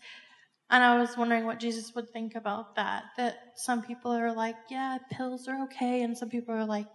and 0.69 0.83
I 0.83 0.99
was 0.99 1.17
wondering 1.17 1.45
what 1.45 1.59
Jesus 1.59 1.95
would 1.95 2.11
think 2.11 2.35
about 2.35 2.75
that. 2.75 3.05
That 3.17 3.53
some 3.55 3.81
people 3.81 4.11
are 4.11 4.31
like, 4.31 4.55
"Yeah, 4.69 4.99
pills 5.09 5.47
are 5.47 5.59
okay," 5.63 6.03
and 6.03 6.15
some 6.15 6.29
people 6.29 6.53
are 6.53 6.65
like, 6.65 6.85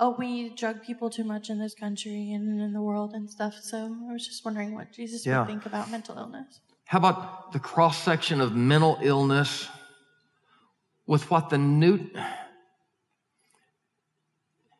"Oh, 0.00 0.16
we 0.18 0.48
drug 0.54 0.82
people 0.82 1.10
too 1.10 1.24
much 1.24 1.50
in 1.50 1.58
this 1.58 1.74
country 1.74 2.32
and 2.32 2.62
in 2.62 2.72
the 2.72 2.80
world 2.80 3.12
and 3.12 3.30
stuff." 3.30 3.56
So 3.60 3.94
I 4.08 4.12
was 4.14 4.26
just 4.26 4.46
wondering 4.46 4.74
what 4.74 4.90
Jesus 4.92 5.26
Yeah. 5.26 5.40
would 5.40 5.48
think 5.48 5.66
about 5.66 5.90
mental 5.90 6.16
illness. 6.16 6.60
How 6.86 6.96
about 6.96 7.52
the 7.52 7.60
cross 7.60 7.98
section 7.98 8.40
of 8.40 8.56
mental 8.56 8.96
illness 9.02 9.68
with 11.06 11.30
what 11.30 11.50
the 11.50 11.58
new. 11.58 12.10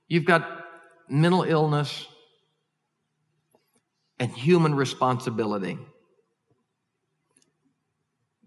You've 0.07 0.25
got 0.25 0.65
mental 1.11 1.43
illness 1.43 2.07
and 4.19 4.31
human 4.31 4.75
responsibility. 4.75 5.79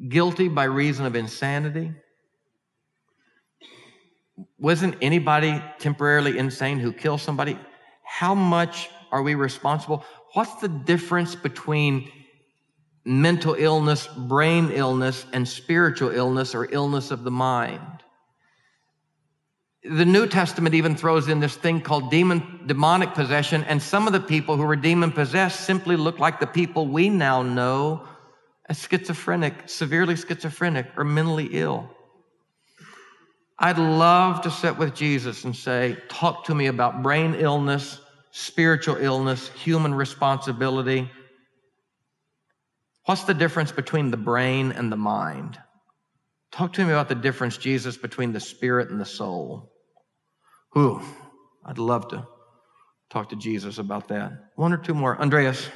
Guilty 0.08 0.48
by 0.48 0.64
reason 0.64 1.06
of 1.06 1.16
insanity. 1.16 1.92
Wasn't 4.58 4.96
anybody 5.02 5.62
temporarily 5.80 6.38
insane 6.38 6.80
who 6.80 6.92
killed 6.92 7.22
somebody? 7.22 7.58
How 8.04 8.34
much 8.34 8.90
are 9.12 9.22
we 9.22 9.36
responsible? 9.36 10.04
What's 10.34 10.56
the 10.56 10.68
difference 10.68 11.36
between 11.36 12.12
mental 13.04 13.56
illness, 13.56 14.08
brain 14.08 14.70
illness, 14.72 15.26
and 15.34 15.48
spiritual 15.48 16.12
illness 16.12 16.54
or 16.54 16.72
illness 16.72 17.12
of 17.12 17.24
the 17.24 17.32
mind. 17.32 18.04
The 19.84 20.06
New 20.06 20.28
Testament 20.28 20.76
even 20.76 20.96
throws 20.96 21.28
in 21.28 21.40
this 21.40 21.56
thing 21.56 21.82
called 21.82 22.12
demon, 22.12 22.62
demonic 22.68 23.16
possession, 23.16 23.64
and 23.64 23.82
some 23.82 24.06
of 24.06 24.14
the 24.14 24.20
people 24.20 24.56
who 24.56 24.64
were 24.64 24.76
demon 24.76 25.12
possessed 25.12 25.62
simply 25.62 25.96
look 25.96 26.20
like 26.20 26.40
the 26.40 26.46
people 26.46 26.88
we 26.88 27.10
now 27.10 27.42
know 27.42 28.08
as 28.70 28.80
schizophrenic, 28.80 29.68
severely 29.68 30.16
schizophrenic, 30.16 30.88
or 30.98 31.04
mentally 31.04 31.50
ill. 31.54 31.90
I'd 33.58 33.80
love 33.80 34.42
to 34.42 34.52
sit 34.52 34.78
with 34.78 34.94
Jesus 34.94 35.46
and 35.46 35.56
say, 35.56 35.98
Talk 36.10 36.46
to 36.46 36.56
me 36.56 36.68
about 36.68 37.02
brain 37.02 37.34
illness, 37.34 38.00
spiritual 38.30 38.98
illness, 38.98 39.50
human 39.50 39.96
responsibility. 39.96 41.10
What's 43.06 43.24
the 43.24 43.34
difference 43.34 43.72
between 43.72 44.12
the 44.12 44.18
brain 44.18 44.72
and 44.72 44.92
the 44.92 44.98
mind? 44.98 45.60
Talk 46.52 46.74
to 46.74 46.86
me 46.86 46.92
about 46.92 47.10
the 47.10 47.16
difference, 47.16 47.58
Jesus, 47.58 47.98
between 47.98 48.32
the 48.32 48.40
spirit 48.40 48.92
and 48.92 49.00
the 49.00 49.06
soul. 49.06 49.71
Whew, 50.74 51.02
I'd 51.66 51.78
love 51.78 52.08
to 52.10 52.28
talk 53.10 53.30
to 53.30 53.36
Jesus 53.36 53.78
about 53.78 54.08
that. 54.08 54.32
One 54.56 54.72
or 54.74 54.78
two 54.78 54.94
more. 54.94 55.20
Andreas. 55.20 55.68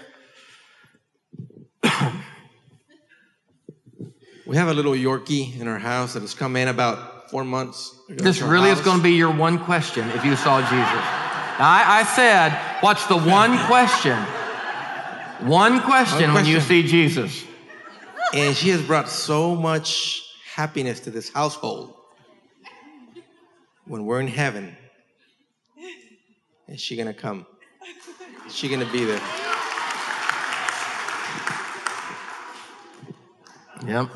We 4.48 4.58
have 4.58 4.68
a 4.68 4.74
little 4.74 4.94
Yorkie 4.94 5.60
in 5.60 5.68
our 5.68 5.80
house 5.80 6.14
that 6.14 6.22
has 6.22 6.36
come 6.36 6.56
in 6.56 6.68
about 6.68 7.32
four 7.32 7.44
months. 7.44 8.00
This 8.08 8.42
really 8.42 8.70
is 8.70 8.80
going 8.80 8.98
to 8.98 9.04
be 9.04 9.14
your 9.14 9.32
one 9.32 9.58
question 9.58 10.08
if 10.12 10.24
you 10.24 10.36
saw 10.36 10.62
Jesus. 10.62 10.76
Now, 11.58 11.68
I, 11.68 12.02
I 12.02 12.04
said, 12.04 12.52
what's 12.82 13.08
the 13.08 13.18
one 13.18 13.58
question? 13.66 14.18
One 15.48 15.82
question 15.82 16.34
when 16.34 16.46
you 16.46 16.60
see. 16.62 16.84
Jesus. 16.84 17.44
And 18.34 18.56
she 18.56 18.70
has 18.70 18.82
brought 18.82 19.10
so 19.10 19.56
much 19.56 20.22
happiness 20.54 21.00
to 21.02 21.12
this 21.12 21.30
household. 21.30 21.96
When 23.86 24.06
we're 24.06 24.20
in 24.20 24.28
heaven, 24.28 24.78
is 26.68 26.82
she 26.82 26.96
gonna 26.96 27.14
come? 27.14 27.46
Is 28.48 28.56
she 28.56 28.70
gonna 28.70 28.92
be 28.92 29.06
there? 29.06 29.22
Yep. 33.86 34.10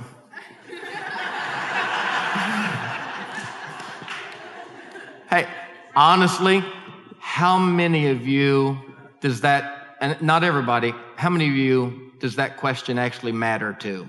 hey, 5.30 5.48
honestly, 5.96 6.64
how 7.20 7.60
many 7.60 8.08
of 8.08 8.26
you 8.26 8.80
does 9.22 9.42
that, 9.42 9.98
and 10.02 10.20
not 10.22 10.44
everybody, 10.44 10.94
how 11.18 11.30
many 11.30 11.48
of 11.48 11.56
you 11.56 12.12
does 12.20 12.36
that 12.38 12.58
question 12.58 12.98
actually 12.98 13.32
matter 13.32 13.74
to? 13.74 14.08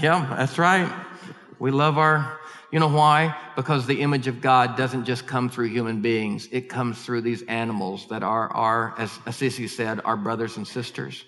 Yeah, 0.00 0.34
that's 0.36 0.58
right. 0.58 0.90
We 1.58 1.70
love 1.70 1.98
our, 1.98 2.38
you 2.74 2.80
know 2.80 2.88
why? 2.88 3.34
Because 3.56 3.86
the 3.86 4.02
image 4.02 4.26
of 4.26 4.42
God 4.42 4.76
doesn't 4.76 5.06
just 5.06 5.26
come 5.26 5.48
through 5.48 5.68
human 5.68 6.02
beings, 6.02 6.48
it 6.52 6.68
comes 6.68 7.02
through 7.02 7.22
these 7.22 7.42
animals 7.44 8.06
that 8.08 8.22
are, 8.22 8.52
are 8.52 8.94
as 8.98 9.18
Assisi 9.24 9.66
said, 9.66 10.02
our 10.04 10.18
brothers 10.18 10.58
and 10.58 10.68
sisters 10.68 11.24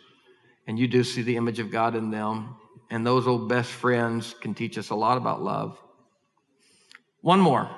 and 0.67 0.79
you 0.79 0.89
do 0.89 1.05
see 1.05 1.23
the 1.23 1.37
image 1.37 1.59
of 1.59 1.71
God 1.71 1.95
in 1.95 2.11
them. 2.11 2.57
And 2.91 3.07
those 3.07 3.27
old 3.27 3.49
best 3.49 3.71
friends 3.71 4.35
can 4.41 4.55
teach 4.55 4.79
us 4.79 4.91
a 4.91 4.95
lot 4.95 5.17
about 5.19 5.43
love. 5.43 5.79
One 7.21 7.41
more. 7.41 7.69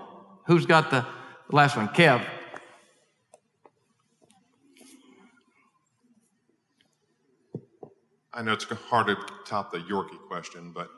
Who's 0.46 0.66
got 0.66 0.90
the 0.90 1.06
last 1.50 1.76
one? 1.76 1.88
Kev. 1.88 2.24
I 8.32 8.42
know 8.42 8.52
it's 8.52 8.64
hard 8.64 9.08
to 9.08 9.16
top 9.46 9.72
the 9.72 9.78
Yorkie 9.78 10.18
question, 10.28 10.72
but 10.74 10.90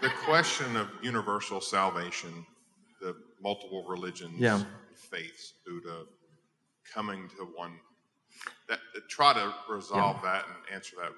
the 0.00 0.10
question 0.24 0.76
of 0.76 0.88
universal 1.02 1.60
salvation, 1.60 2.46
the 3.00 3.16
multiple 3.40 3.84
religions, 3.88 4.38
Yeah. 4.38 4.62
faiths, 4.94 5.54
Buddha, 5.64 6.06
coming 6.92 7.28
to 7.30 7.44
one 7.44 7.80
That, 8.68 8.80
try 9.08 9.32
to 9.32 9.54
resolve 9.68 10.20
that 10.22 10.44
and 10.46 10.56
answer 10.74 10.96
that 10.96 11.12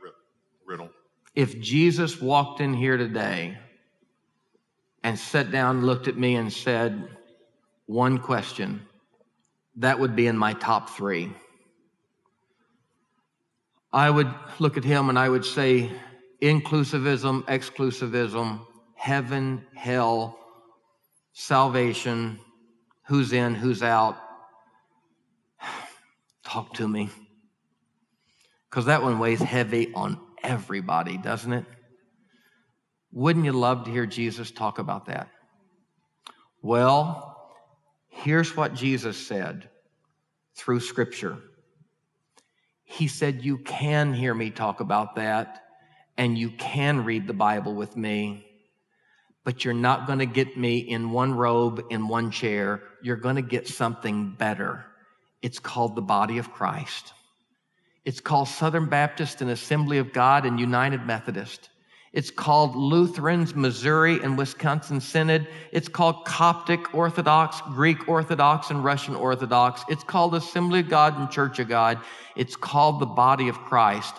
riddle. 0.65 0.91
If 1.35 1.61
Jesus 1.61 2.21
walked 2.21 2.61
in 2.61 2.75
here 2.75 2.97
today 2.97 3.59
and 5.03 5.19
sat 5.19 5.51
down, 5.51 5.85
looked 5.85 6.09
at 6.09 6.17
me, 6.17 6.37
and 6.37 6.53
said 6.53 7.17
one 7.87 8.19
question, 8.19 8.87
that 9.77 9.99
would 9.99 10.15
be 10.15 10.27
in 10.27 10.37
my 10.37 10.53
top 10.53 10.91
three. 10.91 11.35
I 13.93 14.11
would 14.11 14.33
look 14.59 14.77
at 14.77 14.85
him 14.85 15.09
and 15.09 15.19
I 15.19 15.29
would 15.29 15.45
say 15.45 15.91
inclusivism, 16.43 17.43
exclusivism, 17.45 18.67
heaven, 18.99 19.65
hell, 19.75 20.39
salvation, 21.33 22.39
who's 23.07 23.33
in, 23.33 23.55
who's 23.55 23.83
out. 23.83 24.17
Talk 26.45 26.75
to 26.75 26.89
me. 26.89 27.09
Because 28.69 28.87
that 28.87 29.03
one 29.03 29.19
weighs 29.19 29.41
heavy 29.41 29.93
on 29.95 30.21
everybody, 30.43 31.17
doesn't 31.17 31.53
it? 31.53 31.65
Wouldn't 33.13 33.45
you 33.45 33.53
love 33.53 33.85
to 33.85 33.91
hear 33.91 34.05
Jesus 34.05 34.51
talk 34.51 34.79
about 34.79 35.07
that? 35.07 35.29
Well, 36.61 37.55
here's 38.09 38.57
what 38.57 38.75
Jesus 38.75 39.17
said 39.17 39.71
through 40.55 40.81
Scripture. 40.81 41.39
He 42.85 43.07
said, 43.07 43.45
You 43.45 43.59
can 43.59 44.13
hear 44.13 44.35
me 44.35 44.51
talk 44.51 44.81
about 44.81 45.15
that, 45.15 45.63
and 46.17 46.37
you 46.37 46.51
can 46.51 47.05
read 47.05 47.27
the 47.27 47.33
Bible 47.33 47.75
with 47.75 47.97
me, 47.97 48.48
but 49.49 49.65
you're 49.65 49.73
not 49.73 50.07
going 50.07 50.19
to 50.19 50.27
get 50.27 50.59
me 50.59 50.77
in 50.77 51.11
one 51.11 51.33
robe, 51.33 51.83
in 51.89 52.07
one 52.07 52.31
chair. 52.31 52.83
You're 53.01 53.17
going 53.17 53.37
to 53.37 53.41
get 53.41 53.67
something 53.67 54.31
better. 54.33 54.85
It's 55.41 55.59
called 55.59 55.97
the 55.97 56.03
body 56.03 56.37
of 56.37 56.53
Christ. 56.53 57.15
It's 58.05 58.21
called 58.21 58.49
Southern 58.49 58.91
Baptist 58.91 59.41
and 59.41 59.51
Assembly 59.51 59.97
of 59.97 60.13
God 60.13 60.45
and 60.45 60.61
United 60.61 61.07
Methodist. 61.07 61.71
It's 62.13 62.31
called 62.31 62.77
Lutherans, 62.77 63.55
Missouri 63.55 64.21
and 64.23 64.37
Wisconsin 64.37 65.01
Synod. 65.01 65.49
It's 65.73 65.89
called 65.89 66.27
Coptic 66.27 66.95
Orthodox, 66.95 67.63
Greek 67.69 68.07
Orthodox, 68.07 68.69
and 68.69 68.85
Russian 68.85 69.15
Orthodox. 69.15 69.83
It's 69.89 70.05
called 70.05 70.35
Assembly 70.35 70.81
of 70.81 70.91
God 70.91 71.19
and 71.19 71.31
Church 71.31 71.59
of 71.59 71.71
God. 71.71 71.99
It's 72.37 72.55
called 72.55 73.01
the 73.01 73.07
body 73.07 73.49
of 73.49 73.57
Christ. 73.61 74.15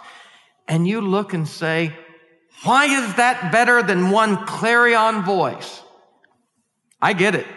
And 0.68 0.88
you 0.88 1.02
look 1.02 1.36
and 1.36 1.48
say, 1.48 1.94
why 2.64 2.86
is 2.86 3.16
that 3.16 3.52
better 3.52 3.82
than 3.82 4.10
one 4.12 4.46
clarion 4.46 5.24
voice? 5.24 5.82
I 7.02 7.14
get 7.14 7.36
it. 7.36 7.48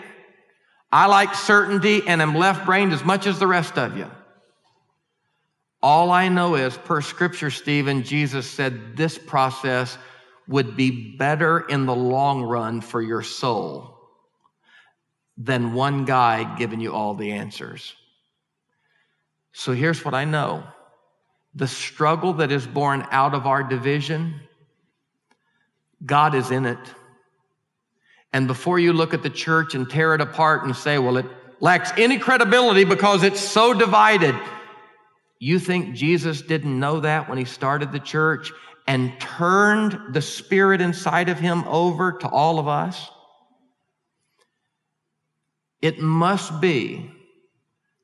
I 0.90 1.06
like 1.06 1.34
certainty 1.34 2.02
and 2.06 2.20
am 2.20 2.34
left 2.34 2.66
brained 2.66 2.92
as 2.92 3.04
much 3.04 3.26
as 3.26 3.38
the 3.38 3.46
rest 3.46 3.78
of 3.78 3.96
you. 3.96 4.10
All 5.82 6.12
I 6.12 6.28
know 6.28 6.54
is, 6.54 6.76
per 6.76 7.00
scripture, 7.00 7.50
Stephen, 7.50 8.04
Jesus 8.04 8.48
said 8.48 8.96
this 8.96 9.18
process 9.18 9.98
would 10.46 10.76
be 10.76 11.16
better 11.16 11.60
in 11.60 11.86
the 11.86 11.94
long 11.94 12.42
run 12.42 12.80
for 12.80 13.02
your 13.02 13.22
soul 13.22 13.98
than 15.36 15.72
one 15.72 16.04
guy 16.04 16.56
giving 16.56 16.80
you 16.80 16.92
all 16.92 17.14
the 17.14 17.32
answers. 17.32 17.94
So 19.52 19.72
here's 19.72 20.04
what 20.04 20.14
I 20.14 20.24
know 20.24 20.64
the 21.54 21.68
struggle 21.68 22.34
that 22.34 22.52
is 22.52 22.66
born 22.66 23.06
out 23.10 23.34
of 23.34 23.46
our 23.46 23.62
division, 23.62 24.40
God 26.04 26.34
is 26.34 26.50
in 26.50 26.66
it. 26.66 26.78
And 28.32 28.46
before 28.46 28.78
you 28.78 28.92
look 28.92 29.14
at 29.14 29.22
the 29.22 29.30
church 29.30 29.74
and 29.74 29.88
tear 29.88 30.14
it 30.14 30.20
apart 30.20 30.64
and 30.64 30.74
say, 30.74 30.98
well, 30.98 31.16
it 31.18 31.26
lacks 31.60 31.92
any 31.96 32.18
credibility 32.18 32.84
because 32.84 33.22
it's 33.22 33.40
so 33.40 33.74
divided, 33.74 34.34
you 35.38 35.58
think 35.58 35.94
Jesus 35.94 36.40
didn't 36.40 36.78
know 36.78 37.00
that 37.00 37.28
when 37.28 37.38
he 37.38 37.44
started 37.44 37.92
the 37.92 38.00
church 38.00 38.52
and 38.86 39.12
turned 39.20 40.14
the 40.14 40.22
spirit 40.22 40.80
inside 40.80 41.28
of 41.28 41.38
him 41.38 41.64
over 41.68 42.12
to 42.12 42.28
all 42.28 42.58
of 42.58 42.68
us? 42.68 43.10
It 45.80 45.98
must 46.00 46.60
be 46.60 47.10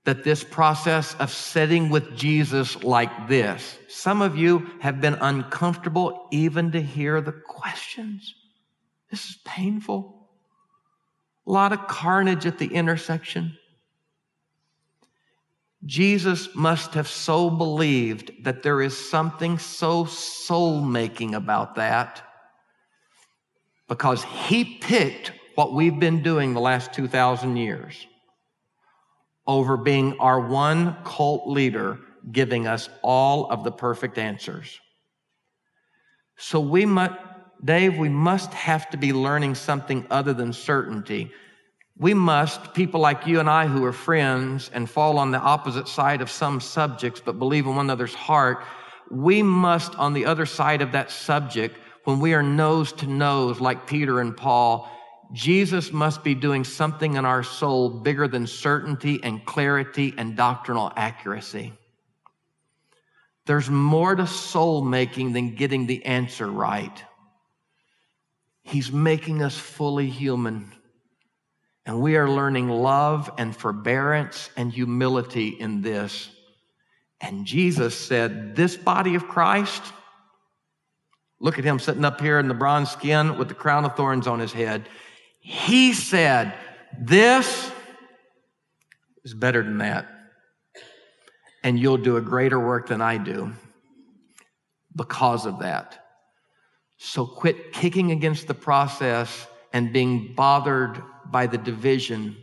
that 0.08 0.24
this 0.24 0.42
process 0.42 1.14
of 1.16 1.30
sitting 1.30 1.90
with 1.90 2.16
Jesus 2.16 2.82
like 2.82 3.28
this, 3.28 3.76
some 3.88 4.22
of 4.22 4.38
you 4.38 4.66
have 4.80 5.02
been 5.02 5.18
uncomfortable 5.20 6.28
even 6.30 6.72
to 6.72 6.80
hear 6.80 7.20
the 7.20 7.32
questions. 7.32 8.34
This 9.10 9.28
is 9.28 9.36
painful. 9.44 10.30
A 11.46 11.52
lot 11.52 11.74
of 11.74 11.88
carnage 11.88 12.46
at 12.46 12.56
the 12.56 12.68
intersection. 12.68 13.58
Jesus 15.84 16.54
must 16.54 16.94
have 16.94 17.06
so 17.06 17.50
believed 17.50 18.32
that 18.44 18.62
there 18.62 18.80
is 18.80 18.96
something 19.10 19.58
so 19.58 20.06
soul 20.06 20.80
making 20.80 21.34
about 21.34 21.74
that 21.74 22.22
because 23.88 24.24
he 24.24 24.78
picked 24.78 25.32
what 25.54 25.74
we've 25.74 26.00
been 26.00 26.22
doing 26.22 26.54
the 26.54 26.60
last 26.60 26.94
2,000 26.94 27.58
years 27.58 28.06
over 29.48 29.76
being 29.76 30.16
our 30.20 30.38
one 30.38 30.96
cult 31.04 31.48
leader 31.48 31.98
giving 32.30 32.68
us 32.68 32.88
all 33.02 33.50
of 33.50 33.64
the 33.64 33.72
perfect 33.72 34.18
answers. 34.18 34.78
So 36.36 36.60
we 36.60 36.86
must, 36.86 37.14
Dave, 37.64 37.98
we 37.98 38.08
must 38.08 38.54
have 38.54 38.88
to 38.90 38.96
be 38.96 39.12
learning 39.12 39.56
something 39.56 40.06
other 40.10 40.32
than 40.32 40.52
certainty 40.52 41.32
we 41.98 42.14
must, 42.14 42.74
people 42.74 43.00
like 43.00 43.26
you 43.26 43.40
and 43.40 43.50
I 43.50 43.66
who 43.66 43.84
are 43.84 43.92
friends 43.92 44.70
and 44.72 44.88
fall 44.88 45.18
on 45.18 45.32
the 45.32 45.38
opposite 45.38 45.88
side 45.88 46.20
of 46.22 46.30
some 46.30 46.60
subjects 46.60 47.20
but 47.24 47.40
believe 47.40 47.66
in 47.66 47.74
one 47.74 47.86
another's 47.86 48.14
heart, 48.14 48.62
we 49.10 49.42
must, 49.42 49.96
on 49.96 50.12
the 50.12 50.24
other 50.24 50.46
side 50.46 50.80
of 50.80 50.92
that 50.92 51.10
subject, 51.10 51.76
when 52.04 52.20
we 52.20 52.34
are 52.34 52.42
nose 52.42 52.92
to 52.92 53.06
nose 53.06 53.60
like 53.60 53.86
Peter 53.86 54.20
and 54.20 54.36
Paul, 54.36 54.88
Jesus 55.32 55.92
must 55.92 56.24
be 56.24 56.34
doing 56.34 56.64
something 56.64 57.14
in 57.16 57.24
our 57.24 57.42
soul 57.42 57.90
bigger 57.90 58.28
than 58.28 58.46
certainty 58.46 59.20
and 59.22 59.44
clarity 59.44 60.14
and 60.16 60.36
doctrinal 60.36 60.92
accuracy. 60.96 61.72
There's 63.44 63.70
more 63.70 64.14
to 64.14 64.26
soul 64.26 64.82
making 64.82 65.32
than 65.32 65.54
getting 65.54 65.86
the 65.86 66.04
answer 66.04 66.46
right. 66.46 67.04
He's 68.62 68.92
making 68.92 69.42
us 69.42 69.56
fully 69.56 70.08
human. 70.08 70.72
And 71.86 72.02
we 72.02 72.16
are 72.16 72.28
learning 72.28 72.68
love 72.68 73.30
and 73.38 73.56
forbearance 73.56 74.50
and 74.56 74.70
humility 74.70 75.48
in 75.48 75.80
this. 75.80 76.28
And 77.20 77.46
Jesus 77.46 77.94
said, 77.98 78.54
This 78.54 78.76
body 78.76 79.14
of 79.14 79.26
Christ, 79.26 79.82
look 81.40 81.58
at 81.58 81.64
him 81.64 81.78
sitting 81.78 82.04
up 82.04 82.20
here 82.20 82.38
in 82.38 82.48
the 82.48 82.54
bronze 82.54 82.90
skin 82.90 83.38
with 83.38 83.48
the 83.48 83.54
crown 83.54 83.86
of 83.86 83.96
thorns 83.96 84.26
on 84.26 84.38
his 84.38 84.52
head. 84.52 84.88
He 85.48 85.94
said, 85.94 86.52
This 87.00 87.72
is 89.24 89.32
better 89.32 89.62
than 89.62 89.78
that. 89.78 90.06
And 91.64 91.78
you'll 91.78 91.96
do 91.96 92.18
a 92.18 92.20
greater 92.20 92.60
work 92.60 92.88
than 92.88 93.00
I 93.00 93.16
do 93.16 93.54
because 94.94 95.46
of 95.46 95.60
that. 95.60 96.04
So 96.98 97.24
quit 97.24 97.72
kicking 97.72 98.12
against 98.12 98.46
the 98.46 98.52
process 98.52 99.46
and 99.72 99.90
being 99.90 100.34
bothered 100.36 101.02
by 101.24 101.46
the 101.46 101.56
division. 101.56 102.36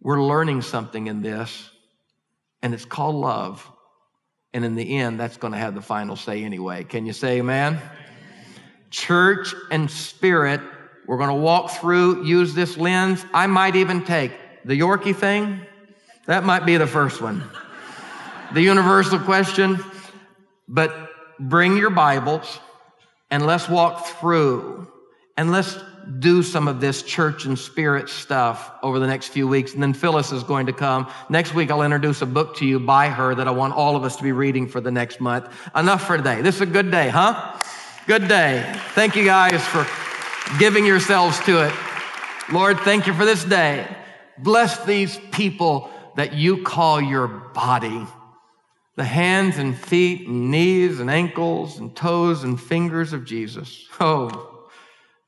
We're 0.00 0.20
learning 0.20 0.62
something 0.62 1.06
in 1.06 1.22
this, 1.22 1.70
and 2.60 2.74
it's 2.74 2.84
called 2.84 3.14
love. 3.14 3.64
And 4.52 4.64
in 4.64 4.74
the 4.74 4.98
end, 4.98 5.20
that's 5.20 5.36
going 5.36 5.52
to 5.52 5.60
have 5.60 5.76
the 5.76 5.80
final 5.80 6.16
say 6.16 6.42
anyway. 6.42 6.82
Can 6.82 7.06
you 7.06 7.12
say 7.12 7.38
amen? 7.38 7.80
Church 8.90 9.54
and 9.70 9.88
spirit, 9.88 10.60
we're 11.08 11.16
going 11.16 11.30
to 11.30 11.34
walk 11.34 11.70
through, 11.70 12.26
use 12.26 12.54
this 12.54 12.76
lens. 12.76 13.24
I 13.32 13.46
might 13.46 13.76
even 13.76 14.04
take 14.04 14.30
the 14.66 14.78
Yorkie 14.78 15.16
thing. 15.16 15.58
That 16.26 16.44
might 16.44 16.66
be 16.66 16.76
the 16.76 16.86
first 16.86 17.22
one. 17.22 17.42
the 18.52 18.60
universal 18.60 19.18
question. 19.18 19.82
But 20.68 20.94
bring 21.40 21.78
your 21.78 21.88
Bibles 21.88 22.60
and 23.30 23.46
let's 23.46 23.70
walk 23.70 24.04
through 24.06 24.86
and 25.38 25.50
let's 25.50 25.78
do 26.18 26.42
some 26.42 26.68
of 26.68 26.78
this 26.78 27.02
church 27.02 27.46
and 27.46 27.58
spirit 27.58 28.10
stuff 28.10 28.70
over 28.82 28.98
the 28.98 29.06
next 29.06 29.28
few 29.28 29.48
weeks. 29.48 29.72
And 29.72 29.82
then 29.82 29.94
Phyllis 29.94 30.30
is 30.30 30.42
going 30.42 30.66
to 30.66 30.74
come. 30.74 31.10
Next 31.30 31.54
week, 31.54 31.70
I'll 31.70 31.82
introduce 31.82 32.20
a 32.20 32.26
book 32.26 32.54
to 32.56 32.66
you 32.66 32.78
by 32.78 33.08
her 33.08 33.34
that 33.34 33.48
I 33.48 33.50
want 33.50 33.72
all 33.72 33.96
of 33.96 34.04
us 34.04 34.16
to 34.16 34.22
be 34.22 34.32
reading 34.32 34.68
for 34.68 34.82
the 34.82 34.90
next 34.90 35.20
month. 35.20 35.48
Enough 35.74 36.06
for 36.06 36.18
today. 36.18 36.42
This 36.42 36.56
is 36.56 36.60
a 36.62 36.66
good 36.66 36.90
day, 36.90 37.08
huh? 37.08 37.58
Good 38.06 38.28
day. 38.28 38.70
Thank 38.94 39.16
you 39.16 39.24
guys 39.24 39.64
for 39.66 39.86
giving 40.58 40.86
yourselves 40.86 41.38
to 41.40 41.66
it. 41.66 41.74
Lord, 42.52 42.78
thank 42.80 43.06
you 43.06 43.14
for 43.14 43.24
this 43.24 43.44
day. 43.44 43.86
Bless 44.38 44.84
these 44.84 45.18
people 45.32 45.90
that 46.16 46.34
you 46.34 46.62
call 46.62 47.00
your 47.00 47.28
body. 47.28 48.06
The 48.96 49.04
hands 49.04 49.58
and 49.58 49.76
feet 49.76 50.26
and 50.26 50.50
knees 50.50 51.00
and 51.00 51.10
ankles 51.10 51.78
and 51.78 51.94
toes 51.94 52.44
and 52.44 52.60
fingers 52.60 53.12
of 53.12 53.24
Jesus. 53.24 53.86
Oh, 54.00 54.58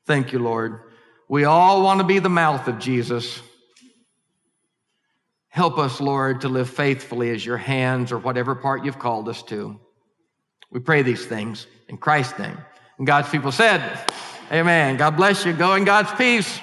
Thank 0.05 0.33
you, 0.33 0.39
Lord. 0.39 0.81
We 1.29 1.45
all 1.45 1.83
want 1.83 1.99
to 1.99 2.05
be 2.05 2.19
the 2.19 2.29
mouth 2.29 2.67
of 2.67 2.79
Jesus. 2.79 3.41
Help 5.47 5.77
us, 5.77 6.01
Lord, 6.01 6.41
to 6.41 6.49
live 6.49 6.69
faithfully 6.69 7.29
as 7.29 7.45
your 7.45 7.57
hands 7.57 8.11
or 8.11 8.17
whatever 8.17 8.55
part 8.55 8.83
you've 8.83 8.99
called 8.99 9.29
us 9.29 9.43
to. 9.43 9.79
We 10.69 10.79
pray 10.79 11.01
these 11.01 11.25
things 11.25 11.67
in 11.87 11.97
Christ's 11.97 12.39
name. 12.39 12.57
And 12.97 13.05
God's 13.07 13.29
people 13.29 13.51
said, 13.51 13.81
Amen. 14.51 14.97
God 14.97 15.15
bless 15.15 15.45
you. 15.45 15.53
Go 15.53 15.75
in 15.75 15.85
God's 15.85 16.11
peace. 16.13 16.59